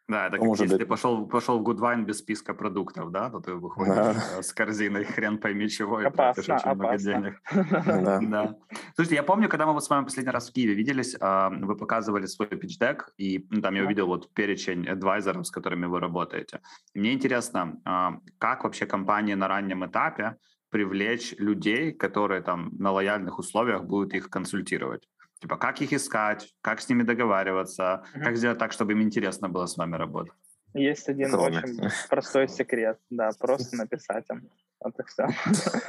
Да, 0.07 0.27
это 0.27 0.37
как 0.37 0.45
Может 0.45 0.63
если 0.63 0.75
быть. 0.75 0.81
ты 0.83 0.89
пошел, 0.89 1.25
пошел 1.25 1.59
в 1.59 1.67
Goodwine 1.67 2.03
без 2.03 2.17
списка 2.17 2.53
продуктов, 2.53 3.11
да, 3.11 3.29
то 3.29 3.39
ты 3.39 3.53
выходишь 3.53 3.95
да. 3.95 4.15
Э, 4.37 4.43
с 4.43 4.51
корзиной 4.51 5.05
хрен 5.05 5.37
пойми 5.37 5.69
чего 5.69 6.01
и 6.01 6.05
опасно, 6.05 6.43
тратишь 6.43 6.65
очень 6.65 6.71
опасно. 6.71 6.77
много 6.77 6.97
денег. 6.97 7.41
Да. 8.03 8.19
да. 8.19 8.55
Слушайте, 8.95 9.15
я 9.15 9.23
помню, 9.23 9.47
когда 9.47 9.65
мы 9.65 9.73
вот 9.73 9.85
с 9.85 9.89
вами 9.89 10.03
последний 10.03 10.31
раз 10.31 10.49
в 10.49 10.53
Киеве 10.53 10.73
виделись, 10.73 11.15
а, 11.21 11.49
вы 11.49 11.77
показывали 11.77 12.25
свой 12.25 12.49
питч-дек, 12.49 13.13
и 13.17 13.47
ну, 13.49 13.61
там 13.61 13.75
я 13.75 13.85
увидел 13.85 14.07
вот 14.07 14.33
перечень 14.33 14.85
адвайзеров, 14.85 15.47
с 15.47 15.51
которыми 15.51 15.85
вы 15.85 16.01
работаете. 16.01 16.59
Мне 16.93 17.13
интересно, 17.13 17.79
а, 17.85 18.17
как 18.37 18.65
вообще 18.65 18.85
компании 18.85 19.35
на 19.35 19.47
раннем 19.47 19.85
этапе 19.85 20.35
привлечь 20.71 21.35
людей, 21.37 21.93
которые 21.93 22.41
там 22.41 22.71
на 22.77 22.91
лояльных 22.91 23.39
условиях 23.39 23.85
будут 23.85 24.13
их 24.13 24.29
консультировать? 24.29 25.07
Типа, 25.41 25.57
как 25.57 25.81
их 25.81 25.91
искать, 25.91 26.53
как 26.61 26.79
с 26.81 26.89
ними 26.89 27.03
договариваться, 27.03 27.83
mm-hmm. 27.83 28.23
как 28.23 28.37
сделать 28.37 28.59
так, 28.59 28.71
чтобы 28.71 28.91
им 28.93 29.01
интересно 29.01 29.49
было 29.49 29.65
с 29.65 29.75
вами 29.77 29.95
работать. 29.95 30.33
Есть 30.73 31.09
один 31.09 31.31
Кроме. 31.31 31.57
очень 31.57 31.89
простой 32.09 32.47
секрет, 32.47 32.97
да, 33.09 33.31
просто 33.39 33.75
написать 33.75 34.25
им. 34.29 34.49
Вот 34.83 34.99
и 34.99 35.03
все. 35.03 35.27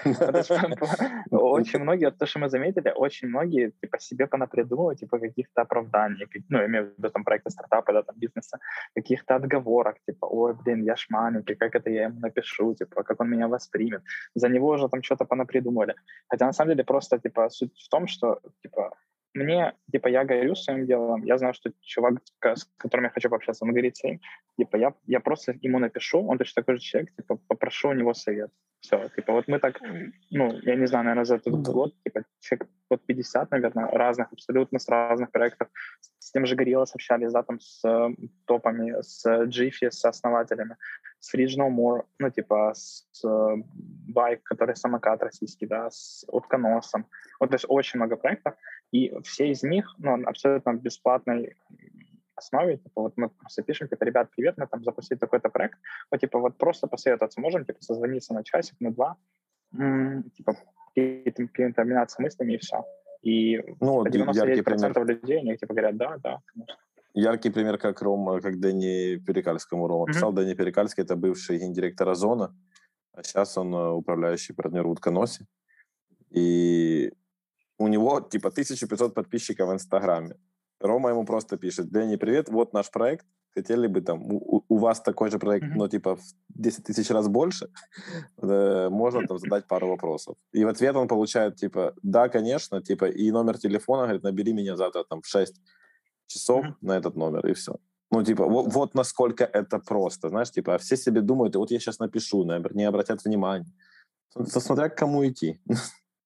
Очень 1.31 1.79
многие, 1.79 2.11
то, 2.11 2.27
что 2.27 2.41
мы 2.41 2.51
заметили, 2.51 2.93
очень 2.95 3.29
многие 3.29 3.73
типа 3.81 3.99
себе 3.99 4.27
понапридумывают 4.27 4.99
типа 4.99 5.19
каких-то 5.19 5.63
оправданий, 5.63 6.27
ну, 6.51 6.59
я 6.59 6.67
имею 6.67 6.85
в 6.85 6.99
виду 6.99 7.11
там 7.11 7.25
проекты 7.25 7.51
стартапа, 7.51 7.93
да, 7.93 8.03
там 8.03 8.17
бизнеса, 8.19 8.59
каких-то 8.95 9.37
отговорок, 9.37 9.97
типа, 10.07 10.27
ой, 10.27 10.55
блин, 10.55 10.83
я 10.83 10.95
ж 10.97 11.07
маленький, 11.11 11.55
как 11.55 11.75
это 11.75 11.91
я 11.91 12.05
ему 12.05 12.21
напишу, 12.21 12.75
типа, 12.75 13.03
как 13.03 13.21
он 13.21 13.31
меня 13.31 13.49
воспримет. 13.49 14.03
За 14.35 14.49
него 14.49 14.69
уже 14.69 14.89
там 14.89 15.03
что-то 15.03 15.25
понапридумывали. 15.25 15.95
Хотя 16.29 16.47
на 16.47 16.53
самом 16.53 16.73
деле 16.73 16.85
просто, 16.85 17.19
типа, 17.19 17.49
суть 17.49 17.73
в 17.79 17.89
том, 17.89 18.07
что, 18.07 18.41
типа, 18.63 18.91
мне, 19.35 19.75
типа, 19.91 20.09
я 20.09 20.25
горю 20.25 20.55
своим 20.55 20.87
делом, 20.87 21.25
я 21.25 21.39
знаю, 21.39 21.55
что 21.55 21.71
чувак, 21.81 22.15
с 22.41 22.65
которым 22.77 23.05
я 23.05 23.11
хочу 23.11 23.31
пообщаться, 23.31 23.65
он 23.65 23.71
говорит 23.71 23.97
типа, 24.59 24.77
я, 24.77 24.95
я 25.07 25.21
просто 25.21 25.55
ему 25.63 25.79
напишу, 25.79 26.27
он 26.27 26.39
точно 26.39 26.63
такой 26.63 26.77
же 26.77 26.83
человек, 26.83 27.15
типа, 27.17 27.39
попрошу 27.49 27.89
у 27.89 27.95
него 27.95 28.15
совет. 28.15 28.51
Все, 28.83 29.09
типа, 29.15 29.33
вот 29.33 29.47
мы 29.47 29.61
так, 29.61 29.81
ну, 30.31 30.59
я 30.63 30.75
не 30.75 30.87
знаю, 30.87 31.05
наверное, 31.05 31.25
за 31.25 31.37
этот 31.37 31.53
ну 31.53 31.63
год, 31.63 31.95
типа, 32.03 32.25
человек 32.41 32.69
под 32.89 33.07
50, 33.07 33.51
наверное, 33.53 33.87
разных, 33.87 34.33
абсолютно 34.33 34.81
с 34.81 34.89
разных 34.89 35.31
проектов, 35.31 35.69
с 36.19 36.33
тем 36.33 36.47
же 36.47 36.57
Гориллас 36.57 36.95
общались, 36.95 37.33
да, 37.33 37.45
там, 37.45 37.61
с 37.61 37.81
э, 37.85 38.09
топами, 38.45 39.01
с 39.01 39.25
Jiffy, 39.25 39.89
с 39.89 40.05
основателями, 40.05 40.77
с 41.21 41.33
No 41.35 41.71
More, 41.71 42.03
ну, 42.19 42.31
типа, 42.31 42.73
с 42.75 43.07
э, 43.25 43.57
Bike, 44.13 44.41
который 44.43 44.75
самокат 44.75 45.23
российский, 45.23 45.67
да, 45.67 45.89
с 45.89 46.25
утконосом, 46.27 47.07
вот, 47.39 47.51
то 47.51 47.55
есть 47.55 47.67
очень 47.69 48.01
много 48.01 48.17
проектов, 48.17 48.55
и 48.91 49.15
все 49.23 49.51
из 49.51 49.63
них, 49.63 49.95
ну, 49.99 50.21
абсолютно 50.27 50.73
бесплатной 50.75 51.55
основе, 52.43 52.77
типа, 52.77 53.03
вот 53.03 53.17
мы 53.17 53.29
просто 53.29 53.63
пишем, 53.63 53.89
типа, 53.89 54.05
ребят, 54.05 54.29
привет, 54.37 54.59
мы 54.59 54.67
там 54.67 54.85
запустили 54.85 55.19
такой-то 55.19 55.49
проект, 55.49 55.79
вот, 56.11 56.21
типа, 56.21 56.39
вот 56.39 56.57
просто 56.59 56.87
посоветоваться 56.87 57.41
можем, 57.41 57.65
типа, 57.65 57.83
созвониться 57.83 58.35
на 58.35 58.45
часик, 58.45 58.81
на 58.81 58.91
два, 58.91 59.17
м-м, 59.75 60.31
типа, 60.31 60.57
какие-то 60.95 61.83
обменяться 61.83 62.23
мыслями 62.23 62.55
и 62.55 62.59
все. 62.59 62.85
И 63.23 63.59
ну, 63.81 64.05
типа, 64.05 64.31
99% 64.31 64.63
пример. 64.65 65.07
людей, 65.07 65.39
они, 65.41 65.57
типа, 65.57 65.75
говорят, 65.75 65.97
да, 65.97 66.17
да, 66.19 66.41
конечно. 66.47 66.77
Яркий 67.15 67.51
пример, 67.51 67.79
как 67.79 68.03
Рома, 68.03 68.41
как 68.41 68.59
Дэнни 68.59 69.17
Перекальскому 69.17 69.87
Рома 69.87 70.05
mm-hmm. 70.05 70.15
писал. 70.15 70.33
Дэнни 70.33 70.55
Перекальский– 70.55 71.03
это 71.05 71.15
бывший 71.15 71.59
гендиректор 71.59 72.09
Озона, 72.09 72.57
а 73.13 73.23
сейчас 73.23 73.59
он 73.59 73.75
э, 73.75 73.91
управляющий 73.91 74.55
партнер 74.55 74.87
в 74.87 74.91
Утконосе. 74.91 75.45
И 76.31 77.13
у 77.79 77.89
него 77.89 78.21
типа 78.21 78.49
1500 78.49 79.15
подписчиков 79.15 79.69
в 79.69 79.73
Инстаграме. 79.73 80.37
Рома 80.83 81.11
ему 81.11 81.25
просто 81.25 81.57
пишет, 81.57 81.91
Дэнни, 81.91 82.17
привет, 82.17 82.49
вот 82.49 82.73
наш 82.73 82.91
проект, 82.91 83.27
хотели 83.55 83.87
бы 83.87 84.01
там, 84.01 84.23
у, 84.33 84.65
у 84.69 84.79
вас 84.79 85.01
такой 85.01 85.31
же 85.31 85.39
проект, 85.39 85.67
mm-hmm. 85.67 85.79
но 85.79 85.89
типа 85.89 86.17
в 86.17 86.23
10 86.49 86.85
тысяч 86.85 87.11
раз 87.11 87.29
больше, 87.29 87.69
можно 88.43 89.27
там 89.27 89.39
задать 89.39 89.67
пару 89.67 89.89
вопросов. 89.89 90.37
И 90.53 90.65
в 90.65 90.69
ответ 90.69 90.97
он 90.97 91.09
получает 91.09 91.57
типа, 91.57 91.95
да, 92.03 92.29
конечно, 92.29 92.83
типа, 92.83 93.07
и 93.07 93.31
номер 93.31 93.59
телефона, 93.59 94.03
говорит, 94.03 94.23
набери 94.23 94.53
меня 94.53 94.77
завтра 94.77 95.05
там 95.05 95.21
в 95.23 95.27
6 95.27 95.61
часов 96.27 96.65
mm-hmm. 96.65 96.75
на 96.81 96.97
этот 96.97 97.17
номер, 97.17 97.47
и 97.47 97.53
все. 97.53 97.77
Ну, 98.11 98.23
типа, 98.23 98.47
вот, 98.47 98.73
вот 98.73 98.95
насколько 98.95 99.45
это 99.45 99.79
просто, 99.79 100.29
знаешь, 100.29 100.51
типа, 100.51 100.77
все 100.79 100.97
себе 100.97 101.21
думают, 101.21 101.57
вот 101.57 101.71
я 101.71 101.79
сейчас 101.79 101.99
напишу, 101.99 102.45
не 102.45 102.85
обратят 102.85 103.25
внимания. 103.25 103.73
Смотря 104.47 104.89
к 104.89 104.97
кому 104.97 105.27
идти. 105.27 105.61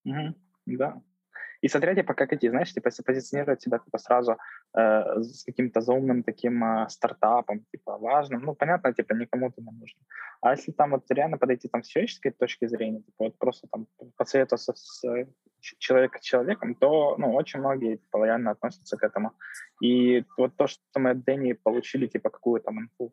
Mm-hmm. 0.07 0.35
Да. 0.67 1.03
И 1.67 1.69
смотря, 1.69 1.95
типа, 1.95 2.15
как 2.15 2.33
идти, 2.33 2.49
знаешь, 2.49 2.73
типа, 2.73 2.89
если 2.89 3.03
позиционировать 3.03 3.61
себя 3.61 3.79
типа, 3.79 3.99
сразу 3.99 4.37
э, 4.79 5.23
с 5.23 5.45
каким-то 5.45 5.81
заумным 5.81 6.23
таким 6.23 6.65
э, 6.65 6.89
стартапом, 6.89 7.65
типа, 7.73 7.99
важным, 7.99 8.43
ну, 8.45 8.55
понятно, 8.55 8.93
типа, 8.93 9.15
никому 9.15 9.49
это 9.49 9.61
не 9.61 9.73
нужно. 9.81 10.01
А 10.41 10.53
если 10.53 10.73
там 10.73 10.91
вот 10.91 11.11
реально 11.11 11.39
подойти 11.39 11.69
там 11.69 11.83
с 11.83 11.89
человеческой 11.89 12.31
точки 12.31 12.69
зрения, 12.69 13.01
типа, 13.01 13.25
вот 13.25 13.39
просто 13.39 13.67
там 13.73 13.87
посоветоваться 14.17 14.75
с 14.77 15.05
э, 15.09 15.27
человека 15.79 16.21
человеком, 16.21 16.75
то, 16.75 17.17
ну, 17.19 17.35
очень 17.35 17.61
многие, 17.61 17.97
типа, 17.97 18.19
лояльно 18.19 18.53
относятся 18.53 18.97
к 18.97 19.03
этому. 19.03 19.33
И 19.83 20.25
вот 20.39 20.57
то, 20.57 20.69
что 20.69 21.01
мы 21.01 21.11
от 21.11 21.25
Дэнни 21.25 21.55
получили, 21.55 22.07
типа, 22.07 22.31
какую-то 22.31 22.67
там 22.67 22.79
инфу 22.79 23.13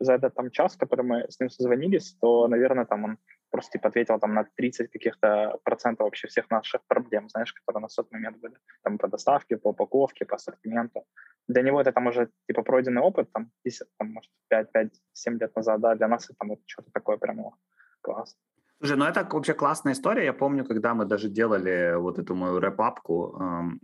за 0.00 0.14
этот 0.14 0.34
там 0.34 0.50
час, 0.50 0.76
который 0.76 1.04
мы 1.04 1.26
с 1.28 1.40
ним 1.40 1.50
созвонились, 1.50 2.16
то, 2.20 2.48
наверное, 2.48 2.84
там 2.84 3.04
он 3.04 3.18
просто 3.50 3.72
типа 3.72 3.88
ответил 3.88 4.18
там 4.18 4.34
на 4.34 4.44
30 4.44 4.90
каких-то 4.90 5.58
процентов 5.64 6.04
вообще 6.04 6.28
всех 6.28 6.50
наших 6.50 6.80
проблем, 6.88 7.28
знаешь, 7.28 7.52
которые 7.52 7.82
на 7.82 7.88
тот 7.88 8.12
момент 8.12 8.38
были. 8.38 8.54
Там 8.82 8.98
по 8.98 9.08
доставке, 9.08 9.56
по 9.56 9.68
упаковке, 9.70 10.24
по 10.24 10.36
ассортименту. 10.36 11.04
Для 11.48 11.62
него 11.62 11.80
это 11.80 11.92
там 11.92 12.06
уже 12.06 12.28
типа 12.48 12.62
пройденный 12.62 13.02
опыт, 13.02 13.32
там, 13.32 13.50
10, 13.64 13.86
там 13.98 14.12
может, 14.12 14.30
5-5-7 14.52 15.38
лет 15.40 15.56
назад, 15.56 15.80
да, 15.80 15.94
для 15.94 16.08
нас 16.08 16.24
это 16.24 16.34
там, 16.38 16.48
вот, 16.48 16.58
что-то 16.66 16.90
такое 16.92 17.16
прямо 17.16 17.54
класс. 18.00 18.36
Слушай, 18.80 18.96
ну 18.96 19.04
это 19.06 19.28
вообще 19.30 19.54
классная 19.54 19.92
история. 19.92 20.24
Я 20.24 20.32
помню, 20.32 20.64
когда 20.64 20.94
мы 20.94 21.04
даже 21.04 21.28
делали 21.28 21.96
вот 21.96 22.18
эту 22.18 22.34
мою 22.34 22.60
рэп-апку 22.60 23.36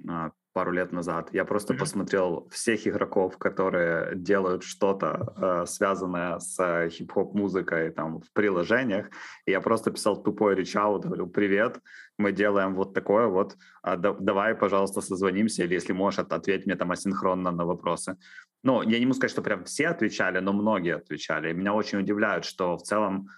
э, 0.08 0.30
пару 0.54 0.72
лет 0.72 0.92
назад, 0.92 1.28
я 1.32 1.44
просто 1.44 1.74
mm-hmm. 1.74 1.78
посмотрел 1.78 2.48
всех 2.50 2.86
игроков, 2.86 3.36
которые 3.38 4.14
делают 4.14 4.62
что-то 4.62 5.34
э, 5.36 5.66
связанное 5.66 6.38
с 6.38 6.88
хип-хоп 6.90 7.34
музыкой 7.34 7.90
там 7.90 8.20
в 8.20 8.32
приложениях, 8.32 9.10
и 9.46 9.50
я 9.50 9.60
просто 9.60 9.90
писал 9.90 10.22
тупой 10.22 10.54
речаут, 10.54 11.04
говорю, 11.04 11.26
привет, 11.26 11.80
мы 12.18 12.32
делаем 12.32 12.74
вот 12.74 12.94
такое 12.94 13.26
вот, 13.26 13.56
а, 13.82 13.96
да, 13.96 14.12
давай, 14.12 14.54
пожалуйста, 14.54 15.00
созвонимся, 15.00 15.64
или 15.64 15.74
если 15.74 15.92
можешь, 15.92 16.20
ответь 16.20 16.66
мне 16.66 16.76
там 16.76 16.92
асинхронно 16.92 17.50
на 17.50 17.66
вопросы. 17.66 18.16
Ну, 18.62 18.82
я 18.82 18.98
не 18.98 19.06
могу 19.06 19.16
сказать, 19.16 19.32
что 19.32 19.42
прям 19.42 19.64
все 19.64 19.88
отвечали, 19.88 20.38
но 20.38 20.52
многие 20.52 20.94
отвечали, 20.94 21.50
и 21.50 21.54
меня 21.54 21.74
очень 21.74 21.98
удивляет, 21.98 22.44
что 22.44 22.76
в 22.76 22.82
целом 22.82 23.28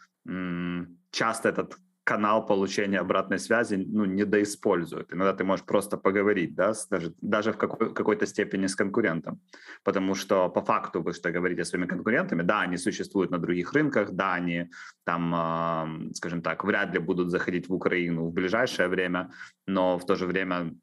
часто 1.10 1.48
этот 1.48 1.76
канал 2.06 2.46
получения 2.46 3.00
обратной 3.00 3.38
связи 3.38 3.74
ну, 3.74 4.04
недоиспользуют. 4.04 5.12
Иногда 5.12 5.32
ты 5.32 5.44
можешь 5.44 5.66
просто 5.66 5.96
поговорить, 5.96 6.54
да, 6.54 6.72
с, 6.72 6.86
даже, 6.88 7.12
даже 7.20 7.50
в 7.50 7.56
какой, 7.56 7.92
какой-то 7.92 8.26
степени 8.26 8.66
с 8.66 8.76
конкурентом. 8.76 9.40
Потому 9.82 10.14
что 10.14 10.48
по 10.48 10.60
факту 10.60 11.02
вы 11.02 11.12
что 11.12 11.32
говорите 11.32 11.64
с 11.64 11.68
своими 11.68 11.86
конкурентами, 11.86 12.42
да, 12.42 12.60
они 12.60 12.76
существуют 12.76 13.30
на 13.30 13.38
других 13.38 13.72
рынках, 13.72 14.12
да, 14.12 14.34
они 14.34 14.70
там, 15.04 15.34
э, 15.34 16.14
скажем 16.14 16.42
так, 16.42 16.64
вряд 16.64 16.94
ли 16.94 17.00
будут 17.00 17.30
заходить 17.30 17.68
в 17.68 17.74
Украину 17.74 18.26
в 18.26 18.32
ближайшее 18.32 18.88
время, 18.88 19.30
но 19.66 19.98
в 19.98 20.06
то 20.06 20.14
же 20.14 20.26
время 20.26 20.74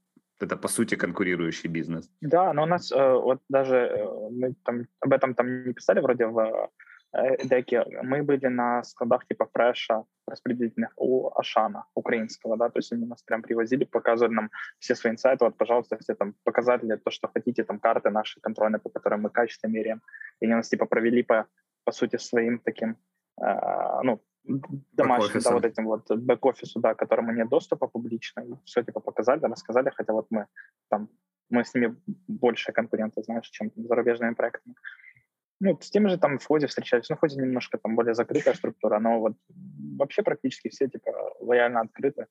это 0.41 0.57
по 0.57 0.67
сути 0.67 0.95
конкурирующий 0.95 1.69
бизнес. 1.69 2.09
Да, 2.21 2.53
но 2.53 2.63
у 2.63 2.65
нас 2.65 2.91
э, 2.91 3.13
вот 3.13 3.39
даже 3.49 3.75
э, 3.75 4.29
мы 4.29 4.55
там 4.65 4.87
об 4.99 5.13
этом 5.13 5.35
там 5.35 5.67
не 5.67 5.73
писали 5.73 6.01
вроде 6.01 6.25
в 6.25 6.69
Э, 7.15 7.45
деки, 7.45 7.79
мы 8.01 8.23
были 8.23 8.47
на 8.47 8.83
складах 8.83 9.25
типа 9.27 9.47
фреша 9.53 10.03
распределительных 10.27 10.93
у 10.95 11.29
Ашана 11.35 11.85
украинского, 11.93 12.57
да, 12.57 12.69
то 12.69 12.79
есть 12.79 12.91
они 12.91 13.05
нас 13.05 13.21
прям 13.21 13.43
привозили, 13.43 13.85
показывали 13.85 14.33
нам 14.33 14.49
все 14.79 14.95
свои 14.95 15.13
инсайты, 15.13 15.45
вот, 15.45 15.57
пожалуйста, 15.57 15.97
все 15.99 16.15
там 16.15 16.33
показатели, 16.43 16.95
то, 16.95 17.11
что 17.11 17.27
хотите, 17.27 17.63
там 17.63 17.79
карты 17.79 18.09
наши 18.09 18.39
контрольные, 18.41 18.79
по 18.79 18.89
которым 18.89 19.21
мы 19.21 19.29
качество 19.29 19.67
меряем, 19.67 20.01
и 20.41 20.45
они 20.45 20.55
нас 20.55 20.69
типа 20.69 20.85
провели 20.85 21.23
по, 21.23 21.45
по 21.83 21.91
сути 21.91 22.17
своим 22.17 22.59
таким, 22.59 22.97
э, 23.39 24.01
ну, 24.03 24.19
домашним, 24.93 25.41
да, 25.41 25.51
вот 25.51 25.65
этим 25.65 25.85
вот 25.85 26.09
бэк-офису, 26.09 26.79
да, 26.79 26.95
которому 26.95 27.31
нет 27.31 27.47
доступа 27.49 27.87
публично, 27.87 28.41
и 28.41 28.55
все 28.65 28.81
типа 28.81 28.99
показали, 29.01 29.45
рассказали, 29.45 29.91
хотя 29.95 30.13
вот 30.13 30.27
мы 30.31 30.47
там, 30.89 31.09
мы 31.49 31.63
с 31.63 31.75
ними 31.75 31.95
больше 32.27 32.71
конкуренты, 32.71 33.21
знаешь, 33.21 33.49
чем 33.49 33.69
там, 33.69 33.85
зарубежными 33.85 34.33
проектами. 34.33 34.75
Ну, 35.65 35.77
с 35.79 35.89
тем 35.89 36.09
же 36.09 36.17
там 36.17 36.39
в 36.39 36.45
ходе 36.45 36.67
встречались, 36.67 37.09
ну, 37.09 37.15
в 37.15 37.19
ходе 37.19 37.37
немножко 37.37 37.77
там 37.77 37.95
более 37.95 38.13
закрытая 38.13 38.53
структура, 38.53 38.99
но 38.99 39.21
вот 39.21 39.33
вообще 39.97 40.21
практически 40.21 40.67
все, 40.67 40.89
типа, 40.89 41.11
лояльно 41.39 41.79
открыты. 41.79 42.27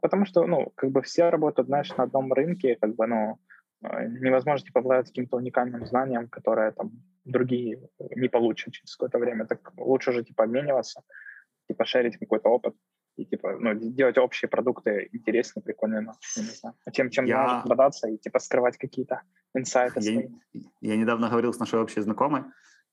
Потому 0.00 0.24
что, 0.24 0.46
ну, 0.46 0.72
как 0.74 0.90
бы 0.90 1.02
все 1.02 1.28
работают, 1.28 1.68
знаешь, 1.68 1.94
на 1.98 2.04
одном 2.04 2.32
рынке, 2.32 2.78
как 2.80 2.94
бы, 2.96 3.06
ну, 3.06 3.38
э, 3.84 4.06
невозможно, 4.08 4.64
типа, 4.64 4.80
обладать 4.80 5.08
каким-то 5.08 5.36
уникальным 5.36 5.84
знанием, 5.84 6.28
которое 6.28 6.72
там 6.72 6.92
другие 7.26 7.90
не 8.16 8.28
получат 8.28 8.72
через 8.72 8.96
какое-то 8.96 9.18
время. 9.18 9.44
Так 9.44 9.72
лучше 9.76 10.12
же, 10.12 10.24
типа, 10.24 10.44
обмениваться, 10.44 11.02
типа, 11.68 11.84
шерить 11.84 12.16
какой-то 12.16 12.48
опыт. 12.48 12.74
и 13.16 13.26
типа, 13.26 13.58
ну, 13.60 13.74
делать 13.74 14.16
общие 14.16 14.48
продукты 14.48 15.10
интереснее, 15.12 15.62
прикольнее, 15.62 16.00
ну, 16.00 16.12
не 16.36 16.44
знаю. 16.44 16.74
Чем, 16.92 17.10
чем 17.10 17.26
я... 17.26 17.42
может 17.42 17.66
продаться 17.66 18.08
и 18.08 18.16
типа 18.16 18.38
скрывать 18.38 18.78
какие-то 18.78 19.20
инсайты. 19.54 20.00
Я, 20.00 20.62
я 20.80 20.96
недавно 20.96 21.28
говорил 21.28 21.52
с 21.52 21.58
нашей 21.58 21.78
общей 21.78 22.00
знакомой, 22.00 22.44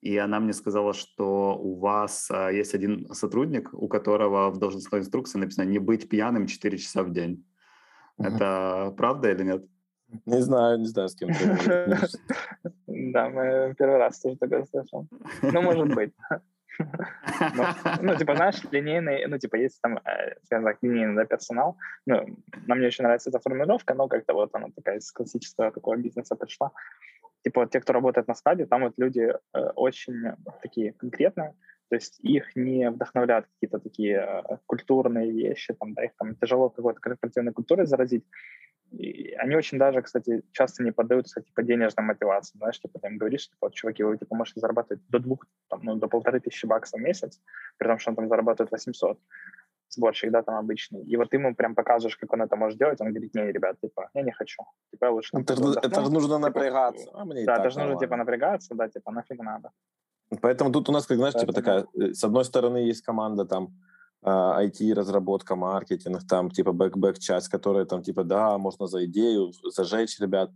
и 0.02 0.18
она 0.18 0.39
мне 0.39 0.54
сказала, 0.54 0.93
что 0.93 1.58
у 1.58 1.80
вас 1.80 2.30
а, 2.32 2.50
есть 2.50 2.76
один 2.76 3.12
сотрудник, 3.14 3.74
у 3.74 3.88
которого 3.88 4.50
в 4.52 4.58
должностной 4.58 5.02
инструкции 5.02 5.39
написано 5.39 5.66
«не 5.66 5.80
быть 5.80 6.08
пьяным 6.10 6.48
4 6.48 6.78
часа 6.78 7.04
в 7.04 7.12
день». 7.12 7.45
Uh-huh. 8.20 8.28
Это 8.28 8.93
правда 8.98 9.32
или 9.32 9.43
нет? 9.43 9.66
Не 10.26 10.41
знаю, 10.41 10.80
не 10.80 10.86
знаю, 10.86 11.10
с 11.10 11.16
кем 11.16 11.30
ты 11.34 11.98
Да, 12.88 13.30
мы 13.30 13.76
первый 13.78 13.98
раз 13.98 14.20
тоже 14.20 14.38
такое 14.38 14.66
слышал. 14.66 15.08
Ну, 15.41 15.62
может 15.62 15.93
быть. 15.93 16.14
Ну, 16.80 17.64
ну, 18.02 18.16
типа, 18.16 18.36
знаешь, 18.36 18.64
линейный, 18.72 19.26
ну, 19.28 19.38
типа, 19.38 19.56
есть 19.56 19.82
там, 19.82 19.98
э, 19.98 20.36
скажем 20.43 20.66
так, 20.66 20.78
линейный 20.82 21.16
да, 21.16 21.26
персонал. 21.26 21.76
Ну, 22.06 22.26
нам 22.68 22.80
не 22.80 22.88
очень 22.88 23.04
нравится 23.04 23.30
эта 23.30 23.39
формулировка, 23.39 23.93
но 23.95 24.08
как-то 24.08 24.34
вот 24.34 24.54
она 24.54 24.68
такая 24.76 24.98
из 24.98 25.12
классического 25.12 25.72
такого 25.72 25.98
бизнеса 25.98 26.36
пришла. 26.36 26.72
Типа, 27.48 27.66
те, 27.66 27.80
кто 27.80 27.93
работает 27.93 28.28
на 28.28 28.36
складе, 28.36 28.66
там 28.66 28.84
вот 28.84 28.93
люди 28.98 29.22
э, 29.22 29.60
очень 29.76 30.34
такие 30.62 30.91
конкретные, 30.91 31.54
то 31.89 31.95
есть 31.95 32.20
их 32.20 32.58
не 32.58 32.89
вдохновляют 32.89 33.45
какие-то 33.45 33.80
такие 33.80 34.18
э, 34.18 34.58
культурные 34.66 35.32
вещи, 35.32 35.74
там, 35.74 35.93
да, 35.93 36.04
их 36.04 36.12
там 36.18 36.36
тяжело 36.36 36.70
какой-то 36.70 37.00
корпоративной 37.00 37.54
культурой 37.54 37.86
заразить. 37.86 38.26
И 38.91 39.32
они 39.38 39.56
очень 39.56 39.78
даже, 39.78 40.02
кстати, 40.02 40.43
часто 40.52 40.84
не 40.84 40.91
поддаются 40.91 41.41
типа 41.41 41.64
денежной 41.64 42.06
мотивации. 42.06 42.58
Знаешь, 42.58 42.82
типа 42.82 43.00
ты 43.00 43.08
им 43.08 43.18
говоришь, 43.18 43.48
типа, 43.48 43.68
вот, 43.68 43.76
чуваки, 43.76 44.04
вы 44.04 44.18
типа 44.18 44.36
можете 44.36 44.60
зарабатывать 44.60 45.02
до 45.08 45.20
двух, 45.20 45.45
там, 45.70 45.80
ну, 45.84 45.95
до 45.95 46.08
полторы 46.10 46.41
тысячи 46.41 46.66
баксов 46.66 47.00
в 47.00 47.04
месяц, 47.04 47.41
при 47.78 47.88
том, 47.88 47.98
что 47.98 48.12
он 48.12 48.18
там 48.18 48.28
зарабатывает 48.28 48.72
800 48.74 49.18
сборщик, 49.98 50.32
да, 50.32 50.41
там 50.41 50.56
обычный. 50.56 51.04
И 51.04 51.18
вот 51.18 51.30
ты 51.30 51.38
ему 51.38 51.56
прям 51.56 51.76
показываешь, 51.76 52.18
как 52.18 52.34
он 52.34 52.41
это 52.41 52.56
может 52.56 52.80
делать, 52.80 53.02
он 53.02 53.10
говорит, 53.10 53.36
не, 53.36 53.52
ребят, 53.52 53.76
типа, 53.82 54.10
я 54.14 54.22
не 54.22 54.32
хочу. 54.32 54.64
Типа, 54.91 55.06
я 55.06 55.12
лучше... 55.12 55.38
Это, 55.38 55.54
это 55.54 56.04
же 56.04 56.12
нужно 56.12 56.38
типа, 56.38 56.39
напрягаться. 56.39 57.10
А 57.14 57.26
мне 57.26 57.45
да, 57.45 57.58
это 57.58 57.70
же 57.70 57.80
нужно, 57.80 58.00
типа, 58.00 58.16
напрягаться, 58.16 58.76
да, 58.76 58.88
типа, 58.88 59.12
нафиг 59.12 59.39
надо. 59.39 59.72
Поэтому 60.41 60.72
тут 60.72 60.89
у 60.89 60.91
нас, 60.91 61.06
как 61.06 61.18
знаешь, 61.18 61.34
Поэтому... 61.34 61.54
типа 61.54 61.62
такая, 61.62 62.10
э, 62.10 62.14
с 62.14 62.24
одной 62.24 62.43
стороны 62.43 62.78
есть 62.78 63.02
команда 63.02 63.45
там, 63.45 63.70
IT-разработка, 64.26 65.54
а, 65.54 65.58
маркетинг, 65.58 66.28
там, 66.28 66.50
типа, 66.50 66.72
бэк-бэк-часть, 66.72 67.50
которая 67.50 67.86
там, 67.86 68.02
типа, 68.02 68.24
да, 68.24 68.58
можно 68.58 68.88
за 68.88 69.06
идею 69.06 69.52
зажечь 69.64 70.20
ребят. 70.20 70.52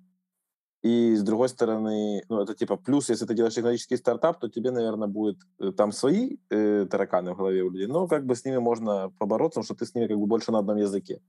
И 0.84 1.16
с 1.16 1.22
другой 1.22 1.50
стороны, 1.50 2.24
ну, 2.28 2.42
это 2.42 2.56
типа 2.56 2.76
плюс, 2.76 3.10
если 3.10 3.26
ты 3.26 3.36
делаешь 3.36 3.54
технологический 3.54 3.98
стартап, 3.98 4.40
то 4.40 4.50
тебе, 4.50 4.72
наверное, 4.72 5.08
будет 5.08 5.38
э, 5.60 5.72
там 5.72 5.92
свои 5.92 6.38
э, 6.50 6.88
тараканы 6.90 7.34
в 7.34 7.38
голове 7.38 7.62
у 7.62 7.70
людей, 7.70 7.88
но 7.88 8.08
как 8.08 8.26
бы 8.26 8.36
с 8.36 8.46
ними 8.46 8.58
можно 8.58 9.12
побороться, 9.20 9.60
потому 9.60 9.66
что 9.66 9.76
ты 9.76 9.86
с 9.86 9.94
ними 9.94 10.08
как 10.08 10.18
бы 10.18 10.26
больше 10.26 10.52
на 10.52 10.60
одном 10.60 10.78
языке. 10.78 11.22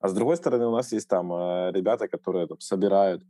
А 0.00 0.08
с 0.08 0.14
другой 0.14 0.36
стороны, 0.36 0.66
у 0.66 0.72
нас 0.72 0.92
есть 0.92 1.08
там 1.08 1.32
э, 1.32 1.70
ребята, 1.72 2.08
которые 2.08 2.48
там, 2.48 2.58
собирают 2.60 3.22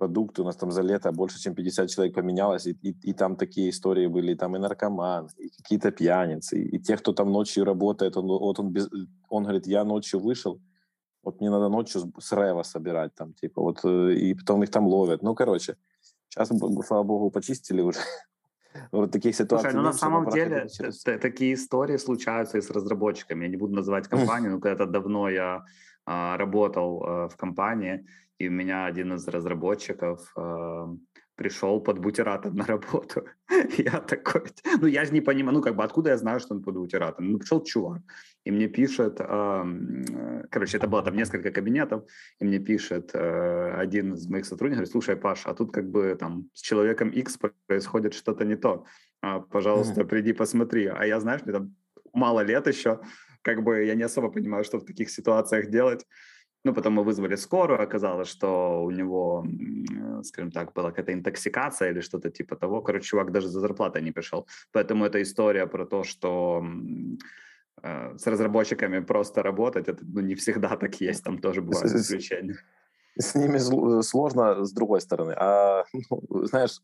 продукты. 0.00 0.42
У 0.42 0.44
нас 0.44 0.56
там 0.56 0.70
за 0.70 0.82
лето 0.82 1.12
больше, 1.12 1.40
чем 1.40 1.54
50 1.54 1.90
человек 1.90 2.14
поменялось, 2.14 2.66
и, 2.66 2.72
и, 2.82 3.10
и 3.10 3.12
там 3.12 3.36
такие 3.36 3.68
истории 3.68 4.06
были, 4.06 4.34
там 4.34 4.56
и 4.56 4.58
наркоман, 4.58 5.28
и 5.38 5.50
какие-то 5.50 5.90
пьяницы, 5.90 6.56
и, 6.58 6.76
и 6.76 6.78
те, 6.78 6.96
кто 6.96 7.12
там 7.12 7.32
ночью 7.32 7.64
работает, 7.64 8.16
он, 8.16 8.26
вот 8.26 8.58
он, 8.58 8.70
без, 8.72 8.88
он 9.28 9.42
говорит, 9.42 9.66
я 9.66 9.84
ночью 9.84 10.20
вышел, 10.20 10.60
вот 11.22 11.40
мне 11.40 11.50
надо 11.50 11.68
ночью 11.68 12.12
с 12.18 12.32
Рева 12.32 12.62
собирать 12.62 13.14
там, 13.14 13.32
типа, 13.34 13.62
вот, 13.62 13.84
э, 13.84 14.14
и 14.14 14.34
потом 14.34 14.62
их 14.62 14.70
там 14.70 14.86
ловят. 14.86 15.22
Ну, 15.22 15.34
короче, 15.34 15.76
сейчас, 16.28 16.50
слава 16.86 17.02
богу, 17.02 17.30
почистили 17.30 17.82
уже. 17.82 17.98
Вот 18.92 19.10
таких 19.10 19.34
ситуаций. 19.34 19.70
Слушай, 19.70 19.82
ну 19.82 19.82
на 19.82 19.92
самом 19.92 20.30
деле 20.30 20.68
через... 20.68 21.02
такие 21.02 21.54
истории 21.54 21.96
случаются 21.96 22.58
и 22.58 22.60
с 22.60 22.70
разработчиками. 22.70 23.44
Я 23.44 23.50
не 23.50 23.56
буду 23.56 23.74
называть 23.74 24.06
компанию, 24.06 24.52
но 24.52 24.60
когда-то 24.60 24.86
давно 24.86 25.28
я 25.28 25.64
а, 26.06 26.36
работал 26.36 27.02
а, 27.02 27.28
в 27.28 27.36
компании, 27.36 28.06
и 28.38 28.48
у 28.48 28.52
меня 28.52 28.86
один 28.86 29.14
из 29.14 29.28
разработчиков 29.28 30.32
э, 30.36 30.86
пришел 31.34 31.80
под 31.80 31.98
бутератом 31.98 32.54
на 32.56 32.66
работу. 32.66 33.24
я 33.78 34.00
такой, 34.00 34.42
ну 34.80 34.86
я 34.86 35.04
же 35.04 35.12
не 35.12 35.20
понимаю, 35.20 35.56
ну 35.56 35.62
как 35.62 35.76
бы 35.76 35.84
откуда 35.84 36.10
я 36.10 36.18
знаю, 36.18 36.40
что 36.40 36.54
он 36.54 36.62
под 36.62 36.74
бутератом? 36.74 37.32
Ну 37.32 37.38
пришел 37.38 37.62
чувак, 37.64 38.02
и 38.44 38.50
мне 38.50 38.68
пишет, 38.68 39.16
э, 39.20 40.44
короче, 40.50 40.78
это 40.78 40.88
было 40.88 41.02
там 41.02 41.16
несколько 41.16 41.50
кабинетов, 41.50 42.04
и 42.38 42.44
мне 42.44 42.58
пишет 42.58 43.10
э, 43.14 43.74
один 43.74 44.14
из 44.14 44.26
моих 44.28 44.46
сотрудников, 44.46 44.78
говорит, 44.78 44.92
слушай, 44.92 45.16
Паша, 45.16 45.50
а 45.50 45.54
тут 45.54 45.72
как 45.72 45.90
бы 45.90 46.16
там 46.18 46.48
с 46.54 46.60
человеком 46.60 47.10
X 47.10 47.38
происходит 47.66 48.14
что-то 48.14 48.44
не 48.44 48.56
то, 48.56 48.84
а, 49.22 49.40
пожалуйста, 49.40 50.04
приди 50.04 50.32
посмотри. 50.32 50.86
А 50.86 51.04
я, 51.04 51.20
знаешь, 51.20 51.42
мне 51.44 51.52
там 51.52 51.74
мало 52.12 52.40
лет 52.40 52.66
еще, 52.66 53.00
как 53.42 53.62
бы 53.62 53.84
я 53.84 53.94
не 53.94 54.04
особо 54.04 54.30
понимаю, 54.30 54.64
что 54.64 54.78
в 54.78 54.84
таких 54.84 55.10
ситуациях 55.10 55.70
делать. 55.70 56.06
Ну, 56.62 56.74
потом 56.74 56.92
мы 56.92 57.04
вызвали 57.04 57.36
скорую, 57.36 57.82
оказалось, 57.82 58.28
что 58.28 58.84
у 58.84 58.90
него, 58.90 59.46
э, 59.46 60.22
скажем 60.24 60.50
так, 60.50 60.74
была 60.74 60.90
какая-то 60.90 61.12
интоксикация 61.12 61.90
или 61.90 62.00
что-то 62.00 62.30
типа 62.30 62.56
того. 62.56 62.82
Короче, 62.82 63.06
чувак 63.06 63.32
даже 63.32 63.48
за 63.48 63.60
зарплатой 63.60 64.02
не 64.02 64.12
пришел. 64.12 64.46
Поэтому 64.72 65.06
это 65.06 65.22
история 65.22 65.66
про 65.66 65.86
то, 65.86 66.04
что 66.04 66.62
с 67.82 68.26
разработчиками 68.26 69.00
просто 69.00 69.42
работать, 69.42 69.88
это 69.88 70.04
ну, 70.04 70.20
не 70.20 70.34
всегда 70.34 70.76
так 70.76 71.00
есть, 71.00 71.24
там 71.24 71.38
тоже 71.38 71.62
бывают 71.62 71.92
исключения. 71.92 72.56
С 73.18 73.34
ними 73.34 73.56
э, 73.56 74.02
сложно 74.02 74.64
с 74.64 74.72
другой 74.72 75.00
стороны. 75.00 75.34
А, 75.36 75.84
ну, 76.10 76.46
знаешь, 76.46 76.80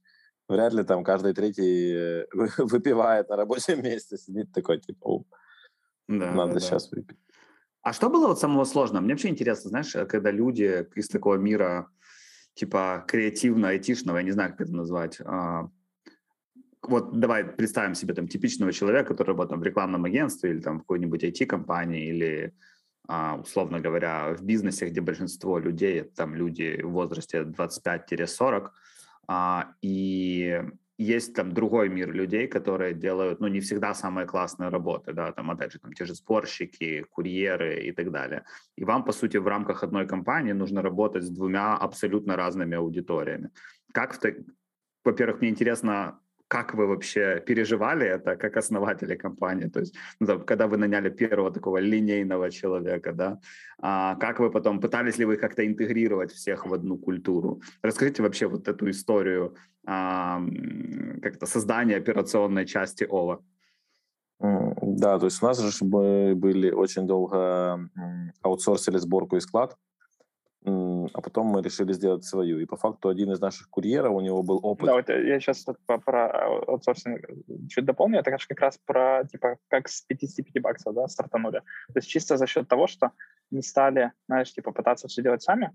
вряд 0.49 0.72
ли 0.72 0.84
там 0.84 1.05
каждый 1.05 1.34
третий 1.34 2.26
выпивает 2.62 3.28
на 3.28 3.36
рабочем 3.36 3.82
месте, 3.82 4.16
сидит 4.16 4.53
такой, 4.53 4.80
типа, 4.80 5.24
да, 6.09 6.32
надо 6.32 6.55
да, 6.55 6.61
сейчас 6.61 6.88
да. 6.88 6.97
выпить. 6.97 7.18
А 7.82 7.92
что 7.92 8.11
было 8.11 8.26
вот 8.26 8.40
самого 8.40 8.64
сложного? 8.64 9.03
Мне 9.03 9.14
вообще 9.14 9.28
интересно, 9.28 9.70
знаешь, 9.70 9.94
э, 9.94 10.07
когда 10.07 10.30
люди 10.30 10.86
из 10.94 11.09
такого 11.09 11.36
мира 11.36 11.88
типа 12.55 13.05
креативно-айтишного, 13.07 14.16
я 14.16 14.22
не 14.22 14.30
знаю, 14.32 14.51
как 14.51 14.62
это 14.62 14.72
назвать, 14.72 15.18
а, 15.20 15.68
вот 16.89 17.18
давай 17.18 17.45
представим 17.45 17.95
себе 17.95 18.14
там 18.14 18.28
типичного 18.28 18.72
человека, 18.72 19.11
который 19.11 19.28
работает 19.28 19.61
в 19.61 19.64
рекламном 19.64 20.05
агентстве 20.05 20.51
или 20.51 20.61
там 20.61 20.78
в 20.78 20.80
какой-нибудь 20.80 21.24
IT-компании 21.24 22.09
или 22.09 22.53
а, 23.09 23.37
условно 23.37 23.80
говоря, 23.80 24.34
в 24.34 24.43
бизнесе, 24.43 24.89
где 24.89 25.01
большинство 25.01 25.59
людей, 25.59 26.03
там 26.03 26.34
люди 26.34 26.80
в 26.82 26.91
возрасте 26.91 27.43
25-40, 27.43 28.70
а, 29.28 29.74
и 29.80 30.62
есть 30.99 31.34
там 31.34 31.53
другой 31.53 31.89
мир 31.89 32.12
людей, 32.12 32.49
которые 32.49 32.95
делают, 32.95 33.41
ну, 33.41 33.49
не 33.49 33.61
всегда 33.61 33.95
самые 33.95 34.26
классные 34.26 34.70
работы, 34.70 35.12
да, 35.12 35.30
там, 35.32 35.51
опять 35.51 35.72
же, 35.72 35.78
там, 35.78 35.93
те 35.93 36.05
же 36.05 36.14
сборщики, 36.14 37.05
курьеры 37.11 37.84
и 37.84 37.93
так 37.93 38.11
далее. 38.11 38.45
И 38.76 38.84
вам, 38.84 39.05
по 39.05 39.12
сути, 39.12 39.37
в 39.37 39.47
рамках 39.47 39.84
одной 39.84 40.07
компании 40.07 40.53
нужно 40.53 40.82
работать 40.82 41.22
с 41.22 41.28
двумя 41.28 41.76
абсолютно 41.76 42.37
разными 42.37 42.76
аудиториями. 42.76 43.51
Как, 43.93 44.18
во-первых, 45.05 45.41
мне 45.41 45.51
интересно, 45.51 46.18
как 46.49 46.74
вы 46.74 46.86
вообще 46.86 47.42
переживали 47.47 48.07
это 48.07 48.36
как 48.36 48.57
основатели 48.57 49.16
компании? 49.16 49.68
То 49.68 49.80
есть, 49.80 49.94
ну, 50.20 50.40
когда 50.40 50.66
вы 50.66 50.76
наняли 50.76 51.11
первого 51.11 51.51
такого 51.51 51.78
линейного 51.78 52.51
человека, 52.51 53.12
да, 53.12 53.40
а 53.80 54.14
как 54.16 54.40
вы 54.40 54.51
потом, 54.51 54.80
пытались 54.80 55.18
ли 55.18 55.24
вы 55.24 55.36
как-то 55.36 55.66
интегрировать 55.66 56.32
всех 56.32 56.66
в 56.66 56.72
одну 56.72 56.99
культуру? 56.99 57.61
Расскажите 57.82 58.22
вообще 58.22 58.47
вот 58.47 58.68
эту 58.68 58.88
историю 58.90 59.57
а, 59.86 60.40
как-то 61.22 61.47
создания 61.47 61.97
операционной 61.97 62.66
части 62.66 63.05
ОВА. 63.05 63.40
Да, 64.38 65.18
то 65.18 65.26
есть 65.26 65.42
у 65.42 65.47
нас 65.47 65.59
же 65.59 65.84
мы 65.84 66.34
были 66.36 66.70
очень 66.70 67.07
долго 67.07 67.88
аутсорсили 68.42 68.99
сборку 68.99 69.36
и 69.36 69.40
склад, 69.40 69.76
а 70.67 71.21
потом 71.21 71.47
мы 71.47 71.62
решили 71.62 71.93
сделать 71.93 72.25
свою. 72.25 72.59
И 72.59 72.67
по 72.67 72.77
факту 72.77 73.09
один 73.09 73.31
из 73.31 73.41
наших 73.41 73.69
курьеров, 73.71 74.12
у 74.12 74.21
него 74.21 74.43
был 74.43 74.59
опыт. 74.62 74.87
Да, 74.87 74.95
вот 74.95 75.09
я 75.09 75.39
сейчас 75.39 75.64
про, 75.87 75.99
про 75.99 76.29
аутсорсинг 76.67 77.25
чуть 77.69 77.85
дополню. 77.85 78.19
Это 78.19 78.37
как 78.37 78.61
раз 78.61 78.79
про, 78.85 79.25
типа, 79.31 79.59
как 79.69 79.89
с 79.89 80.03
55 80.03 80.62
баксов, 80.62 80.95
да, 80.95 81.07
стартанули. 81.07 81.61
То 81.93 81.99
есть 81.99 82.09
чисто 82.09 82.37
за 82.37 82.47
счет 82.47 82.69
того, 82.69 82.89
что 82.89 83.12
не 83.51 83.62
стали, 83.62 84.12
знаешь, 84.27 84.53
типа, 84.53 84.73
пытаться 84.73 85.07
все 85.07 85.23
делать 85.23 85.43
сами, 85.43 85.73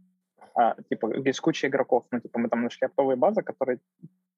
а, 0.56 0.76
типа, 0.90 1.14
есть 1.26 1.40
куча 1.40 1.68
игроков. 1.68 2.06
Ну, 2.12 2.20
типа, 2.20 2.40
мы 2.40 2.50
там 2.50 2.64
нашли 2.64 2.86
оптовые 2.86 3.16
базы, 3.16 3.42
которые 3.42 3.80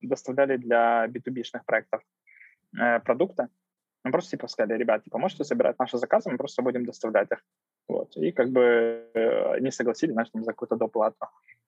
доставляли 0.02 0.58
для 0.58 1.08
B2B-шных 1.08 1.66
проектов 1.66 2.02
э, 2.80 3.00
продукты. 3.00 3.48
Мы 4.04 4.12
просто, 4.12 4.32
типа, 4.32 4.48
сказали, 4.48 4.78
ребят, 4.78 5.04
типа, 5.04 5.18
можете 5.18 5.44
собирать 5.46 5.80
наши 5.80 5.98
заказы, 5.98 6.30
мы 6.30 6.38
просто 6.38 6.62
будем 6.62 6.86
доставлять 6.86 7.32
их. 7.32 7.44
Вот. 7.88 8.16
И 8.18 8.32
как 8.32 8.50
бы 8.50 8.62
э, 9.14 9.54
они 9.58 9.72
согласились, 9.72 10.14
знаешь, 10.14 10.30
за 10.34 10.52
какую-то 10.52 10.76
доплату. 10.76 11.28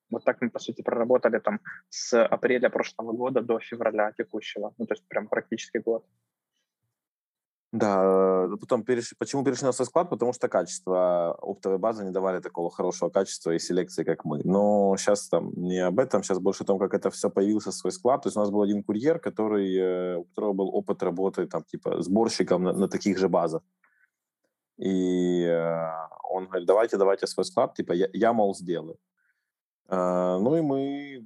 Вот 0.09 0.23
так 0.23 0.41
мы, 0.41 0.49
по 0.49 0.59
сути, 0.59 0.81
проработали 0.81 1.39
там 1.39 1.59
с 1.89 2.23
апреля 2.23 2.69
прошлого 2.69 3.11
года 3.11 3.41
до 3.41 3.59
февраля 3.59 4.11
текущего. 4.11 4.73
Ну, 4.77 4.85
то 4.85 4.93
есть 4.93 5.07
прям 5.07 5.27
практически 5.27 5.77
год. 5.79 6.05
Да, 7.75 8.47
э, 8.53 8.57
потом 8.57 8.83
перешли, 8.83 9.17
почему 9.19 9.43
перешли 9.43 9.65
на 9.65 9.73
свой 9.73 9.85
склад? 9.85 10.09
Потому 10.09 10.31
что 10.31 10.47
качество 10.47 11.33
оптовой 11.41 11.77
базы 11.77 12.05
не 12.05 12.11
давали 12.11 12.39
такого 12.39 12.69
хорошего 12.69 13.09
качества 13.09 13.51
и 13.51 13.59
селекции, 13.59 14.05
как 14.05 14.23
мы. 14.23 14.39
Но 14.45 14.95
сейчас 14.97 15.27
там 15.27 15.51
не 15.57 15.79
об 15.79 15.99
этом, 15.99 16.23
сейчас 16.23 16.39
больше 16.39 16.63
о 16.63 16.65
том, 16.65 16.79
как 16.79 16.93
это 16.93 17.09
все 17.09 17.29
появился 17.29 17.71
свой 17.71 17.91
склад. 17.91 18.23
То 18.23 18.27
есть 18.27 18.37
у 18.37 18.39
нас 18.39 18.49
был 18.49 18.61
один 18.61 18.81
курьер, 18.81 19.19
который, 19.19 19.75
э, 19.75 20.15
у 20.15 20.23
которого 20.23 20.53
был 20.53 20.69
опыт 20.73 21.03
работы 21.03 21.47
там 21.47 21.63
типа 21.63 22.01
сборщиком 22.01 22.63
на, 22.63 22.71
на 22.71 22.87
таких 22.87 23.17
же 23.17 23.27
базах. 23.27 23.61
И 24.77 25.43
э, 25.43 25.89
он 26.29 26.45
говорит, 26.45 26.67
давайте, 26.67 26.97
давайте 26.97 27.27
свой 27.27 27.45
склад, 27.45 27.73
типа, 27.75 27.93
я, 27.93 28.07
я 28.13 28.33
мол, 28.33 28.55
сделаю. 28.55 28.97
Э, 29.87 30.37
ну 30.39 30.55
и 30.55 30.61
мы 30.61 31.25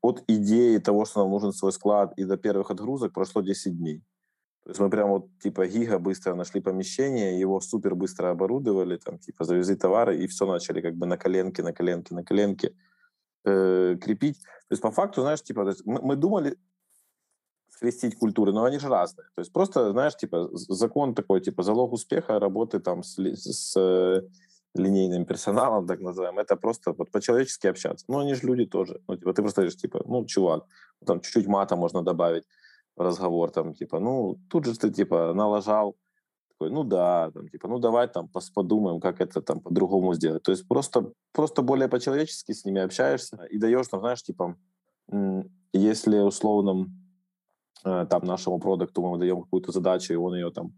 от 0.00 0.24
идеи 0.28 0.78
того, 0.78 1.04
что 1.04 1.20
нам 1.20 1.30
нужен 1.30 1.52
свой 1.52 1.72
склад, 1.72 2.12
и 2.18 2.24
до 2.24 2.36
первых 2.36 2.70
отгрузок 2.70 3.12
прошло 3.12 3.42
10 3.42 3.78
дней. 3.78 4.02
То 4.64 4.70
есть 4.70 4.80
мы 4.80 4.90
прям 4.90 5.08
вот 5.08 5.28
типа 5.38 5.66
гига 5.66 5.98
быстро 5.98 6.34
нашли 6.34 6.60
помещение, 6.60 7.40
его 7.40 7.60
супер 7.60 7.94
быстро 7.94 8.30
оборудовали, 8.30 8.96
там 8.96 9.18
типа 9.18 9.44
завезли 9.44 9.76
товары 9.76 10.18
и 10.18 10.26
все 10.26 10.46
начали 10.46 10.82
как 10.82 10.94
бы 10.94 11.06
на 11.06 11.16
коленке, 11.16 11.62
на 11.62 11.72
коленке, 11.72 12.14
на 12.14 12.22
коленке 12.22 12.74
э, 13.44 13.96
крепить. 13.98 14.42
То 14.42 14.72
есть 14.72 14.82
по 14.82 14.90
факту, 14.90 15.22
знаешь, 15.22 15.42
типа 15.42 15.72
мы, 15.86 16.02
мы 16.02 16.16
думали 16.16 16.58
скрестить 17.78 18.18
культуры, 18.18 18.52
но 18.52 18.64
они 18.64 18.78
же 18.78 18.88
разные. 18.88 19.26
То 19.36 19.40
есть 19.40 19.52
просто, 19.52 19.92
знаешь, 19.92 20.16
типа 20.16 20.48
закон 20.52 21.14
такой, 21.14 21.40
типа 21.40 21.62
залог 21.62 21.92
успеха 21.92 22.40
работы 22.40 22.80
там 22.80 23.02
с, 23.02 23.16
с 23.18 23.76
э, 23.76 24.22
линейным 24.74 25.24
персоналом, 25.24 25.86
так 25.86 26.00
называемым, 26.00 26.40
это 26.40 26.56
просто 26.56 26.92
вот 26.92 27.10
по-человечески 27.10 27.68
общаться. 27.68 28.04
Ну, 28.08 28.18
они 28.18 28.34
же 28.34 28.46
люди 28.46 28.66
тоже. 28.66 29.00
Ну, 29.08 29.16
типа, 29.16 29.32
ты 29.32 29.42
просто 29.42 29.60
говоришь, 29.60 29.76
типа, 29.76 30.02
ну, 30.06 30.24
чувак, 30.24 30.64
там 31.06 31.20
чуть-чуть 31.20 31.46
мата 31.46 31.76
можно 31.76 32.02
добавить 32.02 32.44
в 32.96 33.02
разговор, 33.02 33.50
там, 33.50 33.74
типа, 33.74 34.00
ну, 34.00 34.36
тут 34.50 34.64
же 34.64 34.76
ты, 34.76 34.90
типа, 34.90 35.32
налажал, 35.34 35.94
такой, 36.58 36.70
ну 36.72 36.84
да, 36.84 37.30
там, 37.30 37.48
типа, 37.48 37.68
ну 37.68 37.78
давай 37.78 38.08
там 38.08 38.28
подумаем, 38.54 39.00
как 39.00 39.20
это 39.20 39.40
там 39.40 39.60
по-другому 39.60 40.14
сделать. 40.14 40.42
То 40.42 40.50
есть 40.50 40.66
просто, 40.66 41.12
просто 41.32 41.62
более 41.62 41.88
по-человечески 41.88 42.52
с 42.52 42.64
ними 42.64 42.80
общаешься 42.80 43.46
и 43.52 43.58
даешь, 43.58 43.86
там, 43.88 44.00
знаешь, 44.00 44.22
типа, 44.22 44.56
если 45.72 46.18
условно 46.18 46.72
э, 46.80 47.07
там 47.82 48.24
нашему 48.24 48.58
продукту 48.58 49.02
мы 49.02 49.18
даем 49.18 49.42
какую-то 49.42 49.72
задачу, 49.72 50.12
и 50.12 50.16
он 50.16 50.34
ее 50.34 50.50
там 50.50 50.72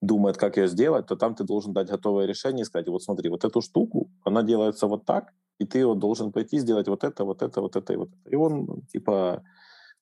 думает, 0.00 0.36
как 0.36 0.56
ее 0.56 0.68
сделать, 0.68 1.06
то 1.06 1.16
там 1.16 1.34
ты 1.34 1.44
должен 1.44 1.72
дать 1.72 1.90
готовое 1.90 2.26
решение 2.26 2.62
и 2.62 2.64
сказать, 2.64 2.88
вот 2.88 3.02
смотри, 3.02 3.28
вот 3.28 3.44
эту 3.44 3.60
штуку, 3.60 4.10
она 4.24 4.42
делается 4.42 4.86
вот 4.86 5.04
так, 5.04 5.32
и 5.58 5.66
ты 5.66 5.84
вот 5.84 5.98
должен 5.98 6.32
пойти 6.32 6.58
сделать 6.58 6.88
вот 6.88 7.04
это, 7.04 7.24
вот 7.24 7.42
это, 7.42 7.60
вот 7.60 7.76
это 7.76 7.92
и 7.92 7.96
вот 7.96 8.08
это. 8.08 8.30
И 8.30 8.34
он, 8.34 8.82
типа, 8.92 9.42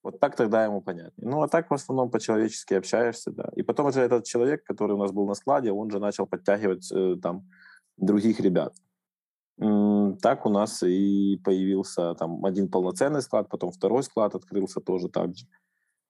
вот 0.05 0.21
так 0.21 0.37
тогда 0.37 0.65
ему 0.65 0.81
понятнее. 0.81 1.29
Ну, 1.31 1.43
а 1.43 1.49
так 1.49 1.71
в 1.71 1.75
основном 1.75 2.11
по-человечески 2.11 2.75
общаешься, 2.75 3.33
да. 3.33 3.51
И 3.57 3.63
потом 3.63 3.87
уже 3.87 4.01
этот 4.01 4.25
человек, 4.25 4.63
который 4.63 4.93
у 4.93 4.99
нас 4.99 5.11
был 5.11 5.27
на 5.27 5.35
складе, 5.35 5.73
он 5.73 5.91
же 5.91 5.99
начал 5.99 6.27
подтягивать 6.27 6.89
э, 6.93 7.17
там 7.21 7.49
других 7.97 8.39
ребят. 8.39 8.75
Так 9.57 10.47
у 10.47 10.51
нас 10.51 10.85
и 10.85 11.41
появился 11.43 12.15
там 12.15 12.45
один 12.45 12.69
полноценный 12.69 13.23
склад, 13.23 13.49
потом 13.49 13.73
второй 13.73 14.05
склад 14.05 14.37
открылся 14.37 14.81
тоже 14.81 15.09
так 15.09 15.35
же 15.35 15.47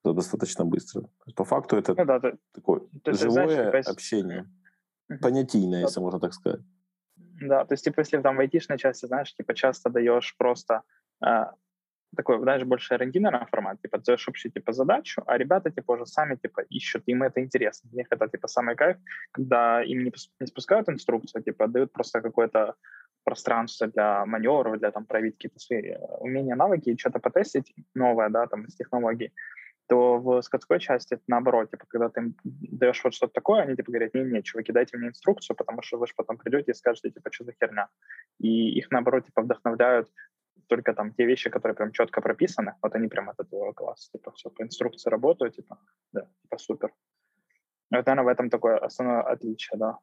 достаточно 0.04 0.64
быстро. 0.64 1.02
По 1.36 1.44
факту 1.44 1.76
это 1.76 1.94
ну, 1.94 2.04
да, 2.04 2.20
такое 2.52 2.80
то 3.02 3.12
живое 3.12 3.30
знаешь, 3.30 3.84
типа, 3.84 3.92
общение, 3.92 4.50
понятийное, 5.20 5.82
если 5.82 6.00
можно 6.00 6.20
так 6.20 6.32
сказать. 6.32 6.60
Да, 7.40 7.64
то 7.64 7.74
есть, 7.74 7.84
типа, 7.84 8.00
если 8.00 8.18
там 8.20 8.36
в 8.36 8.40
айтишной 8.40 8.78
части, 8.78 9.06
знаешь, 9.06 9.34
типа, 9.34 9.54
часто 9.54 9.90
даешь 9.90 10.34
просто 10.36 10.82
э, 11.24 11.44
такой, 12.16 12.38
знаешь, 12.40 12.64
больше 12.64 12.94
R&D, 12.94 13.20
наверное, 13.20 13.46
формат, 13.46 13.80
типа, 13.82 13.98
даешь 13.98 14.28
общую, 14.28 14.52
типа, 14.52 14.72
задачу, 14.72 15.22
а 15.26 15.38
ребята, 15.38 15.70
типа, 15.70 15.92
уже 15.92 16.06
сами, 16.06 16.36
типа, 16.36 16.62
ищут, 16.62 17.02
им 17.06 17.22
это 17.22 17.40
интересно. 17.40 17.90
Для 17.90 17.98
них 17.98 18.06
это, 18.10 18.28
типа, 18.28 18.48
самый 18.48 18.76
кайф, 18.76 18.96
когда 19.32 19.82
им 19.82 20.04
не, 20.04 20.12
не 20.40 20.46
спускают 20.46 20.88
инструкцию, 20.88 21.42
типа, 21.42 21.68
дают 21.68 21.92
просто 21.92 22.20
какое-то 22.20 22.74
пространство 23.24 23.86
для 23.86 24.26
маневров, 24.26 24.78
для 24.78 24.90
там 24.90 25.04
проявить 25.04 25.34
какие-то 25.34 25.58
свои 25.58 25.82
э, 25.82 25.98
умения, 26.20 26.56
навыки, 26.56 26.96
что-то 26.98 27.18
потестить 27.20 27.74
новое, 27.94 28.30
да, 28.30 28.46
там, 28.46 28.64
из 28.64 28.74
технологий 28.74 29.32
то 29.88 30.18
в 30.18 30.42
складской 30.42 30.78
части 30.80 31.14
это 31.14 31.22
наоборот, 31.26 31.70
типа, 31.70 31.86
когда 31.88 32.08
ты 32.08 32.20
им 32.20 32.36
даешь 32.44 33.02
вот 33.02 33.14
что-то 33.14 33.32
такое, 33.32 33.62
они 33.62 33.74
типа 33.74 33.90
говорят, 33.90 34.14
не-не, 34.14 34.42
чуваки, 34.42 34.72
дайте 34.72 34.96
мне 34.96 35.08
инструкцию, 35.08 35.56
потому 35.56 35.82
что 35.82 35.98
вы 35.98 36.06
же 36.06 36.12
потом 36.16 36.36
придете 36.36 36.72
и 36.72 36.74
скажете, 36.74 37.10
типа, 37.10 37.30
что 37.32 37.44
за 37.44 37.52
херня. 37.52 37.88
И 38.38 38.78
их, 38.78 38.90
наоборот, 38.90 39.26
типа, 39.26 39.42
вдохновляют 39.42 40.08
только 40.66 40.92
там 40.92 41.12
те 41.14 41.24
вещи, 41.24 41.50
которые 41.50 41.74
прям 41.74 41.92
четко 41.92 42.20
прописаны, 42.20 42.74
вот 42.82 42.94
они 42.94 43.08
прям 43.08 43.30
от 43.30 43.40
этого 43.40 43.72
класса, 43.72 44.10
типа, 44.12 44.32
все 44.32 44.50
по 44.50 44.62
инструкции 44.62 45.10
работают, 45.10 45.56
типа, 45.56 45.78
да, 46.12 46.28
типа, 46.42 46.58
супер. 46.58 46.92
Вот, 47.90 48.06
наверное, 48.06 48.24
в 48.24 48.28
этом 48.28 48.50
такое 48.50 48.78
основное 48.78 49.22
отличие, 49.22 49.78
да. 49.78 49.98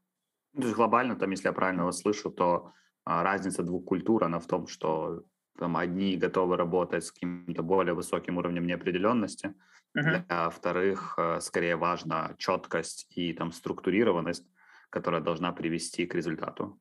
Ну, 0.53 0.61
то 0.61 0.67
есть 0.67 0.75
глобально, 0.75 1.15
там, 1.15 1.31
если 1.31 1.47
я 1.47 1.53
правильно 1.53 1.85
вас 1.85 1.99
слышу, 1.99 2.31
то 2.31 2.71
а, 3.03 3.23
разница 3.23 3.61
двух 3.63 3.85
культур, 3.85 4.23
она 4.23 4.39
в 4.39 4.47
том, 4.47 4.67
что 4.67 5.23
там 5.57 5.77
одни 5.77 6.17
готовы 6.17 6.57
работать 6.57 7.03
с 7.03 7.11
каким-то 7.11 7.63
более 7.63 7.93
высоким 7.93 8.37
уровнем 8.37 8.67
неопределенности, 8.67 9.53
uh-huh. 9.97 10.25
для 10.27 10.49
вторых 10.49 11.15
э, 11.17 11.39
скорее 11.41 11.75
важна 11.75 12.35
четкость 12.37 13.07
и 13.09 13.33
там 13.33 13.51
структурированность, 13.51 14.45
которая 14.89 15.21
должна 15.21 15.51
привести 15.51 16.05
к 16.05 16.15
результату. 16.15 16.79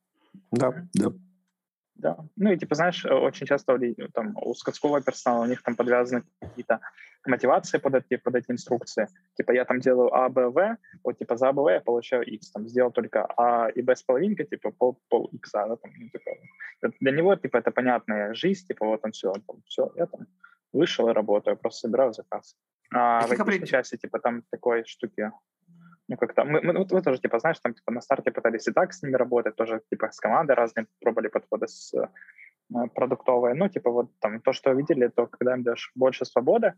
Да, 0.50 0.72
да. 0.94 1.12
Да. 1.94 2.16
Ну 2.36 2.52
и 2.52 2.56
типа, 2.56 2.74
знаешь, 2.74 3.04
э, 3.04 3.12
очень 3.12 3.46
часто 3.46 3.78
там, 4.12 4.36
у 4.36 4.54
скотского 4.54 5.00
персонала 5.00 5.44
у 5.44 5.46
них 5.46 5.62
там 5.62 5.76
подвязаны 5.76 6.22
какие-то 6.40 6.80
мотивации 7.26 7.78
под 7.78 7.94
эти, 7.94 8.16
под 8.16 8.34
эти 8.34 8.50
инструкции. 8.50 9.08
Типа 9.36 9.52
я 9.52 9.64
там 9.64 9.80
делаю 9.80 10.12
А, 10.12 10.28
Б, 10.28 10.48
В, 10.48 10.76
вот 11.04 11.18
типа 11.18 11.36
за 11.36 11.48
А, 11.48 11.52
Б, 11.52 11.62
В 11.62 11.68
я 11.68 11.80
получаю 11.80 12.24
X. 12.24 12.50
Там 12.50 12.68
сделал 12.68 12.90
только 12.90 13.26
А 13.36 13.68
и 13.68 13.82
Б 13.82 13.94
с 13.94 14.02
половинкой, 14.02 14.46
типа 14.46 14.72
пол, 14.72 14.98
пол 15.08 15.30
X. 15.32 15.50
Да, 15.52 15.76
там, 15.76 15.90
ну, 15.98 16.08
типа, 16.08 16.30
для 17.00 17.12
него 17.12 17.36
типа 17.36 17.58
это 17.58 17.70
понятная 17.70 18.34
жизнь, 18.34 18.66
типа 18.66 18.86
вот 18.86 19.00
он 19.04 19.12
все, 19.12 19.28
он, 19.28 19.40
там, 19.42 19.62
все, 19.66 19.92
я 19.96 20.06
там 20.06 20.26
вышел 20.72 21.08
и 21.08 21.12
работаю, 21.12 21.56
просто 21.56 21.88
собираю 21.88 22.12
заказ. 22.12 22.56
А 22.92 23.26
в 23.26 23.32
этой 23.32 23.66
части 23.66 23.96
типа 23.96 24.18
там 24.18 24.42
такой 24.50 24.84
штуки 24.84 25.30
ну, 26.08 26.16
как-то 26.16 26.44
мы, 26.44 26.60
мы, 26.60 26.72
мы 26.72 27.02
тоже, 27.02 27.18
типа, 27.18 27.38
знаешь, 27.38 27.58
там, 27.60 27.74
типа, 27.74 27.92
на 27.92 28.00
старте 28.00 28.30
пытались 28.30 28.68
и 28.68 28.72
так 28.72 28.92
с 28.92 29.02
ними 29.02 29.16
работать, 29.16 29.56
тоже, 29.56 29.80
типа, 29.90 30.10
с 30.10 30.20
командой 30.20 30.54
разные 30.54 30.86
пробовали 31.00 31.28
подходы 31.28 31.66
с 31.66 31.94
э, 31.94 32.08
продуктовые. 32.94 33.54
Ну, 33.54 33.68
типа, 33.68 33.90
вот 33.90 34.10
там 34.20 34.40
то, 34.40 34.52
что 34.52 34.72
видели, 34.72 35.08
то 35.08 35.26
когда 35.26 35.54
им 35.54 35.62
даешь 35.62 35.92
больше 35.94 36.24
свободы 36.24 36.74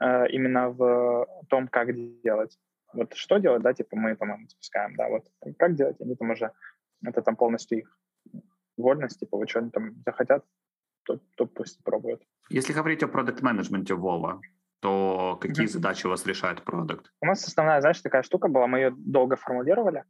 э, 0.00 0.28
именно 0.30 0.70
в 0.70 1.26
том, 1.48 1.68
как 1.68 1.94
делать. 2.22 2.58
Вот 2.94 3.14
что 3.14 3.38
делать, 3.38 3.62
да, 3.62 3.74
типа, 3.74 3.96
мы, 3.96 4.16
по-моему, 4.16 4.46
запускаем, 4.48 4.94
да, 4.96 5.08
вот 5.08 5.24
как 5.58 5.74
делать, 5.74 6.00
они 6.00 6.14
там 6.14 6.30
уже, 6.30 6.50
это 7.04 7.22
там 7.22 7.36
полностью 7.36 7.78
их 7.78 7.98
вольность, 8.76 9.20
типа, 9.20 9.36
вот 9.36 9.50
что 9.50 9.58
они 9.58 9.70
там 9.70 9.94
захотят, 10.06 10.44
то, 11.02 11.20
то 11.36 11.46
пусть 11.46 11.82
пробуют. 11.84 12.22
Если 12.48 12.72
говорить 12.72 13.02
о 13.02 13.08
продукт-менеджменте 13.08 13.94
Вова, 13.94 14.40
то 14.84 15.38
какие 15.40 15.64
mm-hmm. 15.64 15.70
задачи 15.70 16.06
у 16.06 16.10
вас 16.10 16.26
решает 16.26 16.62
продукт? 16.62 17.10
У 17.22 17.26
нас 17.26 17.48
основная, 17.48 17.80
знаешь, 17.80 18.02
такая 18.02 18.22
штука 18.22 18.48
была, 18.48 18.66
мы 18.66 18.80
ее 18.80 18.90
долго 18.94 19.36
формулировали. 19.36 20.04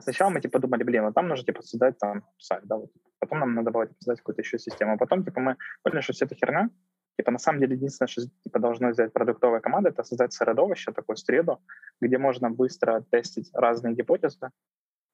Сначала 0.00 0.30
мы 0.30 0.40
типа 0.40 0.58
думали, 0.58 0.82
блин, 0.82 1.04
вот 1.04 1.14
там 1.14 1.28
нужно 1.28 1.46
типа 1.46 1.62
создать 1.62 1.96
там 1.98 2.24
сайт, 2.38 2.64
да, 2.64 2.76
вот. 2.76 2.90
Потом 3.20 3.38
нам 3.38 3.54
надо 3.54 3.70
было 3.70 3.86
типа, 3.86 3.98
создать 4.00 4.18
какую-то 4.18 4.42
еще 4.42 4.58
систему. 4.58 4.94
А 4.94 4.96
потом 4.96 5.24
типа 5.24 5.40
мы 5.40 5.56
поняли, 5.84 6.00
что 6.00 6.12
все 6.12 6.24
это 6.24 6.34
херня. 6.34 6.70
Типа 7.16 7.30
на 7.30 7.38
самом 7.38 7.60
деле 7.60 7.76
единственное, 7.76 8.08
что 8.08 8.22
типа 8.42 8.58
должно 8.58 8.92
сделать 8.92 9.12
продуктовая 9.12 9.60
команда, 9.60 9.90
это 9.90 10.02
создать 10.02 10.32
средовище, 10.32 10.92
такую 10.92 11.16
среду, 11.16 11.60
где 12.00 12.18
можно 12.18 12.50
быстро 12.50 13.04
тестить 13.12 13.50
разные 13.54 13.94
гипотезы, 13.94 14.50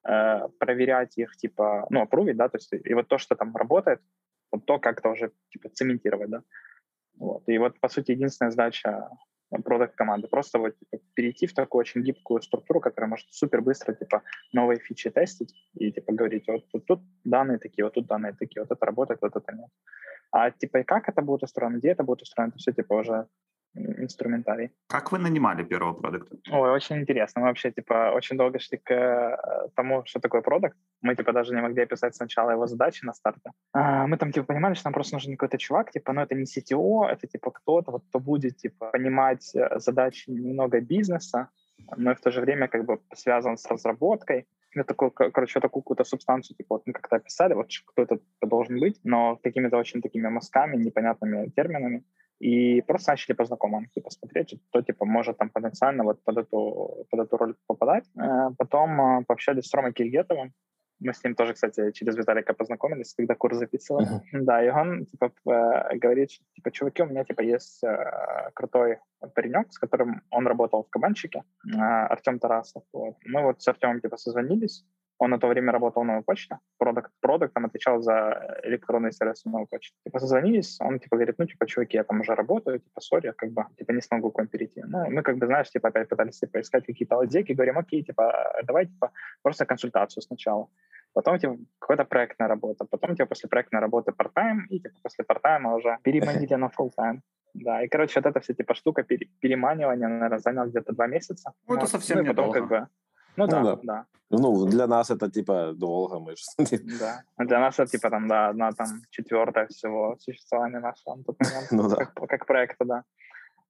э, 0.08 0.48
проверять 0.58 1.18
их, 1.18 1.36
типа, 1.36 1.86
ну, 1.90 2.00
опрувить, 2.00 2.36
да, 2.36 2.48
то 2.48 2.56
есть 2.56 2.72
и 2.72 2.94
вот 2.94 3.08
то, 3.08 3.18
что 3.18 3.34
там 3.34 3.54
работает, 3.54 4.00
вот 4.50 4.64
то 4.64 4.78
как-то 4.78 5.10
уже 5.10 5.32
типа 5.50 5.68
цементировать, 5.68 6.30
да. 6.30 6.42
Вот. 7.18 7.42
И 7.46 7.58
вот, 7.58 7.78
по 7.80 7.88
сути, 7.88 8.12
единственная 8.12 8.50
задача 8.50 9.08
продукт 9.60 9.94
команды 9.94 10.28
просто 10.28 10.58
вот 10.58 10.78
типа, 10.78 10.98
перейти 11.14 11.46
в 11.46 11.52
такую 11.52 11.80
очень 11.80 12.02
гибкую 12.02 12.40
структуру, 12.42 12.80
которая 12.80 13.10
может 13.10 13.26
супер 13.30 13.60
быстро 13.60 13.92
типа 13.92 14.22
новые 14.52 14.78
фичи 14.78 15.10
тестить 15.10 15.54
и 15.74 15.92
типа 15.92 16.12
говорить 16.12 16.48
вот 16.48 16.66
тут, 16.72 16.86
тут 16.86 17.00
данные 17.24 17.58
такие, 17.58 17.84
вот 17.84 17.94
тут 17.94 18.06
данные 18.06 18.32
такие, 18.32 18.62
вот 18.62 18.70
это 18.70 18.86
работает, 18.86 19.20
вот 19.20 19.36
это 19.36 19.52
нет. 19.52 19.68
А 20.30 20.50
типа 20.50 20.78
и 20.78 20.84
как 20.84 21.08
это 21.08 21.20
будет 21.20 21.42
устроено, 21.42 21.76
где 21.76 21.90
это 21.90 22.02
будет 22.02 22.22
устроено, 22.22 22.50
это 22.50 22.58
все 22.58 22.72
типа 22.72 22.94
уже 22.94 23.26
инструментарий. 23.74 24.70
Как 24.88 25.12
вы 25.12 25.18
нанимали 25.18 25.64
первого 25.64 25.94
продукта? 25.94 26.36
Ой, 26.50 26.70
очень 26.70 26.96
интересно. 26.96 27.40
Мы 27.40 27.48
вообще, 27.48 27.70
типа, 27.70 28.12
очень 28.14 28.36
долго 28.36 28.58
шли 28.58 28.78
к 28.78 28.90
э, 28.90 29.68
тому, 29.74 30.02
что 30.04 30.20
такое 30.20 30.42
продукт. 30.42 30.76
Мы, 31.02 31.16
типа, 31.16 31.32
даже 31.32 31.54
не 31.54 31.62
могли 31.62 31.82
описать 31.82 32.14
сначала 32.14 32.52
его 32.52 32.66
задачи 32.66 33.04
на 33.04 33.12
старте. 33.12 33.50
А, 33.72 34.06
мы 34.06 34.16
там, 34.16 34.32
типа, 34.32 34.46
понимали, 34.46 34.74
что 34.74 34.86
нам 34.86 34.94
просто 34.94 35.16
нужен 35.16 35.36
какой-то 35.36 35.58
чувак, 35.58 35.90
типа, 35.90 36.12
ну, 36.12 36.20
это 36.20 36.34
не 36.34 36.44
CTO, 36.44 37.06
это, 37.06 37.26
типа, 37.26 37.50
кто-то, 37.50 37.92
вот, 37.92 38.02
кто 38.08 38.20
будет, 38.20 38.56
типа, 38.56 38.90
понимать 38.90 39.54
э, 39.54 39.78
задачи 39.78 40.30
немного 40.30 40.80
бизнеса, 40.80 41.48
но 41.96 42.12
и 42.12 42.14
в 42.14 42.20
то 42.20 42.30
же 42.30 42.40
время, 42.40 42.68
как 42.68 42.84
бы, 42.84 42.98
связан 43.14 43.56
с 43.56 43.70
разработкой. 43.70 44.46
Ну, 44.74 44.84
такой, 44.84 45.10
короче, 45.10 45.60
такую 45.60 45.82
какую-то 45.82 46.04
субстанцию, 46.04 46.56
типа, 46.56 46.74
вот 46.74 46.82
мы 46.86 46.92
как-то 46.92 47.16
описали, 47.16 47.54
вот 47.54 47.66
кто 47.86 48.02
это 48.02 48.18
должен 48.40 48.80
быть, 48.80 49.00
но 49.04 49.36
какими-то 49.42 49.76
очень 49.76 50.00
такими 50.00 50.28
мазками, 50.28 50.76
непонятными 50.76 51.50
терминами 51.50 52.04
и 52.42 52.80
просто 52.82 53.12
начали 53.12 53.36
по 53.36 53.44
знакомым 53.44 53.86
типа, 53.94 54.10
смотреть, 54.10 54.60
кто 54.68 54.82
типа 54.82 55.04
может 55.04 55.38
там 55.38 55.48
потенциально 55.48 56.02
вот 56.02 56.24
под 56.24 56.38
эту, 56.38 57.06
под 57.10 57.20
эту 57.20 57.36
роль 57.36 57.54
попадать. 57.68 58.04
Э, 58.16 58.50
потом 58.58 59.00
э, 59.00 59.24
пообщались 59.24 59.66
с 59.66 59.74
Ромой 59.74 59.92
Кильгетовым, 59.92 60.52
мы 60.98 61.12
с 61.12 61.24
ним 61.24 61.34
тоже, 61.34 61.54
кстати, 61.54 61.92
через 61.92 62.16
Виталика 62.16 62.54
познакомились, 62.54 63.14
когда 63.14 63.34
курс 63.34 63.58
записывали. 63.58 64.06
Uh-huh. 64.06 64.42
Да, 64.42 64.64
и 64.64 64.70
он, 64.70 65.06
типа, 65.06 65.32
э, 65.46 65.98
говорит, 65.98 66.30
что, 66.32 66.44
типа, 66.54 66.70
чуваки, 66.70 67.02
у 67.02 67.06
меня, 67.06 67.24
типа, 67.24 67.42
есть 67.42 67.84
крутой 68.54 68.98
паренек, 69.34 69.72
с 69.72 69.78
которым 69.78 70.22
он 70.30 70.46
работал 70.46 70.82
в 70.82 70.90
кабанчике, 70.90 71.42
Артем 71.78 72.38
Тарасов. 72.38 72.82
Вот. 72.92 73.16
Мы 73.24 73.42
вот 73.42 73.62
с 73.62 73.68
Артемом, 73.68 74.00
типа, 74.00 74.16
созвонились, 74.16 74.84
он 75.22 75.30
на 75.30 75.38
то 75.38 75.46
время 75.46 75.72
работал 75.72 76.04
на 76.04 76.22
почте, 76.22 76.58
продукт, 76.78 77.10
продуктом 77.20 77.64
отвечал 77.64 78.02
за 78.02 78.58
электронные 78.64 79.12
сервисы 79.12 79.48
новой 79.48 79.66
почты. 79.66 79.96
Типа 80.04 80.18
созвонились, 80.18 80.80
он 80.80 80.98
типа 80.98 81.16
говорит, 81.16 81.38
ну, 81.38 81.46
типа, 81.46 81.66
чуваки, 81.66 81.96
я 81.96 82.04
там 82.04 82.20
уже 82.20 82.34
работаю, 82.34 82.80
типа, 82.80 83.00
сори, 83.00 83.32
как 83.36 83.52
бы, 83.52 83.64
типа, 83.78 83.92
не 83.92 84.00
смогу 84.00 84.30
к 84.30 84.38
вам 84.38 84.48
перейти. 84.48 84.82
Ну, 84.84 85.10
мы, 85.10 85.22
как 85.22 85.36
бы, 85.36 85.46
знаешь, 85.46 85.70
типа, 85.70 85.88
опять 85.88 86.08
пытались, 86.08 86.40
типа, 86.40 86.58
искать 86.60 86.86
какие-то 86.86 87.16
лазейки, 87.16 87.52
говорим, 87.52 87.78
окей, 87.78 88.02
типа, 88.02 88.32
давай, 88.64 88.86
типа, 88.86 89.10
просто 89.42 89.64
консультацию 89.64 90.22
сначала. 90.22 90.66
Потом, 91.14 91.38
типа, 91.38 91.56
какая-то 91.78 92.04
проектная 92.04 92.48
работа. 92.48 92.84
Потом, 92.90 93.14
типа, 93.14 93.26
после 93.26 93.48
проектной 93.48 93.80
работы 93.80 94.10
part-time, 94.10 94.66
и, 94.70 94.80
типа, 94.80 94.94
после 95.02 95.24
part-time 95.24 95.76
уже 95.76 95.98
переманили 96.02 96.54
на 96.56 96.66
full-time. 96.66 97.20
Да, 97.54 97.82
и, 97.82 97.88
короче, 97.88 98.20
вот 98.20 98.26
эта 98.26 98.40
вся, 98.40 98.54
типа, 98.54 98.74
штука 98.74 99.04
переманивания, 99.40 100.08
наверное, 100.08 100.38
заняла 100.38 100.66
где-то 100.66 100.92
два 100.92 101.06
месяца. 101.06 101.52
Ну, 101.68 101.76
это 101.76 101.86
совсем 101.86 102.18
ну, 102.18 102.26
потом, 102.26 102.50
как 102.50 102.68
бы, 102.68 102.88
ну, 103.36 103.44
ну 103.44 103.46
да, 103.46 103.62
да, 103.62 103.78
да. 103.82 104.06
Ну, 104.30 104.66
для 104.66 104.86
нас 104.86 105.10
это 105.10 105.30
типа 105.30 105.72
долго, 105.74 106.18
мы 106.18 106.36
же... 106.36 106.44
Да, 107.00 107.22
для 107.38 107.60
нас 107.60 107.78
это 107.78 107.90
типа 107.90 108.10
там, 108.10 108.28
да, 108.28 108.48
одна 108.48 108.72
там 108.72 108.88
четвертая 109.10 109.66
всего 109.66 110.16
существования 110.18 110.80
нашего 110.80 111.16
на 111.16 111.24
тот 111.24 111.36
момент, 111.40 111.72
ну, 111.72 111.88
да. 111.88 111.96
как, 111.96 112.28
как 112.28 112.46
проекта, 112.46 112.84
да. 112.84 113.02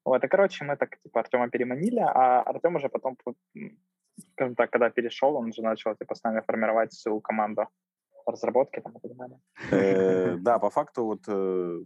Вот, 0.05 0.25
и, 0.25 0.29
короче, 0.29 0.65
мы 0.65 0.77
так, 0.77 0.99
типа, 1.03 1.21
Артема 1.21 1.49
переманили, 1.49 2.01
а 2.01 2.43
Артем 2.43 2.77
уже 2.77 2.89
потом, 2.89 3.17
скажем 4.33 4.55
так, 4.55 4.71
когда 4.71 4.91
перешел, 4.91 5.37
он 5.37 5.49
уже 5.49 5.63
начал, 5.63 5.95
типа, 5.95 6.15
с 6.15 6.23
нами 6.25 6.43
формировать 6.47 6.93
всю 6.93 7.21
команду 7.21 7.69
разработки 8.27 8.81
там 8.81 8.93
и. 8.97 9.75
Э, 9.75 10.37
да, 10.37 10.59
по 10.59 10.71
факту 10.71 11.05
вот 11.05 11.23
э, 11.29 11.81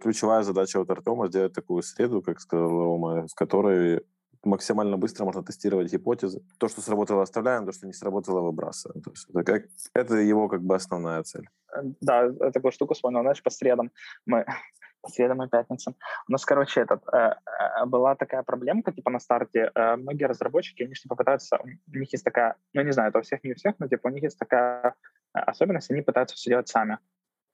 ключевая 0.00 0.42
задача 0.42 0.78
вот 0.78 0.90
Артема 0.90 1.28
сделать 1.28 1.52
такую 1.52 1.82
среду, 1.82 2.22
как 2.22 2.40
сказал 2.40 2.68
Рома, 2.68 3.26
в 3.26 3.34
которой 3.34 4.02
максимально 4.44 4.96
быстро 4.96 5.24
можно 5.24 5.42
тестировать 5.42 5.92
гипотезы. 5.92 6.42
То, 6.58 6.68
что 6.68 6.80
сработало, 6.80 7.22
оставляем, 7.22 7.66
то, 7.66 7.72
что 7.72 7.86
не 7.86 7.92
сработало, 7.92 8.40
выбрасываем. 8.40 9.02
То 9.02 9.10
есть 9.10 9.26
это, 9.30 9.44
как, 9.44 9.64
это 9.94 10.14
его 10.16 10.48
как 10.48 10.62
бы 10.62 10.74
основная 10.74 11.22
цель. 11.22 11.48
Э, 11.74 11.80
да, 12.00 12.24
я 12.24 12.50
такую 12.50 12.72
штуку 12.72 12.94
вспомнил, 12.94 13.20
знаешь, 13.20 13.42
по 13.42 13.50
средам 13.50 13.90
мы 14.26 14.44
по 15.02 15.10
средам 15.10 15.42
и 15.42 15.48
пятницам. 15.48 15.94
У 16.28 16.32
нас, 16.32 16.44
короче, 16.44 16.80
этот, 16.80 17.02
э, 17.12 17.16
э, 17.16 17.86
была 17.86 18.14
такая 18.14 18.42
проблемка, 18.42 18.92
типа 18.92 19.10
на 19.10 19.20
старте. 19.20 19.70
Э, 19.74 19.96
многие 19.96 20.24
разработчики, 20.24 20.82
они 20.82 20.94
типа 20.94 21.16
пытаются, 21.16 21.58
у 21.62 21.98
них 21.98 22.12
есть 22.12 22.24
такая, 22.24 22.56
ну, 22.74 22.82
не 22.82 22.92
знаю, 22.92 23.10
это 23.10 23.18
у 23.18 23.22
всех, 23.22 23.44
не 23.44 23.52
у 23.52 23.54
всех, 23.54 23.74
но 23.78 23.88
типа 23.88 24.08
у 24.08 24.10
них 24.10 24.22
есть 24.22 24.38
такая 24.38 24.94
э, 25.34 25.38
особенность, 25.38 25.90
они 25.90 26.02
пытаются 26.02 26.36
все 26.36 26.50
делать 26.50 26.68
сами. 26.68 26.98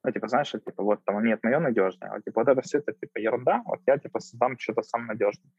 Ну, 0.05 0.11
типа, 0.11 0.27
знаешь, 0.27 0.51
типа, 0.51 0.83
вот 0.83 1.03
там, 1.03 1.23
нет, 1.23 1.43
мое 1.43 1.59
надежное. 1.59 2.11
Вот, 2.11 2.23
типа, 2.23 2.41
вот 2.41 2.47
это 2.47 2.61
все, 2.61 2.77
это, 2.77 2.93
типа, 2.93 3.17
ерунда, 3.17 3.63
вот 3.65 3.79
я, 3.87 3.97
типа, 3.97 4.19
создам 4.19 4.55
что-то 4.59 4.83
сам 4.83 5.07
надежное. 5.07 5.51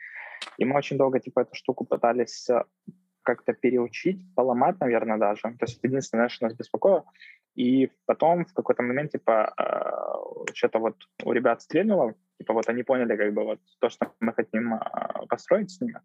И 0.57 0.65
мы 0.65 0.77
очень 0.77 0.97
долго, 0.99 1.19
типа, 1.19 1.41
эту 1.41 1.55
штуку 1.55 1.85
пытались 1.85 2.49
э, 2.49 2.63
как-то 3.23 3.55
переучить, 3.55 4.21
поломать, 4.37 4.81
наверное, 4.81 5.19
даже. 5.19 5.43
То 5.43 5.65
есть 5.65 5.79
это 5.79 5.89
единственное, 5.89 6.29
что 6.29 6.45
нас 6.45 6.55
беспокоило. 6.55 7.05
И 7.57 7.91
потом 8.07 8.45
в 8.45 8.53
какой-то 8.53 8.83
момент, 8.83 9.11
типа, 9.11 9.53
э, 9.59 10.53
что-то 10.55 10.79
вот 10.79 10.97
у 11.25 11.33
ребят 11.33 11.61
стрельнуло, 11.61 12.15
типа, 12.39 12.55
вот 12.55 12.69
они 12.69 12.85
поняли, 12.85 13.17
как 13.17 13.35
бы, 13.35 13.45
вот 13.45 13.61
то, 13.81 13.89
что 13.89 14.13
мы 14.21 14.33
хотим 14.33 14.75
э, 14.75 14.81
построить 15.29 15.71
с 15.71 15.81
ними. 15.81 16.01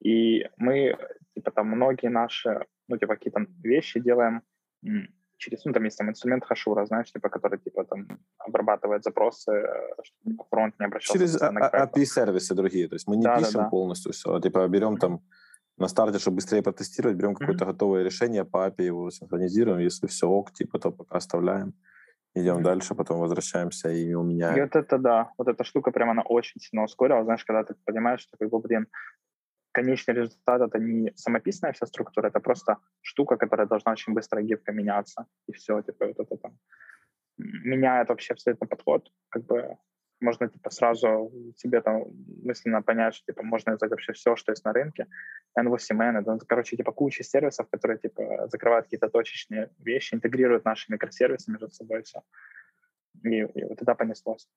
И 0.00 0.48
мы, 0.56 0.96
типа, 1.34 1.52
там 1.52 1.68
многие 1.68 2.08
наши, 2.08 2.66
ну, 2.88 2.98
типа, 2.98 3.14
какие-то 3.14 3.46
вещи 3.62 4.00
делаем 4.00 4.42
через, 5.44 5.64
ну, 5.64 5.72
там 5.72 5.84
есть 5.84 5.98
там 5.98 6.08
инструмент 6.08 6.44
хашура, 6.44 6.86
знаешь, 6.86 7.12
типа, 7.12 7.28
который, 7.28 7.58
типа, 7.58 7.84
там, 7.84 8.18
обрабатывает 8.38 9.04
запросы, 9.04 9.52
э, 9.52 10.02
чтобы 10.02 10.44
фронт 10.50 10.74
не 10.80 10.86
обращался. 10.86 11.18
Через 11.18 11.42
API-сервисы 11.42 12.54
другие, 12.54 12.88
то 12.88 12.94
есть 12.94 13.08
мы 13.08 13.16
не 13.16 13.24
да, 13.24 13.38
пишем 13.38 13.54
да, 13.54 13.62
да. 13.62 13.68
полностью 13.68 14.12
все, 14.12 14.34
а, 14.34 14.40
типа, 14.40 14.68
берем 14.68 14.96
там 14.96 15.20
на 15.78 15.88
старте, 15.88 16.18
чтобы 16.18 16.36
быстрее 16.36 16.62
протестировать, 16.62 17.16
берем 17.16 17.30
mm-hmm. 17.30 17.38
какое-то 17.38 17.64
готовое 17.66 18.04
решение, 18.04 18.44
по 18.44 18.66
API 18.66 18.86
его 18.86 19.10
синхронизируем, 19.10 19.78
если 19.78 20.06
все 20.06 20.26
ок, 20.26 20.52
типа, 20.52 20.78
то 20.78 20.92
пока 20.92 21.16
оставляем, 21.16 21.74
идем 22.34 22.56
mm-hmm. 22.56 22.62
дальше, 22.62 22.94
потом 22.94 23.20
возвращаемся 23.20 23.90
и 23.90 24.10
его 24.10 24.22
меняем. 24.22 24.56
И 24.56 24.60
вот 24.60 24.76
это, 24.76 24.98
да, 24.98 25.30
вот 25.38 25.48
эта 25.48 25.64
штука 25.64 25.90
прямо, 25.90 26.12
она 26.12 26.22
очень 26.22 26.60
сильно 26.60 26.84
ускорила, 26.84 27.24
знаешь, 27.24 27.44
когда 27.44 27.64
ты 27.64 27.74
понимаешь, 27.84 28.20
что, 28.20 28.36
как 28.38 28.50
бы, 28.50 28.60
блин, 28.60 28.86
конечный 29.74 30.14
результат— 30.14 30.60
это 30.68 30.78
не 30.78 31.12
самописная 31.16 31.72
вся 31.72 31.86
структура, 31.86 32.28
это 32.28 32.40
просто 32.40 32.76
штука, 33.02 33.36
которая 33.36 33.66
должна 33.66 33.92
очень 33.92 34.14
быстро 34.14 34.42
гибко 34.42 34.72
меняться, 34.72 35.26
и 35.48 35.52
все, 35.52 35.82
типа, 35.82 36.06
вот 36.06 36.20
это 36.20 36.36
там 36.36 36.58
меняет 37.38 38.08
вообще 38.08 38.32
абсолютно 38.32 38.66
подход, 38.66 39.10
как 39.28 39.44
бы 39.46 39.76
можно 40.20 40.48
типа 40.48 40.70
сразу 40.70 41.30
себе 41.56 41.80
там 41.80 42.04
мысленно 42.44 42.82
понять, 42.82 43.14
что 43.14 43.32
типа 43.32 43.42
можно 43.42 43.74
взять 43.74 43.90
вообще 43.90 44.12
все, 44.12 44.36
что 44.36 44.52
есть 44.52 44.64
на 44.64 44.72
рынке. 44.72 45.06
N8N, 45.58 46.20
это, 46.20 46.38
короче, 46.46 46.76
типа 46.76 46.92
куча 46.92 47.24
сервисов, 47.24 47.68
которые 47.70 47.98
типа 47.98 48.48
закрывают 48.48 48.86
какие-то 48.86 49.08
точечные 49.08 49.70
вещи, 49.78 50.14
интегрируют 50.14 50.64
наши 50.64 50.92
микросервисы 50.92 51.50
между 51.50 51.70
собой, 51.70 52.02
все. 52.02 52.22
И, 53.22 53.40
и 53.40 53.64
вот 53.64 53.82
это 53.82 53.94
понеслось. 53.94 54.48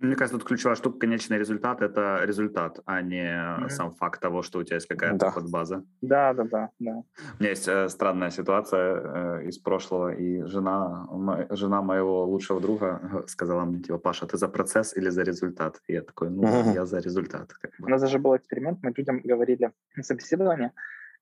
Мне 0.00 0.16
кажется, 0.16 0.38
тут 0.38 0.48
ключевая 0.48 0.76
штука, 0.76 0.98
конечный 0.98 1.38
результат— 1.38 1.80
это 1.82 2.20
результат, 2.24 2.80
а 2.84 3.00
не 3.00 3.24
mm-hmm. 3.24 3.68
сам 3.68 3.92
факт 3.92 4.20
того, 4.20 4.42
что 4.42 4.58
у 4.58 4.62
тебя 4.64 4.76
есть 4.76 4.88
какая-то 4.88 5.18
да. 5.18 5.30
подбаза. 5.30 5.84
Да, 6.00 6.32
да, 6.34 6.44
да, 6.44 6.70
да. 6.78 6.90
У 6.90 7.40
меня 7.40 7.50
есть 7.50 7.68
э, 7.68 7.88
странная 7.88 8.30
ситуация 8.30 9.40
э, 9.40 9.48
из 9.48 9.58
прошлого, 9.58 10.12
и 10.12 10.42
жена, 10.42 11.06
мо, 11.10 11.46
жена 11.50 11.80
моего 11.80 12.24
лучшего 12.24 12.60
друга 12.60 13.00
э, 13.02 13.28
сказала 13.28 13.64
мне, 13.64 13.80
типа, 13.80 13.98
Паша, 13.98 14.26
ты 14.26 14.36
за 14.36 14.48
процесс 14.48 14.96
или 14.96 15.10
за 15.10 15.22
результат? 15.22 15.80
И 15.86 15.92
я 15.92 16.02
такой, 16.02 16.30
ну, 16.30 16.42
mm-hmm. 16.42 16.74
я 16.74 16.86
за 16.86 16.98
результат. 16.98 17.52
Как 17.52 17.70
бы. 17.78 17.86
У 17.86 17.88
нас 17.88 18.00
даже 18.00 18.18
был 18.18 18.36
эксперимент, 18.36 18.80
мы 18.82 18.92
людям 18.96 19.20
говорили 19.24 19.70
на 19.96 20.02
собеседовании, 20.02 20.72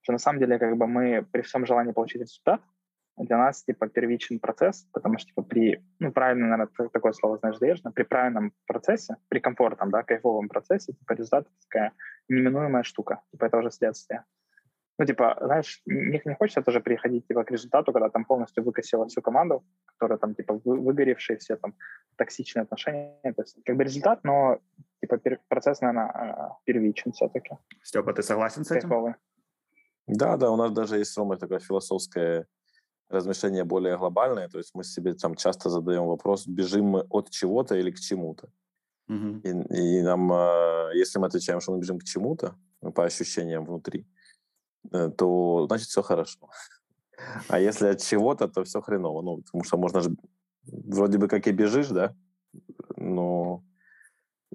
что 0.01 0.13
на 0.13 0.19
самом 0.19 0.39
деле 0.41 0.59
как 0.59 0.77
бы 0.77 0.87
мы 0.87 1.27
при 1.31 1.43
всем 1.43 1.67
желании 1.67 1.93
получить 1.93 2.23
результат, 2.23 2.63
для 3.17 3.37
нас, 3.37 3.65
типа, 3.65 3.89
первичный 3.89 4.39
процесс, 4.39 4.87
потому 4.93 5.19
что, 5.19 5.29
типа, 5.29 5.43
при, 5.43 5.85
ну, 5.99 6.13
правильно, 6.13 6.47
наверное, 6.47 6.89
такое 6.89 7.13
слово, 7.13 7.39
знаешь, 7.39 7.59
даешь, 7.59 7.83
но 7.85 7.93
при 7.93 8.05
правильном 8.05 8.53
процессе, 8.67 9.17
при 9.29 9.41
комфортном, 9.41 9.91
да, 9.91 10.03
кайфовом 10.03 10.49
процессе, 10.49 10.93
типа, 10.93 11.13
результат 11.13 11.47
такая 11.69 11.93
неминуемая 12.29 12.83
штука, 12.83 13.21
типа, 13.31 13.47
это 13.47 13.59
уже 13.59 13.71
следствие. 13.71 14.25
Ну, 14.99 15.07
типа, 15.07 15.37
знаешь, 15.41 15.83
не, 15.87 16.21
не 16.25 16.35
хочется 16.35 16.63
тоже 16.63 16.81
приходить, 16.81 17.27
типа, 17.27 17.45
к 17.45 17.51
результату, 17.51 17.93
когда 17.93 18.09
там 18.09 18.25
полностью 18.25 18.63
выкосила 18.63 19.07
всю 19.07 19.23
команду, 19.23 19.65
которая 19.87 20.19
там, 20.19 20.35
типа, 20.35 20.61
вы, 20.65 20.81
выгоревшие 20.81 21.39
все 21.39 21.57
там 21.57 21.75
токсичные 22.17 22.63
отношения. 22.63 23.19
То 23.23 23.43
есть, 23.43 23.59
как 23.65 23.77
бы 23.77 23.85
результат, 23.85 24.21
но, 24.25 24.59
типа, 25.01 25.19
пер, 25.19 25.41
процесс, 25.49 25.81
наверное, 25.81 26.07
а, 26.07 26.59
первичен 26.65 27.13
все-таки. 27.13 27.51
Степа, 27.83 28.13
ты 28.13 28.23
согласен 28.23 28.65
с 28.65 28.71
этим? 28.71 28.89
Кайфовый. 28.89 29.15
Да, 30.07 30.37
да, 30.37 30.51
у 30.51 30.57
нас 30.57 30.71
даже 30.73 30.99
есть, 30.99 31.17
Рома, 31.17 31.37
такая 31.37 31.59
философская 31.59 32.47
размышления 33.13 33.65
более 33.65 33.97
глобальные, 33.97 34.49
то 34.49 34.59
есть 34.59 34.75
мы 34.75 34.85
себе 34.85 35.15
там 35.15 35.35
часто 35.35 35.71
задаем 35.71 36.07
вопрос, 36.07 36.47
бежим 36.47 36.87
мы 36.87 37.01
от 37.11 37.31
чего-то 37.31 37.77
или 37.77 37.91
к 37.91 38.01
чему-то. 38.01 38.49
Угу. 39.09 39.41
И, 39.45 39.99
и 39.99 40.03
нам, 40.03 40.33
а, 40.33 40.91
если 40.95 41.19
мы 41.19 41.27
отвечаем, 41.27 41.61
что 41.61 41.73
мы 41.73 41.81
бежим 41.81 41.99
к 41.99 42.05
чему-то, 42.05 42.55
ну, 42.81 42.93
по 42.93 43.05
ощущениям 43.05 43.65
внутри, 43.65 44.07
э, 44.93 45.11
то 45.11 45.67
значит 45.67 45.89
все 45.89 46.03
хорошо. 46.03 46.39
А 47.49 47.61
если 47.61 47.87
от 47.87 48.01
чего-то, 48.01 48.49
то 48.49 48.65
все 48.65 48.81
хреново. 48.81 49.23
Ну, 49.23 49.43
потому 49.43 49.63
что 49.65 49.77
можно 49.77 50.01
же 50.01 50.17
вроде 50.65 51.19
бы 51.19 51.29
как 51.29 51.47
и 51.47 51.53
бежишь, 51.53 51.89
да, 51.89 52.17
но 52.97 53.63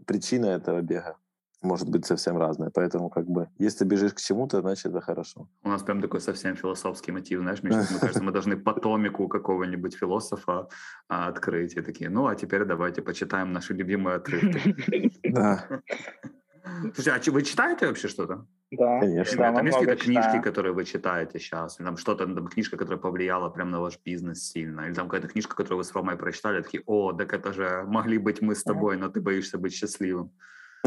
причина 0.06 0.48
этого 0.48 0.82
бега 0.82 1.16
может 1.62 1.90
быть 1.90 2.06
совсем 2.06 2.38
разное. 2.38 2.70
Поэтому 2.70 3.10
как 3.10 3.28
бы, 3.28 3.50
если 3.58 3.86
бежишь 3.86 4.14
к 4.14 4.20
чему-то, 4.20 4.62
значит 4.62 4.88
это 4.88 5.02
хорошо. 5.02 5.48
У 5.64 5.70
нас 5.70 5.84
прям 5.84 6.02
такой 6.02 6.22
совсем 6.22 6.56
философский 6.56 7.12
мотив, 7.12 7.42
знаешь, 7.42 7.64
Миша, 7.64 7.86
мне 7.90 8.00
кажется, 8.00 8.24
мы 8.24 8.32
должны 8.38 8.58
потомику 8.58 9.28
какого-нибудь 9.28 9.96
философа 9.96 10.68
а, 11.10 11.28
открыть 11.28 11.76
и 11.76 11.82
такие, 11.82 12.10
ну, 12.10 12.28
а 12.28 12.36
теперь 12.36 12.66
давайте 12.66 13.02
почитаем 13.02 13.52
наши 13.54 13.74
любимые 13.74 14.18
отрывки. 14.18 15.12
Да. 15.24 15.68
Слушай, 16.94 17.14
а 17.16 17.32
вы 17.32 17.44
читаете 17.44 17.88
вообще 17.88 18.08
что-то? 18.08 18.46
Да, 18.72 19.00
конечно. 19.00 19.38
Да, 19.38 19.54
там 19.54 19.66
есть 19.66 19.78
какие-то 19.78 20.04
книжки, 20.04 20.42
которые 20.42 20.74
вы 20.74 20.86
читаете 20.86 21.40
сейчас? 21.40 21.80
Или 21.80 21.86
там 21.86 21.98
что-то, 21.98 22.26
там 22.26 22.48
книжка, 22.48 22.78
которая 22.78 23.00
повлияла 23.00 23.50
прям 23.50 23.72
на 23.72 23.80
ваш 23.80 24.00
бизнес 24.04 24.44
сильно? 24.44 24.82
Или 24.82 24.94
там 24.94 25.08
какая-то 25.08 25.30
книжка, 25.30 25.56
которую 25.56 25.78
вы 25.78 25.84
с 25.84 25.94
Ромой 25.94 26.18
прочитали, 26.18 26.62
такие, 26.62 26.84
о, 26.86 27.14
так 27.14 27.34
это 27.34 27.54
же 27.54 27.84
могли 27.88 28.18
быть 28.18 28.42
мы 28.42 28.54
с 28.54 28.64
тобой, 28.64 28.98
но 28.98 29.10
ты 29.10 29.22
боишься 29.22 29.58
быть 29.58 29.74
счастливым. 29.74 30.32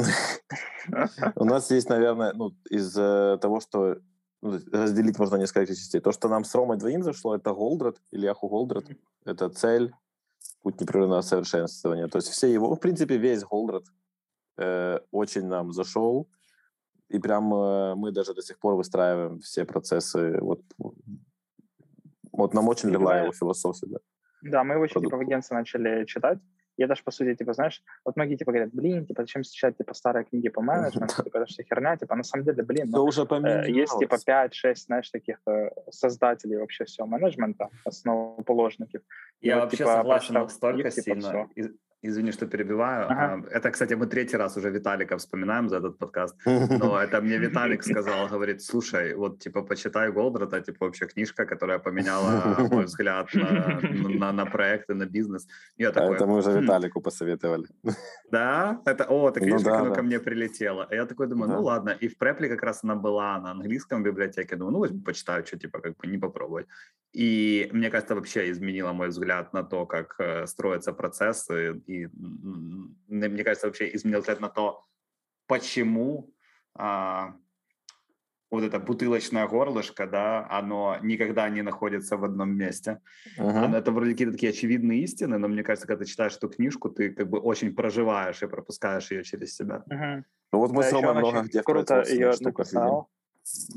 У 1.36 1.44
нас 1.44 1.70
есть, 1.70 1.88
наверное, 1.88 2.32
ну, 2.32 2.54
из 2.70 2.92
того, 2.92 3.60
что 3.60 3.96
ну, 4.42 4.58
разделить 4.72 5.18
можно 5.18 5.36
несколько 5.36 5.66
частей. 5.66 6.00
То, 6.00 6.12
что 6.12 6.28
нам 6.28 6.44
с 6.44 6.54
Ромой 6.54 6.78
двоим 6.78 7.02
зашло, 7.02 7.34
это 7.34 7.52
Голдред, 7.52 8.00
Ильяху 8.10 8.48
Голдред. 8.48 8.86
Это 9.24 9.50
цель, 9.50 9.92
путь 10.62 10.80
непрерывного 10.80 11.20
совершенствования. 11.20 12.08
То 12.08 12.18
есть 12.18 12.28
все 12.28 12.52
его, 12.52 12.74
в 12.74 12.80
принципе, 12.80 13.18
весь 13.18 13.44
Голдред 13.44 13.84
э, 14.58 14.98
очень 15.10 15.46
нам 15.46 15.72
зашел. 15.72 16.28
И 17.08 17.18
прям 17.18 17.52
э, 17.52 17.94
мы 17.96 18.12
даже 18.12 18.34
до 18.34 18.42
сих 18.42 18.58
пор 18.58 18.76
выстраиваем 18.76 19.40
все 19.40 19.64
процессы. 19.64 20.38
Вот, 20.40 20.62
вот 22.32 22.54
нам 22.54 22.68
очень 22.68 22.90
легла 22.90 23.20
его 23.20 23.32
философия. 23.32 23.86
Да, 23.88 23.98
да 24.42 24.64
мы 24.64 24.74
его 24.74 24.84
еще 24.84 25.00
типа 25.00 25.16
в 25.16 25.20
агентстве 25.20 25.56
начали 25.56 26.04
читать. 26.06 26.38
И 26.76 26.82
это 26.82 26.94
же, 26.94 27.02
по 27.04 27.10
сути, 27.10 27.34
типа, 27.34 27.52
знаешь, 27.52 27.82
вот 28.04 28.16
многие, 28.16 28.36
типа, 28.36 28.52
говорят, 28.52 28.70
блин, 28.72 29.06
типа, 29.06 29.22
зачем 29.22 29.44
сейчас, 29.44 29.74
типа, 29.74 29.94
старые 29.94 30.24
книги 30.24 30.48
по 30.48 30.62
менеджменту, 30.62 31.22
типа, 31.22 31.38
это 31.38 31.46
все 31.46 31.62
херня, 31.62 31.96
типа, 31.96 32.16
на 32.16 32.22
самом 32.22 32.44
деле, 32.44 32.62
блин, 32.62 32.90
ну, 32.90 33.04
уже 33.04 33.22
э, 33.22 33.70
есть, 33.70 33.98
типа, 33.98 34.16
5-6, 34.26 34.74
знаешь, 34.74 35.10
таких 35.10 35.38
э, 35.46 35.70
создателей 35.90 36.56
вообще 36.56 36.84
всего 36.84 37.06
менеджмента, 37.06 37.68
основоположников. 37.84 39.02
Я 39.40 39.56
вот, 39.56 39.62
вообще 39.64 39.78
типа, 39.78 39.96
согласен 39.96 40.34
настолько 40.34 40.88
их, 40.88 40.94
типа, 40.94 41.04
сильно. 41.04 41.48
Все. 41.56 41.70
Извини, 42.02 42.32
что 42.32 42.46
перебиваю. 42.46 43.06
Ага. 43.10 43.42
Это, 43.50 43.70
кстати, 43.70 43.94
мы 43.94 44.06
третий 44.06 44.38
раз 44.38 44.56
уже 44.56 44.70
Виталика 44.70 45.16
вспоминаем 45.16 45.68
за 45.68 45.76
этот 45.76 45.98
подкаст. 45.98 46.34
Но 46.46 46.98
это 46.98 47.20
мне 47.20 47.38
Виталик 47.38 47.82
сказал, 47.82 48.28
говорит, 48.28 48.62
слушай, 48.62 49.14
вот, 49.14 49.38
типа, 49.38 49.62
почитай 49.62 50.10
Голдрата, 50.10 50.60
типа, 50.60 50.86
вообще 50.86 51.06
книжка, 51.06 51.44
которая 51.44 51.78
поменяла 51.78 52.56
мой 52.72 52.84
взгляд 52.84 53.34
на, 53.34 53.80
на, 54.18 54.32
на 54.32 54.46
проекты, 54.46 54.94
на 54.94 55.06
бизнес. 55.06 55.46
Я 55.76 55.90
а 55.90 55.92
такой, 55.92 56.16
это 56.16 56.26
мы 56.26 56.36
уже 56.38 56.52
«Хм». 56.52 56.62
Виталику 56.62 57.00
посоветовали. 57.00 57.66
Да? 58.30 58.80
Это, 58.86 59.06
о, 59.08 59.28
эта 59.28 59.40
книжка, 59.40 59.58
ну, 59.58 59.64
да, 59.64 59.84
ну, 59.84 59.88
да. 59.88 59.94
ко 59.94 60.02
мне 60.02 60.20
прилетела. 60.20 60.86
А 60.90 60.94
я 60.94 61.04
такой 61.04 61.26
думаю, 61.26 61.48
ну 61.48 61.54
да. 61.54 61.60
ну 61.60 61.64
ладно. 61.66 61.90
И 61.90 62.08
в 62.08 62.16
препле 62.16 62.48
как 62.48 62.62
раз 62.62 62.84
она 62.84 62.94
была 62.94 63.40
на 63.40 63.50
английском 63.50 64.02
библиотеке. 64.04 64.56
Думаю, 64.56 64.72
ну, 64.72 64.78
возьму, 64.78 65.02
почитаю, 65.02 65.44
что, 65.44 65.58
типа, 65.58 65.80
как 65.80 65.96
бы 65.96 66.06
не 66.06 66.18
попробовать. 66.18 66.66
И 67.12 67.68
мне 67.72 67.90
кажется, 67.90 68.14
вообще 68.14 68.50
изменила 68.50 68.92
мой 68.92 69.08
взгляд 69.08 69.52
на 69.52 69.64
то, 69.64 69.84
как 69.84 70.14
э, 70.20 70.46
строятся 70.46 70.92
процессы 70.92 71.82
и, 71.90 72.08
мне 73.08 73.44
кажется, 73.44 73.66
вообще 73.66 73.94
изменил 73.94 74.20
взгляд 74.20 74.40
на 74.40 74.48
то, 74.48 74.84
почему 75.46 76.32
а, 76.74 77.34
вот 78.50 78.62
это 78.62 78.78
бутылочное 78.78 79.46
горлышко, 79.46 80.06
да, 80.06 80.46
оно 80.50 80.96
никогда 81.02 81.48
не 81.48 81.62
находится 81.62 82.16
в 82.16 82.24
одном 82.24 82.50
месте. 82.56 83.00
Uh-huh. 83.38 83.76
Это 83.76 83.90
вроде 83.92 84.12
какие-то 84.12 84.32
такие 84.32 84.50
очевидные 84.50 85.02
истины, 85.02 85.38
но 85.38 85.48
мне 85.48 85.62
кажется, 85.62 85.86
когда 85.86 86.04
ты 86.04 86.10
читаешь 86.10 86.36
эту 86.36 86.48
книжку, 86.48 86.90
ты 86.90 87.10
как 87.10 87.28
бы 87.28 87.38
очень 87.38 87.74
проживаешь 87.74 88.42
и 88.42 88.46
пропускаешь 88.46 89.10
ее 89.10 89.24
через 89.24 89.56
себя. 89.56 89.84
Uh-huh. 89.90 90.22
Ну 90.52 90.58
вот 90.58 90.72
мы 90.72 90.82
да, 90.82 90.88
с 90.88 90.92
Ромой 90.92 91.14
много 91.14 91.42
где 91.42 91.62
круто 91.62 92.04
ее 92.08 92.32
написал. 92.40 93.08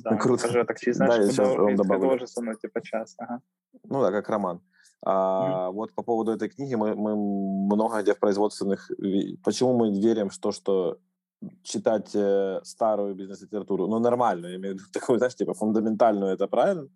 Да, 0.04 0.18
круто. 0.18 0.44
Скажи, 0.44 0.66
так, 0.66 0.78
знаешь, 0.80 1.18
да, 1.18 1.32
сейчас 1.32 1.56
он 1.58 1.76
добавил. 1.76 2.18
типа 2.58 2.82
час. 2.82 3.16
Ага. 3.18 3.42
Ну 3.86 4.02
да, 4.02 4.12
как 4.12 4.30
роман. 4.30 4.62
А, 5.06 5.70
mm 5.70 5.72
Вот 5.74 5.94
по 5.94 6.04
поводу 6.04 6.32
этой 6.32 6.50
книги 6.50 6.76
мы, 6.76 6.96
мы 6.96 7.16
много 7.16 8.02
где 8.02 8.14
в 8.14 8.20
производственных... 8.20 8.92
Почему 9.44 9.74
мы 9.74 9.92
верим 9.92 10.30
в 10.30 10.38
то, 10.38 10.52
что 10.52 10.98
читать 11.64 12.16
э, 12.16 12.62
старую 12.64 13.16
бизнес-литературу, 13.16 13.88
ну, 13.88 14.00
нормальную, 14.00 14.52
я 14.52 14.58
имею 14.58 14.76
в 14.76 14.80
виду 14.80 14.90
такую, 14.94 15.18
знаешь, 15.18 15.36
типа 15.36 15.54
фундаментальную, 15.54 16.32
это 16.34 16.48
правильно? 16.48 16.88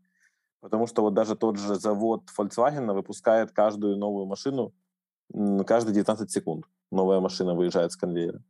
Потому 0.62 0.88
что 0.88 1.01
вот 1.01 1.14
даже 1.14 1.36
тот 1.36 1.58
же 1.58 1.76
завод 1.76 2.22
Volkswagen 2.38 2.93
выпускает 2.93 3.51
каждую 3.51 3.97
новую 3.97 4.26
машину 4.26 4.74
каждые 5.66 5.93
19 5.93 6.32
секунд. 6.32 6.66
Новая 6.91 7.20
машина 7.20 7.53
выезжает 7.53 7.91
с 7.91 7.97
конвейера. 7.97 8.41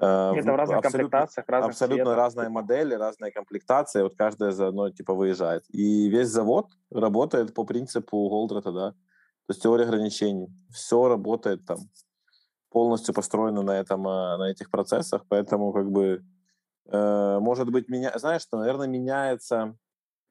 Э, 0.00 0.32
это 0.34 0.52
в 0.52 0.56
разных 0.56 0.78
абсолютно, 0.78 1.10
комплектациях, 1.10 1.48
разных 1.48 1.70
Абсолютно 1.70 2.04
цветах. 2.04 2.16
разные 2.16 2.48
модели, 2.48 2.94
разные 2.94 3.32
комплектации, 3.32 4.02
вот 4.02 4.14
каждая 4.16 4.50
заодно 4.50 4.90
типа 4.90 5.14
выезжает. 5.14 5.64
И 5.68 6.08
весь 6.08 6.28
завод 6.28 6.68
работает 6.90 7.52
по 7.52 7.64
принципу 7.64 8.28
Голдрата, 8.28 8.72
да, 8.72 8.90
то 8.92 8.96
есть 9.48 9.62
теория 9.62 9.84
ограничений. 9.84 10.48
Все 10.70 11.06
работает 11.08 11.66
там, 11.66 11.78
полностью 12.70 13.14
построено 13.14 13.62
на, 13.62 13.72
этом, 13.72 14.06
э, 14.08 14.36
на 14.38 14.50
этих 14.50 14.70
процессах, 14.70 15.24
поэтому 15.28 15.72
как 15.72 15.90
бы, 15.90 16.24
э, 16.86 17.38
может 17.40 17.70
быть, 17.70 17.88
меня, 17.88 18.18
знаешь, 18.18 18.42
что, 18.42 18.58
наверное, 18.58 18.86
меняется 18.86 19.76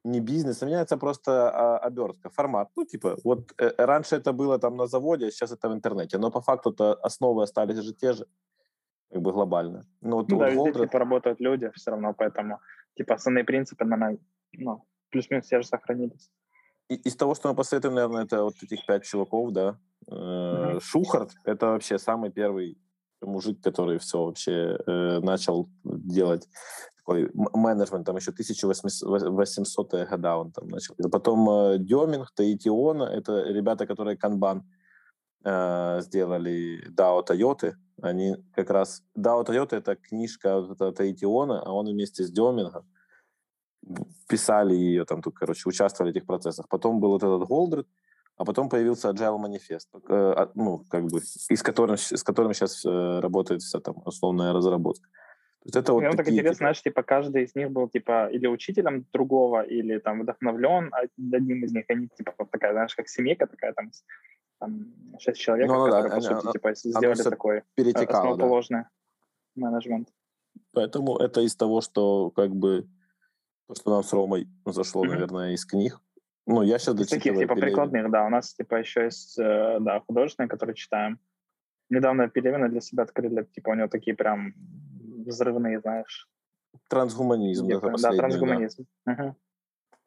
не 0.06 0.22
бизнес, 0.22 0.64
а 0.64 0.66
меняется 0.66 0.98
просто 0.98 1.52
а, 1.52 1.78
обертка, 1.78 2.30
формат. 2.30 2.70
Ну, 2.78 2.86
типа, 2.86 3.18
вот 3.24 3.52
э, 3.58 3.72
раньше 3.78 4.16
это 4.16 4.32
было 4.32 4.58
там 4.58 4.78
на 4.78 4.88
заводе, 4.88 5.28
а 5.28 5.32
сейчас 5.32 5.52
это 5.52 5.70
в 5.70 5.74
интернете, 5.74 6.18
но 6.18 6.32
по 6.32 6.42
факту-то 6.42 6.94
основы 6.94 7.44
остались 7.44 7.80
же 7.80 7.94
те 7.94 8.14
же 8.14 8.26
как 9.12 9.22
бы 9.22 9.32
глобально. 9.32 9.86
Ну, 10.02 10.18
вот, 10.18 10.30
ну 10.30 10.38
вот 10.38 10.46
да, 10.46 10.50
везде 10.50 10.72
типа 10.74 11.00
работают 11.00 11.40
люди 11.40 11.70
все 11.76 11.92
равно, 11.92 12.14
поэтому 12.14 12.60
типа 12.96 13.16
основные 13.16 13.44
принципы, 13.44 13.86
наверное, 13.86 14.20
ну, 14.54 14.86
плюс-минус 15.10 15.46
все 15.46 15.62
же 15.62 15.68
сохранились. 15.68 16.32
И, 16.90 16.96
из 16.96 17.16
того, 17.16 17.36
что 17.36 17.50
мы 17.50 17.56
посоветуем, 17.56 17.96
наверное, 17.96 18.26
это 18.26 18.44
вот 18.44 18.56
этих 18.62 18.86
пять 18.86 19.04
чуваков, 19.04 19.52
да. 19.52 19.78
Mm-hmm. 20.10 20.80
Шухарт— 20.82 21.32
это 21.46 21.68
вообще 21.68 22.00
самый 22.00 22.32
первый 22.32 22.78
мужик, 23.22 23.62
который 23.62 24.00
все 24.00 24.26
вообще 24.26 24.78
э, 24.86 25.20
начал 25.20 25.70
делать 25.84 26.48
такой 26.98 27.30
менеджмент, 27.34 28.06
там 28.06 28.16
еще 28.16 28.32
1800-е 28.32 30.06
года 30.06 30.38
он 30.38 30.52
там 30.52 30.68
начал. 30.68 30.96
Потом 31.12 31.50
э, 31.50 31.78
Деминг, 31.80 32.32
Таитиона, 32.32 33.04
это 33.04 33.44
ребята, 33.44 33.86
которые 33.86 34.18
канбан 34.18 34.64
э, 35.44 36.02
сделали 36.02 36.90
DAO 36.90 37.26
Toyota, 37.26 37.74
они 38.02 38.38
как 38.56 38.70
раз... 38.70 39.04
DAO 39.18 39.46
Toyota— 39.46 39.78
это 39.78 39.96
книжка 39.96 40.66
этого 40.72 40.92
Таитиона, 40.94 41.62
а 41.62 41.72
он 41.72 41.88
вместе 41.88 42.24
с 42.24 42.32
Демингом 42.32 42.86
писали 44.28 44.76
ее, 44.76 45.06
там, 45.06 45.22
тут, 45.22 45.36
короче, 45.36 45.70
участвовали 45.70 46.12
в 46.12 46.16
этих 46.16 46.28
процессах. 46.28 46.68
Потом 46.70 47.00
был 47.00 47.12
вот 47.12 47.24
этот 47.24 47.48
Голдред, 47.48 47.88
а 48.38 48.46
потом 48.46 48.70
появился 48.70 49.10
Agile 49.10 49.38
Manifest, 49.38 49.88
э, 49.94 50.34
а, 50.38 50.52
ну, 50.56 50.86
как 50.90 51.06
бы, 51.06 51.20
и 51.50 51.56
с 51.56 51.64
которым, 51.64 51.98
с 51.98 52.24
которым 52.24 52.54
сейчас 52.54 52.86
э, 52.86 53.20
работает 53.20 53.62
вся 53.62 53.80
там 53.80 53.96
условная 54.06 54.54
разработка. 54.54 55.08
То 55.62 55.66
есть 55.66 55.76
это 55.76 55.92
вот 55.92 56.00
Мне 56.00 56.12
такие, 56.12 56.24
так 56.24 56.28
интересно, 56.28 56.54
типа... 56.54 56.58
знаешь, 56.58 56.82
типа 56.82 57.04
каждый 57.04 57.44
из 57.44 57.56
них 57.56 57.70
был 57.70 57.90
типа 57.90 58.30
или 58.32 58.48
учителем 58.48 59.06
другого, 59.12 59.62
или 59.62 60.00
там 60.00 60.22
вдохновлен 60.22 60.90
одним 60.94 61.66
из 61.66 61.74
них. 61.74 61.84
Они 61.90 62.08
типа 62.08 62.34
вот 62.38 62.50
такая, 62.50 62.72
знаешь, 62.72 62.96
как 62.96 63.10
семейка 63.10 63.46
такая 63.46 63.74
там 63.74 63.92
там, 64.60 64.94
шесть 65.20 65.40
человек, 65.40 65.68
ну, 65.68 65.74
ну, 65.74 65.86
которые, 65.86 66.10
да, 66.10 66.16
по 66.16 66.22
сути, 66.22 66.48
а, 66.48 66.52
типа, 66.52 66.76
сделали 66.76 67.24
такой 67.24 67.64
э, 67.78 67.92
основоположный 67.92 68.84
да. 69.56 69.70
менеджмент. 69.70 70.10
Поэтому 70.74 71.18
это 71.18 71.42
из 71.42 71.56
того, 71.56 71.82
что 71.82 72.32
как 72.32 72.56
бы 72.56 72.88
то, 73.68 73.76
что 73.76 73.92
нам 73.92 74.04
с 74.04 74.14
Ромой 74.14 74.48
зашло, 74.66 75.06
mm-hmm. 75.06 75.10
наверное, 75.10 75.54
из 75.54 75.66
книг. 75.66 76.00
Ну, 76.46 76.62
я 76.64 76.80
сейчас 76.80 76.96
дочитываю. 76.96 77.22
Таких, 77.22 77.40
типа, 77.40 77.56
Пелевина. 77.56 77.68
прикладных, 77.68 78.12
да. 78.12 78.26
У 78.26 78.30
нас, 78.30 78.54
типа, 78.54 78.76
еще 78.76 79.06
есть, 79.06 79.38
э, 79.40 79.78
да, 79.80 80.02
художественные, 80.02 80.50
которые 80.50 80.76
читаем. 80.76 81.20
Недавно 81.90 82.30
Пелевина 82.30 82.70
для 82.70 82.82
себя 82.82 83.04
открыли, 83.04 83.44
типа, 83.44 83.70
у 83.70 83.76
него 83.76 83.88
такие 83.88 84.16
прям 84.16 84.54
взрывные, 85.26 85.80
знаешь. 85.80 86.28
Трансгуманизм, 86.88 87.68
да, 87.68 87.80
Да, 87.80 88.12
трансгуманизм. 88.12 88.86
Да. 89.06 89.14
Uh-huh 89.14 89.36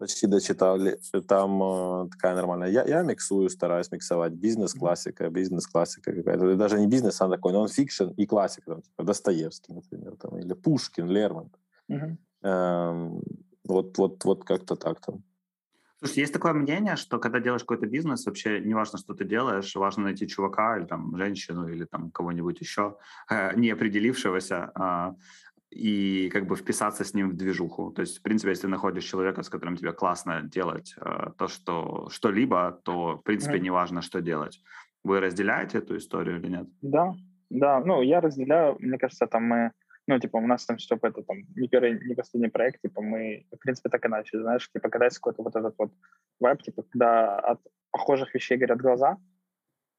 почти 0.03 0.27
дочитали. 0.27 0.99
Там 1.29 1.63
э, 1.63 2.09
такая 2.11 2.35
нормальная. 2.35 2.71
Я, 2.71 2.85
я 2.85 3.03
миксую, 3.03 3.49
стараюсь 3.49 3.93
миксовать. 3.93 4.33
Бизнес-классика, 4.33 5.31
бизнес-классика 5.31 6.13
какая-то. 6.13 6.57
Даже 6.57 6.81
не 6.81 6.89
бизнес, 6.89 7.21
а 7.21 7.29
такой 7.29 7.53
нон-фикшн 7.53 8.11
и 8.21 8.27
классика. 8.27 8.73
Там, 8.73 8.83
типа 8.83 9.05
Достоевский, 9.05 9.75
например, 9.75 10.17
там, 10.17 10.39
или 10.39 10.55
Пушкин, 10.55 11.09
Лермонтов. 11.09 11.61
Mm-hmm. 11.91 12.17
Эм, 12.43 13.23
вот, 13.65 13.99
вот, 13.99 14.25
вот 14.25 14.45
как-то 14.45 14.75
так 14.77 15.01
там. 15.01 15.23
Слушай, 15.99 16.19
есть 16.19 16.33
такое 16.33 16.53
мнение, 16.53 16.97
что 16.97 17.21
когда 17.21 17.39
делаешь 17.39 17.63
какой-то 17.63 17.87
бизнес, 17.87 18.27
вообще 18.27 18.61
не 18.61 18.75
важно, 18.75 18.99
что 18.99 19.15
ты 19.15 19.25
делаешь, 19.25 19.77
важно 19.77 20.03
найти 20.03 20.27
чувака 20.27 20.79
или 20.79 20.87
там 20.87 21.17
женщину 21.17 21.69
или 21.69 21.85
там 21.85 22.11
кого-нибудь 22.11 22.61
еще, 22.61 22.97
э, 23.31 23.55
не 23.57 23.71
определившегося, 23.71 24.73
э, 24.75 25.15
и 25.75 26.29
как 26.31 26.47
бы 26.47 26.57
вписаться 26.57 27.03
с 27.05 27.15
ним 27.15 27.31
в 27.31 27.37
движуху. 27.37 27.91
То 27.93 28.03
есть, 28.03 28.19
в 28.19 28.23
принципе, 28.23 28.51
если 28.51 28.69
находишь 28.69 29.05
человека, 29.05 29.43
с 29.43 29.49
которым 29.49 29.77
тебе 29.77 29.93
классно 29.93 30.43
делать 30.43 30.95
э, 30.99 31.31
то, 31.39 31.49
что 31.49 32.09
что-либо, 32.11 32.81
то, 32.85 33.17
в 33.17 33.23
принципе, 33.23 33.57
mm-hmm. 33.57 33.65
неважно, 33.65 34.03
что 34.03 34.21
делать. 34.21 34.61
Вы 35.05 35.21
разделяете 35.21 35.79
эту 35.79 35.97
историю 35.97 36.39
или 36.39 36.49
нет? 36.49 36.69
Да, 36.83 37.15
да. 37.51 37.81
Ну, 37.81 38.03
я 38.03 38.21
разделяю. 38.21 38.77
Мне 38.81 38.99
кажется, 38.99 39.27
там 39.27 39.45
мы, 39.45 39.73
ну, 40.07 40.19
типа, 40.19 40.37
у 40.37 40.47
нас 40.47 40.67
там 40.67 40.77
все 40.77 40.97
это 41.01 41.23
там 41.23 41.39
не 41.57 41.69
первый, 41.69 42.07
не 42.07 42.15
последний 42.15 42.51
проект, 42.51 42.83
типа, 42.83 43.01
мы, 43.01 43.47
в 43.51 43.59
принципе, 43.59 43.89
так 43.89 44.05
и 44.05 44.09
начали, 44.09 44.43
знаешь, 44.43 44.71
типа, 44.71 44.91
когда 44.91 45.07
есть 45.07 45.19
какой-то 45.19 45.43
вот 45.43 45.57
этот 45.57 45.75
вот 45.79 45.93
веб, 46.41 46.63
типа, 46.63 46.83
когда 46.83 47.39
от 47.39 47.61
похожих 47.91 48.35
вещей 48.35 48.59
горят 48.59 48.79
глаза, 48.79 49.17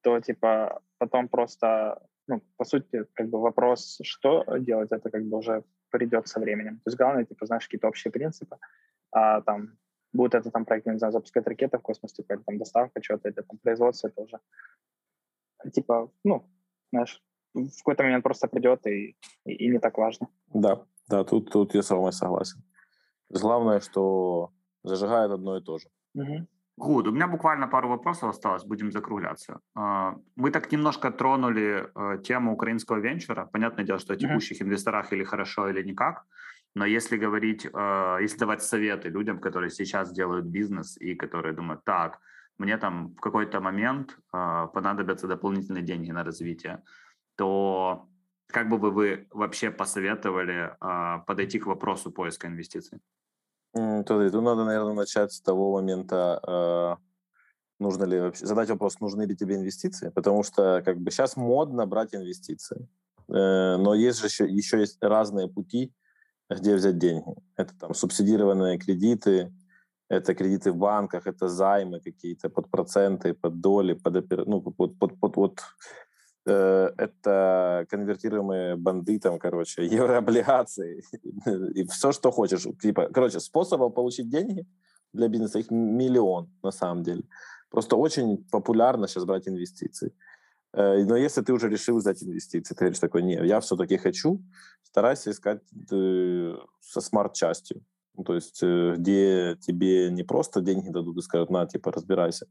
то, 0.04 0.20
типа, 0.20 0.82
потом 1.00 1.28
просто 1.28 2.00
ну, 2.28 2.42
по 2.58 2.66
сути, 2.66 3.06
как 3.14 3.30
бы 3.30 3.40
вопрос, 3.40 4.00
что 4.04 4.44
делать, 4.60 4.92
это 4.92 5.10
как 5.10 5.24
бы 5.26 5.38
уже 5.38 5.64
придет 5.90 6.28
со 6.28 6.40
временем. 6.40 6.78
То 6.78 6.90
есть 6.90 6.98
главное, 6.98 7.26
типа, 7.26 7.46
знаешь, 7.46 7.66
какие-то 7.66 7.88
общие 7.88 8.12
принципы, 8.12 8.58
а 9.12 9.42
там 9.42 9.78
будет 10.14 10.36
это 10.36 10.52
там 10.52 10.66
проект, 10.66 10.88
не 10.88 10.98
знаю, 10.98 11.12
запускать 11.12 11.48
ракеты 11.48 11.78
в 11.78 11.82
космос, 11.82 12.14
типа, 12.14 12.34
или 12.34 12.42
там 12.44 12.58
доставка 12.58 13.02
чего-то, 13.02 13.30
или 13.30 13.36
там 13.36 13.58
производство, 13.58 14.08
это 14.08 14.22
уже, 14.22 14.40
типа, 15.72 16.12
ну, 16.24 16.50
знаешь, 16.92 17.22
в 17.54 17.78
какой-то 17.78 18.04
момент 18.04 18.24
просто 18.24 18.48
придет 18.48 18.88
и, 18.88 19.16
и, 19.46 19.54
и 19.54 19.70
не 19.70 19.80
так 19.80 19.98
важно. 19.98 20.28
Да, 20.54 20.86
да, 21.10 21.24
тут, 21.24 21.52
тут 21.52 21.76
я 21.76 21.82
с 21.82 21.90
вами 21.90 22.12
согласен. 22.12 22.64
Главное, 23.30 23.80
что 23.80 24.52
зажигает 24.84 25.32
одно 25.32 25.58
и 25.58 25.62
то 25.62 25.78
же. 25.78 25.90
Угу. 26.16 26.48
Гуд, 26.78 27.08
у 27.08 27.12
меня 27.12 27.28
буквально 27.28 27.68
пару 27.68 27.90
вопросов 27.90 28.30
осталось, 28.30 28.64
будем 28.64 28.92
закругляться. 28.92 29.60
А, 29.76 30.16
мы 30.36 30.50
так 30.52 30.72
немножко 30.72 31.12
тронули 31.12 31.88
э, 31.96 32.18
тему 32.24 32.54
украинского 32.54 32.98
венчура. 32.98 33.46
Понятное 33.46 33.86
дело, 33.86 34.00
что 34.00 34.14
о 34.14 34.18
текущих 34.18 34.62
инвесторах 34.62 35.14
или 35.14 35.24
хорошо, 35.24 35.70
или 35.70 35.84
никак. 35.84 36.26
Но 36.76 36.86
если 36.86 37.18
говорить, 37.18 37.68
э, 37.72 38.18
если 38.22 38.40
давать 38.40 38.64
советы 38.64 39.10
людям, 39.10 39.40
которые 39.40 39.70
сейчас 39.70 40.12
делают 40.12 40.46
бизнес 40.46 40.98
и 40.98 41.14
которые 41.14 41.54
думают, 41.54 41.84
так, 41.84 42.20
мне 42.58 42.78
там 42.78 43.14
в 43.18 43.20
какой-то 43.20 43.60
момент 43.60 44.18
э, 44.34 44.68
понадобятся 44.74 45.28
дополнительные 45.28 45.84
деньги 45.84 46.12
на 46.12 46.24
развитие, 46.24 46.82
то 47.36 48.08
как 48.48 48.70
бы 48.70 48.78
вы 48.78 49.28
вообще 49.32 49.72
посоветовали 49.72 50.76
подойти 51.26 51.60
к 51.60 51.66
вопросу 51.66 52.12
поиска 52.12 52.48
инвестиций? 52.48 53.00
То, 53.74 54.04
тут 54.30 54.44
надо, 54.44 54.66
наверное, 54.66 54.94
начать 54.94 55.34
с 55.34 55.42
того 55.42 55.74
момента, 55.74 56.40
э, 56.48 56.96
нужно 57.80 58.04
ли 58.04 58.20
вообще 58.20 58.46
задать 58.46 58.70
вопрос, 58.70 59.00
нужны 59.00 59.24
ли 59.24 59.36
тебе 59.36 59.56
инвестиции, 59.56 60.10
потому 60.10 60.44
что 60.44 60.84
как 60.86 61.00
бы 61.00 61.10
сейчас 61.10 61.36
модно 61.38 61.88
брать 61.88 62.14
инвестиции, 62.14 62.88
э, 63.30 63.78
но 63.78 63.96
есть 63.96 64.20
же 64.20 64.28
еще, 64.28 64.48
еще 64.48 64.80
есть 64.80 64.98
разные 65.02 65.48
пути, 65.48 65.92
где 66.50 66.76
взять 66.76 67.00
деньги. 67.00 67.36
Это 67.56 67.74
там 67.80 67.96
субсидированные 67.96 68.78
кредиты, 68.78 69.52
это 70.08 70.36
кредиты 70.36 70.72
в 70.72 70.76
банках, 70.76 71.26
это 71.26 71.48
займы 71.48 72.00
какие-то 72.00 72.50
под 72.50 72.70
проценты, 72.70 73.34
под 73.34 73.60
доли, 73.60 73.94
под, 73.94 74.30
ну, 74.48 74.62
под, 74.62 74.98
под, 75.00 75.20
под, 75.20 75.34
под 75.34 75.60
это 76.46 77.86
конвертируемые 77.90 78.76
банды, 78.76 79.20
там, 79.20 79.40
короче, 79.40 79.86
еврооблигации 79.86 81.04
и 81.74 81.88
все, 81.88 82.12
что 82.12 82.32
хочешь. 82.32 82.68
Типа, 82.82 83.10
короче, 83.14 83.40
способов 83.40 83.94
получить 83.94 84.30
деньги 84.30 84.66
для 85.14 85.28
бизнеса 85.28 85.60
их 85.60 85.72
миллион 85.72 86.50
на 86.64 86.72
самом 86.72 87.04
деле. 87.04 87.24
Просто 87.70 87.96
очень 87.96 88.44
популярно 88.52 89.08
сейчас 89.08 89.26
брать 89.26 89.48
инвестиции. 89.48 90.14
Э, 90.74 91.04
но 91.06 91.16
если 91.16 91.42
ты 91.42 91.54
уже 91.54 91.70
решил 91.70 91.98
взять 91.98 92.22
инвестиции, 92.24 92.74
ты 92.74 92.80
говоришь 92.80 93.00
такой, 93.00 93.24
не, 93.24 93.34
я 93.46 93.60
все-таки 93.60 93.98
хочу, 93.98 94.44
старайся 94.84 95.32
искать 95.32 95.62
э, 95.92 96.56
со 96.82 97.02
смарт-частью. 97.02 97.82
То 98.26 98.36
есть, 98.36 98.60
э, 98.62 98.96
где 98.98 99.56
тебе 99.62 100.12
не 100.12 100.24
просто 100.24 100.62
деньги 100.62 100.90
дадут 100.90 101.18
и 101.18 101.22
скажут, 101.22 101.50
на, 101.50 101.66
типа, 101.66 101.92
разбирайся, 101.92 102.48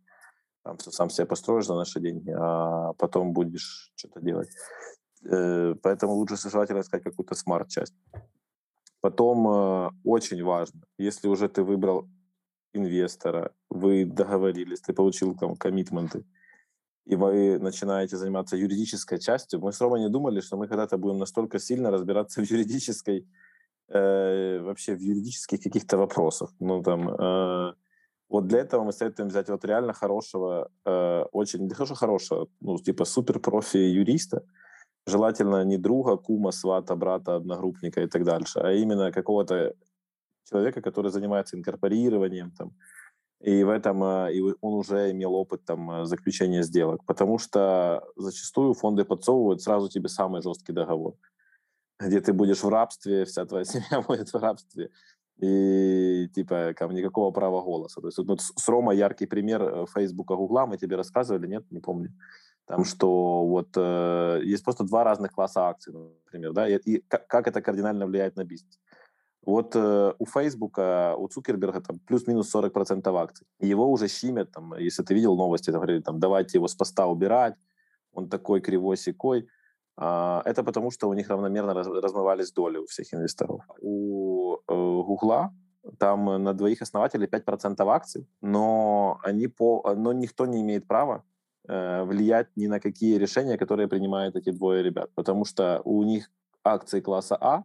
там 0.63 0.79
сам 0.79 1.11
себе 1.11 1.27
построишь 1.27 1.67
за 1.67 1.75
наши 1.75 2.01
деньги, 2.01 2.31
а 2.31 2.93
потом 2.95 3.33
будешь 3.33 3.93
что-то 3.97 4.21
делать. 4.21 4.49
Э, 5.25 5.75
поэтому 5.83 6.15
лучше 6.15 6.37
желательно 6.37 6.81
искать 6.81 7.03
какую-то 7.03 7.35
смарт-часть. 7.35 7.95
Потом 9.01 9.49
э, 9.49 9.91
очень 10.05 10.43
важно, 10.45 10.83
если 10.99 11.29
уже 11.29 11.49
ты 11.49 11.63
выбрал 11.63 12.09
инвестора, 12.73 13.53
вы 13.69 14.05
договорились, 14.05 14.81
ты 14.81 14.93
получил 14.93 15.37
там 15.37 15.57
коммитменты, 15.57 16.25
и 17.05 17.17
вы 17.17 17.59
начинаете 17.59 18.17
заниматься 18.17 18.57
юридической 18.57 19.19
частью, 19.19 19.61
мы 19.61 19.73
с 19.73 19.81
Ромой 19.81 20.01
не 20.01 20.09
думали, 20.09 20.41
что 20.41 20.57
мы 20.57 20.69
когда-то 20.69 20.97
будем 20.99 21.19
настолько 21.19 21.59
сильно 21.59 21.91
разбираться 21.91 22.41
в 22.41 22.51
юридической 22.51 23.29
э, 23.89 24.61
вообще 24.61 24.95
в 24.95 25.01
юридических 25.01 25.61
каких-то 25.61 25.99
вопросах. 25.99 26.55
Ну, 26.61 26.83
там, 26.83 27.09
э, 27.09 27.75
вот 28.33 28.47
для 28.47 28.61
этого 28.61 28.85
мы 28.85 28.93
советуем 28.93 29.29
взять 29.29 29.51
вот 29.51 29.65
реально 29.65 29.93
хорошего, 29.93 30.71
э, 30.87 31.25
очень, 31.33 31.65
не 31.65 31.75
хорошо 31.75 31.95
хорошего, 31.95 32.49
ну, 32.61 32.79
типа 32.79 33.05
супер 33.05 33.39
профи 33.41 33.77
юриста, 33.77 34.43
желательно 35.07 35.65
не 35.65 35.77
друга, 35.77 36.17
кума, 36.17 36.51
свата, 36.51 36.97
брата, 36.97 37.37
одногруппника 37.37 38.01
и 38.01 38.07
так 38.07 38.25
дальше, 38.25 38.61
а 38.61 38.73
именно 38.73 39.13
какого-то 39.13 39.75
человека, 40.51 40.81
который 40.81 41.11
занимается 41.11 41.57
инкорпорированием, 41.59 42.53
там, 42.53 42.73
и 43.41 43.65
в 43.65 43.69
этом 43.69 44.03
э, 44.03 44.33
и 44.33 44.41
он 44.41 44.75
уже 44.75 45.11
имел 45.11 45.35
опыт 45.35 45.67
там, 45.67 45.91
э, 45.91 46.05
заключения 46.07 46.63
сделок, 46.63 47.05
потому 47.05 47.37
что 47.37 48.03
зачастую 48.17 48.73
фонды 48.73 49.05
подсовывают 49.05 49.61
сразу 49.61 49.91
тебе 49.91 50.09
самый 50.09 50.41
жесткий 50.41 50.73
договор 50.73 51.17
где 52.01 52.21
ты 52.21 52.33
будешь 52.33 52.63
в 52.63 52.69
рабстве, 52.69 53.25
вся 53.25 53.45
твоя 53.45 53.65
семья 53.67 54.01
будет 54.01 54.33
в 54.33 54.37
рабстве, 54.37 54.91
и 55.39 56.29
типа 56.35 56.75
там 56.79 56.93
никакого 56.93 57.31
права 57.31 57.63
голоса. 57.63 58.01
То 58.01 58.09
есть 58.09 58.19
вот, 58.19 58.41
с 58.41 58.69
Рома 58.69 58.95
яркий 58.95 59.27
пример 59.27 59.63
э, 59.63 59.87
Фейсбука, 59.95 60.37
Гугла, 60.37 60.67
мы 60.67 60.77
тебе 60.79 60.97
рассказывали, 60.97 61.47
нет, 61.47 61.65
не 61.71 61.81
помню. 61.81 62.13
Там 62.67 62.85
что 62.85 63.45
вот 63.47 63.69
э, 63.77 64.41
есть 64.45 64.65
просто 64.65 64.85
два 64.85 65.05
разных 65.05 65.33
класса 65.33 65.69
акций, 65.69 65.93
например, 65.93 66.53
да, 66.53 66.69
и, 66.69 66.77
и 66.77 67.05
как, 67.09 67.27
как 67.27 67.49
это 67.49 67.61
кардинально 67.61 68.07
влияет 68.07 68.37
на 68.37 68.45
бизнес. 68.45 68.79
Вот 69.45 69.75
э, 69.75 70.15
у 70.19 70.25
Фейсбука, 70.25 71.17
у 71.17 71.27
Цукерберга 71.27 71.81
там 71.81 71.99
плюс-минус 71.99 72.55
40% 72.55 73.21
акций. 73.21 73.47
Его 73.59 73.91
уже 73.91 74.07
щимят, 74.07 74.53
там, 74.53 74.75
если 74.79 75.03
ты 75.03 75.15
видел 75.15 75.37
новости, 75.37 75.71
там, 75.73 75.81
говорили, 75.81 76.01
там, 76.01 76.21
давайте 76.21 76.59
его 76.59 76.69
с 76.69 76.75
поста 76.77 77.07
убирать, 77.07 77.57
он 78.13 78.29
такой 78.29 78.61
кривой-сякой. 78.61 79.49
А, 79.97 80.43
это 80.45 80.63
потому, 80.63 80.91
что 80.91 81.09
у 81.09 81.15
них 81.15 81.29
равномерно 81.29 81.75
размывались 81.75 82.53
доли 82.53 82.79
у 82.79 82.87
всех 82.87 83.13
инвесторов. 83.15 83.63
У 83.81 84.57
э, 84.57 84.59
Гугла 84.69 85.53
там 85.99 86.43
на 86.43 86.55
двоих 86.55 86.83
основателей 86.83 87.27
5% 87.27 87.89
акций, 87.89 88.27
но, 88.41 89.19
они 89.23 89.49
по, 89.49 89.95
но 89.97 90.13
никто 90.13 90.47
не 90.47 90.61
имеет 90.61 90.87
права 90.87 91.25
э, 91.69 92.05
влиять 92.05 92.49
ни 92.57 92.69
на 92.69 92.81
какие 92.81 93.19
решения, 93.19 93.59
которые 93.59 93.89
принимают 93.89 94.37
эти 94.37 94.51
двое 94.51 94.83
ребят, 94.83 95.11
потому 95.15 95.45
что 95.45 95.81
у 95.85 96.03
них 96.05 96.31
акции 96.65 97.01
класса 97.01 97.37
А 97.41 97.65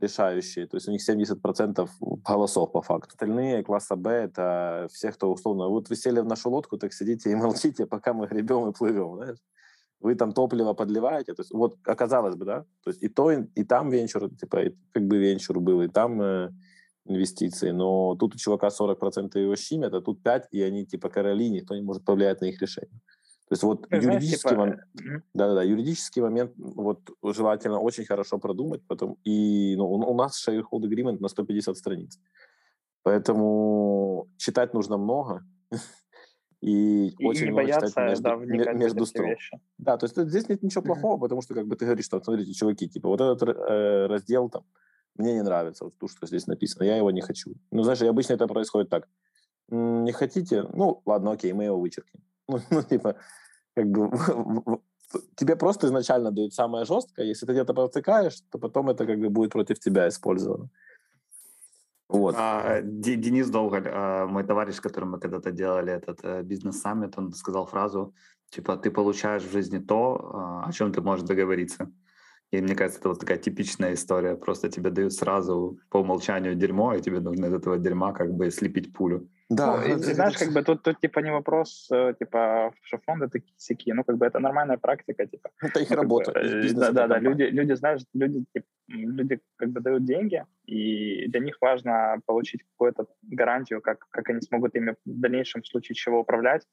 решающие, 0.00 0.66
то 0.66 0.76
есть 0.76 0.88
у 0.88 0.92
них 0.92 1.00
70% 1.08 1.88
голосов 2.00 2.72
по 2.72 2.82
факту. 2.82 3.08
Остальные 3.12 3.64
класса 3.64 3.96
Б— 3.96 4.10
это 4.10 4.88
все, 4.92 5.10
кто 5.10 5.32
условно... 5.32 5.68
Вот 5.68 5.88
вы 5.88 5.96
сели 5.96 6.20
в 6.20 6.26
нашу 6.26 6.50
лодку, 6.50 6.76
так 6.76 6.92
сидите 6.92 7.30
и 7.30 7.34
молчите, 7.34 7.86
пока 7.86 8.12
мы 8.12 8.26
гребем 8.26 8.68
и 8.68 8.72
плывем, 8.72 9.16
знаешь? 9.16 9.38
Вы 10.00 10.14
там 10.14 10.32
топливо 10.32 10.74
подливаете, 10.74 11.34
то 11.34 11.40
есть 11.42 11.52
вот 11.52 11.76
оказалось 11.84 12.36
бы, 12.36 12.44
да, 12.44 12.64
то 12.84 12.90
есть 12.90 13.02
и 13.02 13.08
то, 13.08 13.30
и, 13.30 13.44
и 13.54 13.64
там 13.64 13.90
венчур, 13.90 14.30
типа, 14.34 14.62
и, 14.62 14.74
как 14.92 15.06
бы 15.06 15.18
венчур 15.18 15.60
был, 15.60 15.82
и 15.82 15.88
там 15.88 16.20
э, 16.20 16.50
инвестиции, 17.06 17.70
но 17.70 18.14
тут 18.16 18.34
у 18.34 18.38
чувака 18.38 18.68
40% 18.68 19.38
его 19.38 19.56
щимят, 19.56 19.94
а 19.94 20.00
тут 20.00 20.22
5, 20.22 20.48
и 20.52 20.62
они 20.62 20.84
типа 20.84 21.08
короли, 21.08 21.48
никто 21.48 21.74
не 21.74 21.82
может 21.82 22.04
повлиять 22.04 22.40
на 22.40 22.46
их 22.46 22.60
решение. 22.60 23.00
То 23.48 23.52
есть 23.52 23.62
вот 23.62 23.86
Знаешь, 23.86 24.04
юридический 24.04 24.50
типа... 24.50 24.60
момент, 24.60 24.80
да-да-да, 25.34 25.62
юридический 25.62 26.20
момент 26.20 26.52
вот 26.56 27.00
желательно 27.22 27.78
очень 27.78 28.04
хорошо 28.04 28.38
продумать, 28.38 28.82
потом 28.88 29.18
и 29.24 29.76
ну, 29.76 29.86
у, 29.86 30.12
у 30.12 30.14
нас 30.16 30.46
shareholder 30.46 30.88
agreement 30.88 31.18
на 31.20 31.28
150 31.28 31.76
страниц, 31.76 32.18
поэтому 33.04 34.28
читать 34.36 34.74
нужно 34.74 34.98
много, 34.98 35.44
и, 36.66 37.14
и 37.18 37.26
очень 37.26 37.46
не 37.46 37.52
бояться, 37.52 37.88
читать 37.88 38.08
между, 38.08 38.64
да, 38.64 38.72
между 38.72 39.06
строк. 39.06 39.28
Вещи. 39.28 39.60
Да, 39.78 39.96
то 39.96 40.06
есть 40.06 40.16
здесь 40.16 40.48
нет 40.48 40.62
ничего 40.62 40.82
плохого, 40.82 41.16
потому 41.16 41.40
что 41.42 41.54
как 41.54 41.66
бы 41.66 41.76
ты 41.76 41.84
говоришь, 41.84 42.06
что 42.06 42.20
смотрите, 42.20 42.52
чуваки, 42.54 42.88
типа 42.88 43.08
вот 43.08 43.20
этот 43.20 43.48
э, 43.48 44.06
раздел 44.06 44.48
там 44.48 44.64
мне 45.18 45.34
не 45.34 45.42
нравится, 45.42 45.84
вот 45.84 45.94
то, 45.98 46.08
что 46.08 46.26
здесь 46.26 46.46
написано, 46.46 46.84
я 46.84 46.96
его 46.96 47.10
не 47.10 47.20
хочу. 47.20 47.54
Ну, 47.70 47.82
знаешь, 47.82 48.02
и 48.02 48.06
обычно 48.06 48.34
это 48.34 48.46
происходит 48.46 48.90
так. 48.90 49.08
Не 49.68 50.12
хотите? 50.12 50.64
Ну, 50.74 51.02
ладно, 51.06 51.32
окей, 51.32 51.52
мы 51.52 51.64
его 51.64 51.78
вычеркнем. 51.78 52.22
Ну, 52.48 52.60
ну 52.70 52.82
типа, 52.82 53.16
как 53.74 53.86
бы 53.90 54.10
тебе 55.36 55.56
просто 55.56 55.86
изначально 55.86 56.30
дают 56.30 56.54
самое 56.54 56.84
жесткое, 56.84 57.26
если 57.26 57.46
ты 57.46 57.52
где-то 57.52 57.74
протыкаешь, 57.74 58.40
то 58.50 58.58
потом 58.58 58.88
это 58.88 59.06
как 59.06 59.18
бы 59.18 59.30
будет 59.30 59.52
против 59.52 59.78
тебя 59.78 60.08
использовано. 60.08 60.68
Вот. 62.08 62.34
А, 62.38 62.82
Денис 62.82 63.50
Долголь, 63.50 63.88
а, 63.88 64.26
мой 64.26 64.44
товарищ, 64.44 64.76
с 64.76 64.80
которым 64.80 65.12
мы 65.12 65.20
когда-то 65.20 65.50
делали 65.50 65.92
этот 65.92 66.20
э, 66.22 66.42
бизнес-саммит, 66.42 67.18
он 67.18 67.32
сказал 67.32 67.66
фразу, 67.66 68.14
типа, 68.50 68.76
ты 68.76 68.90
получаешь 68.90 69.42
в 69.42 69.50
жизни 69.50 69.78
то, 69.78 70.30
а, 70.32 70.68
о 70.68 70.72
чем 70.72 70.92
ты 70.92 71.00
можешь 71.00 71.26
договориться. 71.26 71.90
И 72.52 72.60
мне 72.60 72.74
кажется, 72.74 73.00
это 73.00 73.08
вот 73.08 73.20
такая 73.20 73.38
типичная 73.38 73.94
история. 73.94 74.36
Просто 74.36 74.68
тебе 74.68 74.90
дают 74.90 75.12
сразу 75.12 75.78
по 75.90 75.98
умолчанию 75.98 76.54
дерьмо, 76.54 76.94
и 76.94 77.00
тебе 77.00 77.20
нужно 77.20 77.46
из 77.46 77.54
этого 77.54 77.78
дерьма 77.78 78.12
как 78.12 78.32
бы 78.32 78.50
слепить 78.50 78.92
пулю. 78.92 79.28
Да, 79.48 79.76
ну, 79.76 79.82
и, 79.82 79.92
ты 79.92 80.14
знаешь, 80.14 80.36
как 80.36 80.52
бы 80.52 80.62
тут, 80.62 80.82
тут 80.82 81.00
типа 81.00 81.20
не 81.20 81.30
вопрос, 81.30 81.88
э, 81.92 82.14
типа, 82.18 82.72
что 82.82 82.98
фонды 82.98 83.28
такие 83.28 83.54
сякие, 83.56 83.94
ну, 83.94 84.02
как 84.02 84.16
бы 84.16 84.26
это 84.26 84.40
нормальная 84.40 84.76
практика, 84.76 85.24
типа. 85.26 85.50
Это 85.62 85.80
их 85.80 85.90
ну, 85.90 85.96
работа. 85.96 86.32
Бы, 86.32 86.72
да, 86.74 86.90
да, 86.90 87.06
да, 87.06 87.18
люди, 87.18 87.44
люди, 87.44 87.74
знаешь, 87.74 88.02
люди, 88.14 88.44
типа, 88.52 88.66
люди 88.88 89.38
как 89.56 89.68
бы 89.70 89.80
дают 89.80 90.04
деньги, 90.04 90.44
и 90.66 91.28
для 91.28 91.40
них 91.40 91.58
важно 91.60 92.20
получить 92.26 92.62
какую-то 92.72 93.06
гарантию, 93.22 93.80
как, 93.80 94.08
как 94.10 94.28
они 94.30 94.40
смогут 94.40 94.74
ими 94.74 94.96
в 95.04 95.20
дальнейшем 95.20 95.62
в 95.62 95.66
случае 95.66 95.94
чего 95.94 96.20
управлять. 96.20 96.66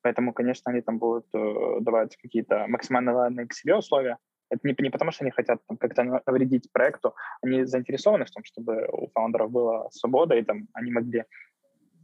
Поэтому, 0.00 0.32
конечно, 0.32 0.72
они 0.72 0.80
там 0.80 0.98
будут 0.98 1.26
э, 1.34 1.80
давать 1.80 2.16
какие-то 2.16 2.64
максимально 2.68 3.46
к 3.46 3.52
себе 3.52 3.76
условия. 3.76 4.16
Это 4.52 4.68
не, 4.68 4.74
не 4.78 4.90
потому, 4.90 5.12
что 5.12 5.24
они 5.24 5.30
хотят 5.30 5.60
там, 5.66 5.78
как-то 5.78 6.04
навредить 6.26 6.70
проекту, 6.72 7.14
они 7.40 7.64
заинтересованы 7.64 8.26
в 8.26 8.30
том, 8.30 8.44
чтобы 8.44 8.86
у 8.92 9.08
фаундеров 9.08 9.50
была 9.50 9.90
свобода, 9.90 10.34
и 10.34 10.42
там 10.42 10.68
они 10.74 10.92
могли 10.92 11.24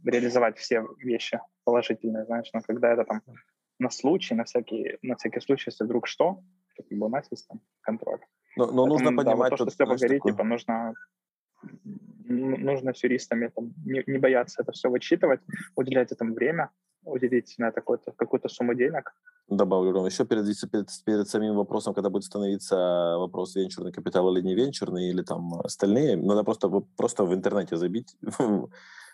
реализовать 0.03 0.57
все 0.57 0.83
вещи 0.97 1.39
положительные, 1.63 2.25
знаешь, 2.25 2.49
но 2.53 2.61
когда 2.61 2.91
это 2.93 3.03
там 3.03 3.21
на 3.77 3.89
случай, 3.89 4.33
на 4.33 4.43
всякий, 4.45 4.97
на 5.03 5.15
всякий 5.15 5.41
случай, 5.41 5.69
если 5.69 5.83
вдруг 5.83 6.07
что, 6.07 6.41
то 6.75 6.83
как 6.83 6.97
бы 6.97 7.05
у 7.05 7.09
нас 7.09 7.27
есть 7.31 7.47
там 7.47 7.61
контроль. 7.81 8.19
Но, 8.57 8.65
но 8.65 8.71
Поэтому, 8.71 8.87
нужно 8.87 9.11
да, 9.11 9.17
понимать, 9.23 9.51
вот 9.51 9.57
то, 9.57 9.65
что 9.65 9.71
Степа 9.71 9.95
говорит, 9.95 10.23
типа, 10.23 10.43
нужно 10.43 10.93
нужно 12.29 12.93
с 12.93 13.03
юристами 13.03 13.47
там, 13.47 13.73
не, 13.85 14.03
не 14.07 14.17
бояться 14.17 14.61
это 14.61 14.71
все 14.71 14.89
вычитывать, 14.89 15.41
уделять 15.75 16.11
этому 16.11 16.33
время, 16.33 16.69
уделить 17.03 17.55
на 17.57 17.69
это 17.69 17.81
какую-то, 17.81 18.11
какую-то 18.11 18.49
сумму 18.49 18.73
денег. 18.75 19.13
Добавлю, 19.47 19.91
Ром, 19.91 20.05
еще 20.05 20.25
перед, 20.25 20.45
перед, 20.71 20.87
перед 21.05 21.27
самим 21.27 21.55
вопросом, 21.55 21.93
когда 21.93 22.09
будет 22.09 22.23
становиться 22.23 23.15
вопрос 23.17 23.55
венчурный 23.55 23.91
капитал 23.91 24.31
или 24.31 24.45
не 24.45 24.55
венчурный, 24.55 25.09
или 25.09 25.23
там 25.23 25.53
остальные, 25.63 26.17
надо 26.17 26.43
просто, 26.43 26.69
просто 26.97 27.23
в 27.23 27.33
интернете 27.33 27.75
забить 27.75 28.15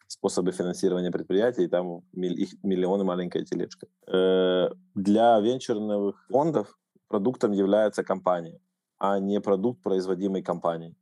способы 0.07 0.51
финансирования 0.51 1.11
предприятий, 1.11 1.67
там 1.67 2.03
их 2.13 2.49
миллионы 2.63 3.03
маленькая 3.03 3.45
тележка. 3.45 3.88
Э, 4.07 4.69
для 4.95 5.39
венчурных 5.39 6.25
фондов 6.29 6.77
продуктом 7.07 7.53
является 7.53 8.03
компания, 8.03 8.59
а 8.97 9.19
не 9.19 9.39
продукт, 9.39 9.81
производимый 9.81 10.43
компанией. 10.43 10.95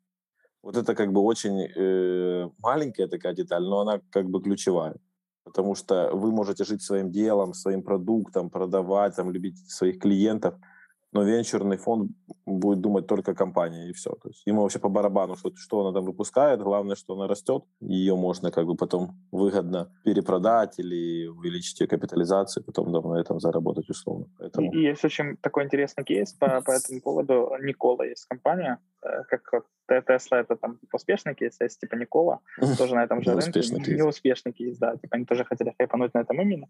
Вот 0.61 0.77
это 0.77 0.95
как 0.95 1.11
бы 1.11 1.21
очень 1.21 1.67
э, 1.75 2.49
маленькая 2.59 3.07
такая 3.07 3.33
деталь, 3.33 3.63
но 3.63 3.79
она 3.79 3.99
как 4.11 4.29
бы 4.29 4.41
ключевая. 4.41 4.95
Потому 5.43 5.75
что 5.75 6.09
вы 6.13 6.31
можете 6.31 6.63
жить 6.63 6.81
своим 6.81 7.11
делом, 7.11 7.53
своим 7.53 7.83
продуктом, 7.83 8.49
продавать, 8.49 9.15
там, 9.15 9.31
любить 9.31 9.69
своих 9.69 9.99
клиентов– 9.99 10.55
но 11.13 11.23
венчурный 11.23 11.77
фонд 11.77 12.11
будет 12.45 12.81
думать 12.81 13.07
только 13.07 13.31
о 13.31 13.35
компании, 13.35 13.89
и 13.89 13.93
все. 13.93 14.09
То 14.09 14.29
есть 14.29 14.41
ему 14.45 14.61
вообще 14.61 14.79
по 14.79 14.89
барабану, 14.89 15.35
что, 15.35 15.51
что 15.55 15.81
она 15.81 15.93
там 15.93 16.05
выпускает, 16.05 16.61
главное, 16.61 16.95
что 16.95 17.13
она 17.13 17.27
растет, 17.27 17.63
ее 17.79 18.15
можно 18.15 18.51
как 18.51 18.65
бы 18.65 18.75
потом 18.75 19.11
выгодно 19.31 19.91
перепродать 20.03 20.79
или 20.79 21.27
увеличить 21.27 21.79
ее 21.79 21.87
капитализацию, 21.87 22.63
потом 22.63 22.91
да, 22.91 23.01
на 23.01 23.19
этом 23.19 23.39
заработать 23.39 23.89
условно. 23.89 24.25
Поэтому... 24.39 24.73
И 24.73 24.81
есть 24.81 25.05
очень 25.05 25.37
такой 25.37 25.65
интересный 25.65 26.03
кейс 26.03 26.33
по, 26.33 26.61
по 26.61 26.71
этому 26.71 27.01
поводу. 27.01 27.51
Никола 27.61 28.05
есть 28.05 28.25
компания, 28.25 28.79
э, 29.03 29.23
как 29.29 29.65
Тесла 30.07 30.39
это 30.39 30.55
там 30.55 30.79
успешный 30.91 31.35
кейс, 31.35 31.57
есть 31.61 31.79
типа 31.79 31.95
Никола, 31.95 32.39
тоже 32.77 32.95
на 32.95 33.03
этом 33.03 33.21
же 33.21 33.33
рынке. 33.33 33.61
Неуспешный 33.93 34.51
кейс, 34.51 34.77
да. 34.77 34.95
Типа 34.97 35.15
они 35.15 35.25
тоже 35.25 35.45
хотели 35.45 35.73
хайпануть 35.77 36.13
на 36.13 36.19
этом 36.19 36.41
именно. 36.41 36.67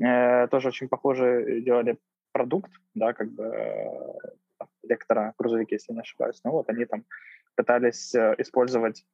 Э, 0.00 0.48
тоже 0.48 0.68
очень 0.68 0.88
похоже 0.88 1.62
делали 1.62 1.98
продукт, 2.32 2.72
да, 2.94 3.12
как 3.12 3.30
бы 3.32 3.44
э, 3.44 4.64
лектора 4.82 5.34
грузовики, 5.38 5.74
если 5.74 5.92
не 5.92 6.00
ошибаюсь. 6.00 6.40
Ну 6.44 6.52
вот 6.52 6.68
они 6.68 6.84
там 6.84 7.04
пытались 7.56 8.14
э, 8.14 8.34
использовать 8.38 9.04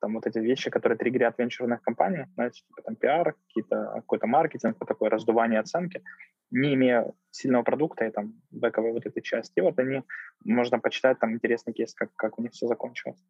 там 0.00 0.14
вот 0.14 0.26
эти 0.26 0.38
вещи, 0.38 0.70
которые 0.70 0.96
триггерят 0.96 1.38
венчурных 1.38 1.82
компаний, 1.82 2.26
знаете, 2.34 2.62
типа 2.62 2.82
там 2.82 2.96
пиар, 2.96 3.34
какие-то, 3.46 3.92
какой-то 3.94 4.26
маркетинг, 4.26 4.78
такое 4.86 5.10
раздувание 5.10 5.60
оценки, 5.60 6.02
не 6.50 6.74
имея 6.74 7.12
сильного 7.30 7.62
продукта 7.62 8.04
и 8.06 8.10
там 8.10 8.34
бэковой 8.50 8.92
вот 8.92 9.06
этой 9.06 9.22
части. 9.22 9.58
И 9.58 9.60
вот 9.60 9.78
они, 9.78 10.02
можно 10.44 10.78
почитать 10.78 11.18
там 11.18 11.32
интересный 11.32 11.72
кейс, 11.72 11.94
как, 11.94 12.14
как 12.14 12.38
у 12.38 12.42
них 12.42 12.52
все 12.52 12.66
закончилось. 12.66 13.22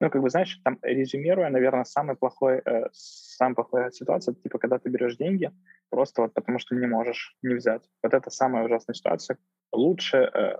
Ну, 0.00 0.10
как 0.10 0.22
бы, 0.22 0.30
знаешь, 0.30 0.60
там, 0.64 0.78
резюмируя, 0.82 1.48
наверное, 1.50 1.84
самый 1.84 2.16
плохой, 2.16 2.60
э, 2.64 2.88
самая 2.92 3.54
плохая 3.54 3.90
ситуация, 3.90 4.34
типа, 4.34 4.58
когда 4.58 4.78
ты 4.78 4.88
берешь 4.90 5.16
деньги, 5.16 5.52
просто 5.92 6.22
вот 6.22 6.32
потому 6.34 6.58
что 6.58 6.74
не 6.74 6.86
можешь 6.86 7.36
не 7.42 7.54
взять. 7.54 7.82
Вот 8.02 8.14
это 8.14 8.30
самая 8.30 8.64
ужасная 8.64 8.94
ситуация. 8.94 9.36
Лучше 9.72 10.16
э, 10.16 10.56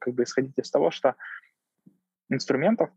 как 0.00 0.14
бы 0.14 0.22
исходить 0.22 0.58
из 0.58 0.70
того, 0.70 0.90
что 0.90 1.14
инструментов, 2.30 2.88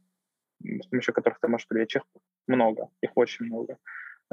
с 0.64 0.88
помощью 0.88 1.14
которых 1.14 1.40
ты 1.42 1.50
можешь 1.50 1.68
привлечь 1.68 1.98
их 1.98 2.04
много, 2.48 2.88
их 3.02 3.12
очень 3.16 3.46
много. 3.46 3.78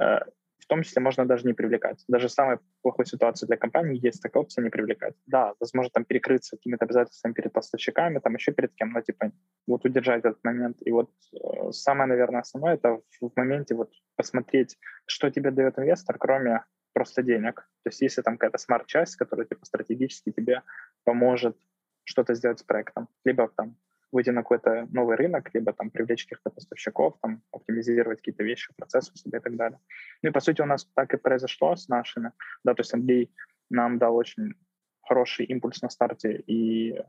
Э, 0.00 0.20
в 0.60 0.66
том 0.66 0.82
числе 0.84 1.02
можно 1.02 1.26
даже 1.26 1.44
не 1.44 1.54
привлекать. 1.54 2.04
Даже 2.06 2.28
в 2.28 2.30
самой 2.30 2.58
плохой 2.82 3.04
ситуации 3.06 3.46
для 3.46 3.56
компании 3.56 4.06
есть 4.06 4.22
такая 4.22 4.42
опция 4.42 4.62
не 4.62 4.70
привлекать. 4.70 5.14
Да, 5.26 5.54
возможно, 5.58 5.90
там 5.90 6.04
перекрыться 6.04 6.56
какими-то 6.56 6.84
обязательствами 6.84 7.32
перед 7.32 7.52
поставщиками, 7.52 8.20
там 8.20 8.34
еще 8.34 8.52
перед 8.52 8.72
кем, 8.74 8.92
но 8.92 9.00
типа 9.00 9.32
вот 9.66 9.84
удержать 9.84 10.24
этот 10.24 10.44
момент. 10.44 10.76
И 10.86 10.92
вот 10.92 11.10
э, 11.32 11.72
самое, 11.72 12.08
наверное, 12.08 12.42
основное 12.42 12.74
это 12.74 13.00
в 13.20 13.32
моменте 13.34 13.74
вот 13.74 13.90
посмотреть, 14.14 14.78
что 15.06 15.30
тебе 15.30 15.50
дает 15.50 15.78
инвестор, 15.78 16.16
кроме 16.16 16.62
просто 16.92 17.22
денег. 17.22 17.68
То 17.82 17.88
есть 17.88 18.02
если 18.02 18.22
там 18.22 18.36
какая-то 18.36 18.58
смарт-часть, 18.58 19.16
которая 19.16 19.46
типа 19.46 19.64
стратегически 19.64 20.32
тебе 20.32 20.62
поможет 21.04 21.56
что-то 22.04 22.34
сделать 22.34 22.60
с 22.60 22.62
проектом, 22.62 23.08
либо 23.24 23.48
там 23.48 23.76
выйти 24.12 24.30
на 24.30 24.42
какой-то 24.42 24.88
новый 24.90 25.16
рынок, 25.16 25.50
либо 25.54 25.72
там 25.72 25.90
привлечь 25.90 26.24
каких-то 26.24 26.50
поставщиков, 26.50 27.16
там 27.22 27.42
оптимизировать 27.52 28.18
какие-то 28.18 28.42
вещи, 28.42 28.74
процессы 28.76 29.16
себе 29.16 29.38
и 29.38 29.42
так 29.42 29.56
далее. 29.56 29.78
Ну 30.22 30.30
и 30.30 30.32
по 30.32 30.40
сути 30.40 30.62
у 30.62 30.66
нас 30.66 30.84
так 30.94 31.14
и 31.14 31.16
произошло 31.16 31.76
с 31.76 31.88
нашими, 31.88 32.32
да, 32.64 32.74
то 32.74 32.80
есть 32.80 32.94
Андрей 32.94 33.30
нам 33.70 33.98
дал 33.98 34.16
очень 34.16 34.54
хороший 35.02 35.46
импульс 35.46 35.82
на 35.82 35.90
старте 35.90 36.42
и 36.46 37.00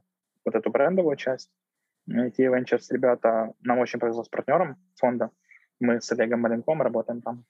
вот 0.46 0.56
эту 0.56 0.70
брендовую 0.70 1.18
часть. 1.18 1.52
Те 2.08 2.46
Ventures 2.46 2.88
ребята, 2.90 3.54
нам 3.62 3.80
очень 3.80 4.00
повезло 4.00 4.24
с 4.24 4.30
партнером 4.30 4.78
фонда. 4.96 5.30
Мы 5.80 6.02
с 6.02 6.12
Олегом 6.12 6.42
Маленком 6.42 6.82
работаем 6.82 7.22
там. 7.22 7.46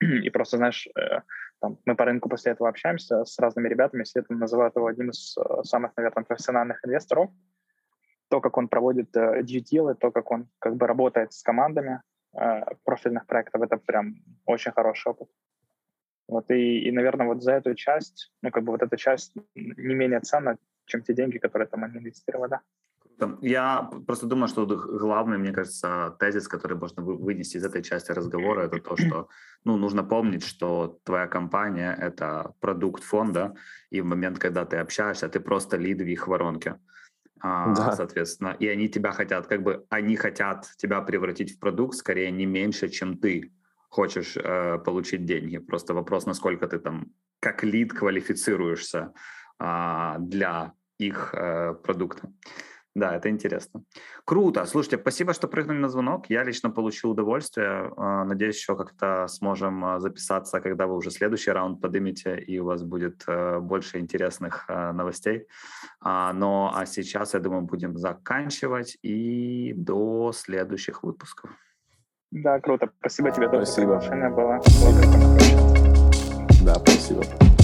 И 0.00 0.30
просто, 0.30 0.56
знаешь, 0.56 0.88
э, 0.96 1.20
там, 1.60 1.78
мы 1.84 1.96
по 1.96 2.04
рынку 2.04 2.28
после 2.28 2.52
этого 2.52 2.68
общаемся 2.68 3.24
с 3.24 3.38
разными 3.38 3.68
ребятами, 3.68 4.04
все 4.04 4.20
это 4.20 4.34
называют 4.34 4.76
его 4.76 4.86
одним 4.86 5.10
из 5.10 5.36
э, 5.36 5.62
самых, 5.64 5.92
наверное, 5.96 6.24
профессиональных 6.24 6.84
инвесторов. 6.84 7.30
То, 8.28 8.40
как 8.40 8.56
он 8.56 8.68
проводит 8.68 9.16
э, 9.16 9.42
due 9.42 9.94
то, 9.94 10.10
как 10.10 10.30
он 10.30 10.48
как 10.58 10.76
бы 10.76 10.86
работает 10.86 11.32
с 11.32 11.42
командами 11.42 12.02
профильных 12.84 13.26
проектов, 13.26 13.62
это 13.62 13.78
прям 13.78 14.16
очень 14.44 14.70
хороший 14.72 15.08
опыт. 15.08 15.28
Вот 16.28 16.50
и, 16.50 16.80
и, 16.80 16.92
наверное, 16.92 17.26
вот 17.26 17.42
за 17.42 17.52
эту 17.52 17.74
часть, 17.74 18.32
ну, 18.42 18.50
как 18.50 18.64
бы 18.64 18.72
вот 18.72 18.82
эта 18.82 18.96
часть 18.96 19.32
не 19.54 19.94
менее 19.94 20.20
ценна, 20.20 20.58
чем 20.84 21.02
те 21.02 21.14
деньги, 21.14 21.38
которые 21.38 21.68
там 21.68 21.84
они 21.84 21.98
инвестировали. 21.98 22.58
Я 23.40 23.90
просто 24.06 24.26
думаю, 24.26 24.48
что 24.48 24.66
главный, 24.66 25.38
мне 25.38 25.52
кажется, 25.52 26.16
тезис, 26.18 26.48
который 26.48 26.76
можно 26.76 27.02
вынести 27.02 27.56
из 27.56 27.64
этой 27.64 27.82
части 27.82 28.12
разговора, 28.12 28.62
это 28.62 28.78
то, 28.78 28.96
что 28.96 29.28
ну, 29.64 29.76
нужно 29.76 30.04
помнить, 30.04 30.44
что 30.44 30.98
твоя 31.04 31.26
компания— 31.26 31.96
это 32.00 32.52
продукт 32.60 33.02
фонда, 33.02 33.54
и 33.90 34.00
в 34.02 34.04
момент, 34.04 34.38
когда 34.38 34.64
ты 34.64 34.76
общаешься, 34.76 35.28
ты 35.28 35.40
просто 35.40 35.78
лид 35.78 36.00
в 36.00 36.06
их 36.06 36.28
воронке. 36.28 36.78
А, 37.40 37.74
да. 37.74 37.92
Соответственно, 37.92 38.56
и 38.58 38.66
они 38.66 38.88
тебя 38.88 39.12
хотят, 39.12 39.46
как 39.46 39.62
бы 39.62 39.86
они 39.90 40.16
хотят 40.16 40.66
тебя 40.76 41.00
превратить 41.00 41.56
в 41.56 41.58
продукт 41.58 41.96
скорее 41.96 42.30
не 42.30 42.46
меньше, 42.46 42.88
чем 42.88 43.18
ты 43.18 43.52
хочешь 43.88 44.36
э, 44.36 44.78
получить 44.78 45.24
деньги. 45.24 45.58
Просто 45.58 45.94
вопрос, 45.94 46.26
насколько 46.26 46.66
ты 46.66 46.78
там 46.78 47.06
как 47.40 47.62
лид 47.62 47.92
квалифицируешься 47.92 49.12
э, 49.60 50.16
для 50.18 50.72
их 50.98 51.34
э, 51.34 51.74
продукта. 51.74 52.32
Да, 52.96 53.14
это 53.14 53.28
интересно. 53.28 53.82
Круто. 54.24 54.64
Слушайте, 54.64 54.96
спасибо, 54.96 55.34
что 55.34 55.48
прыгнули 55.48 55.76
на 55.76 55.88
звонок. 55.90 56.30
Я 56.30 56.44
лично 56.44 56.70
получил 56.70 57.10
удовольствие. 57.10 57.92
А, 57.94 58.24
надеюсь, 58.24 58.56
еще 58.56 58.74
как-то 58.74 59.26
сможем 59.28 59.84
а, 59.84 60.00
записаться, 60.00 60.60
когда 60.60 60.86
вы 60.86 60.96
уже 60.96 61.10
следующий 61.10 61.50
раунд 61.50 61.82
поднимете, 61.82 62.38
и 62.38 62.58
у 62.58 62.64
вас 62.64 62.82
будет 62.82 63.22
э, 63.28 63.58
больше 63.60 63.98
интересных 63.98 64.64
э, 64.68 64.92
новостей. 64.92 65.46
А, 66.00 66.32
но 66.32 66.72
а 66.74 66.86
сейчас, 66.86 67.34
я 67.34 67.40
думаю, 67.40 67.62
будем 67.62 67.98
заканчивать 67.98 68.96
и 69.02 69.74
до 69.76 70.32
следующих 70.32 71.02
выпусков. 71.02 71.50
Да, 72.30 72.60
круто. 72.60 72.88
Спасибо 73.00 73.30
тебе. 73.30 73.48
Спасибо. 73.48 74.00
Было. 74.30 74.58
Да, 76.64 76.74
спасибо. 76.76 77.55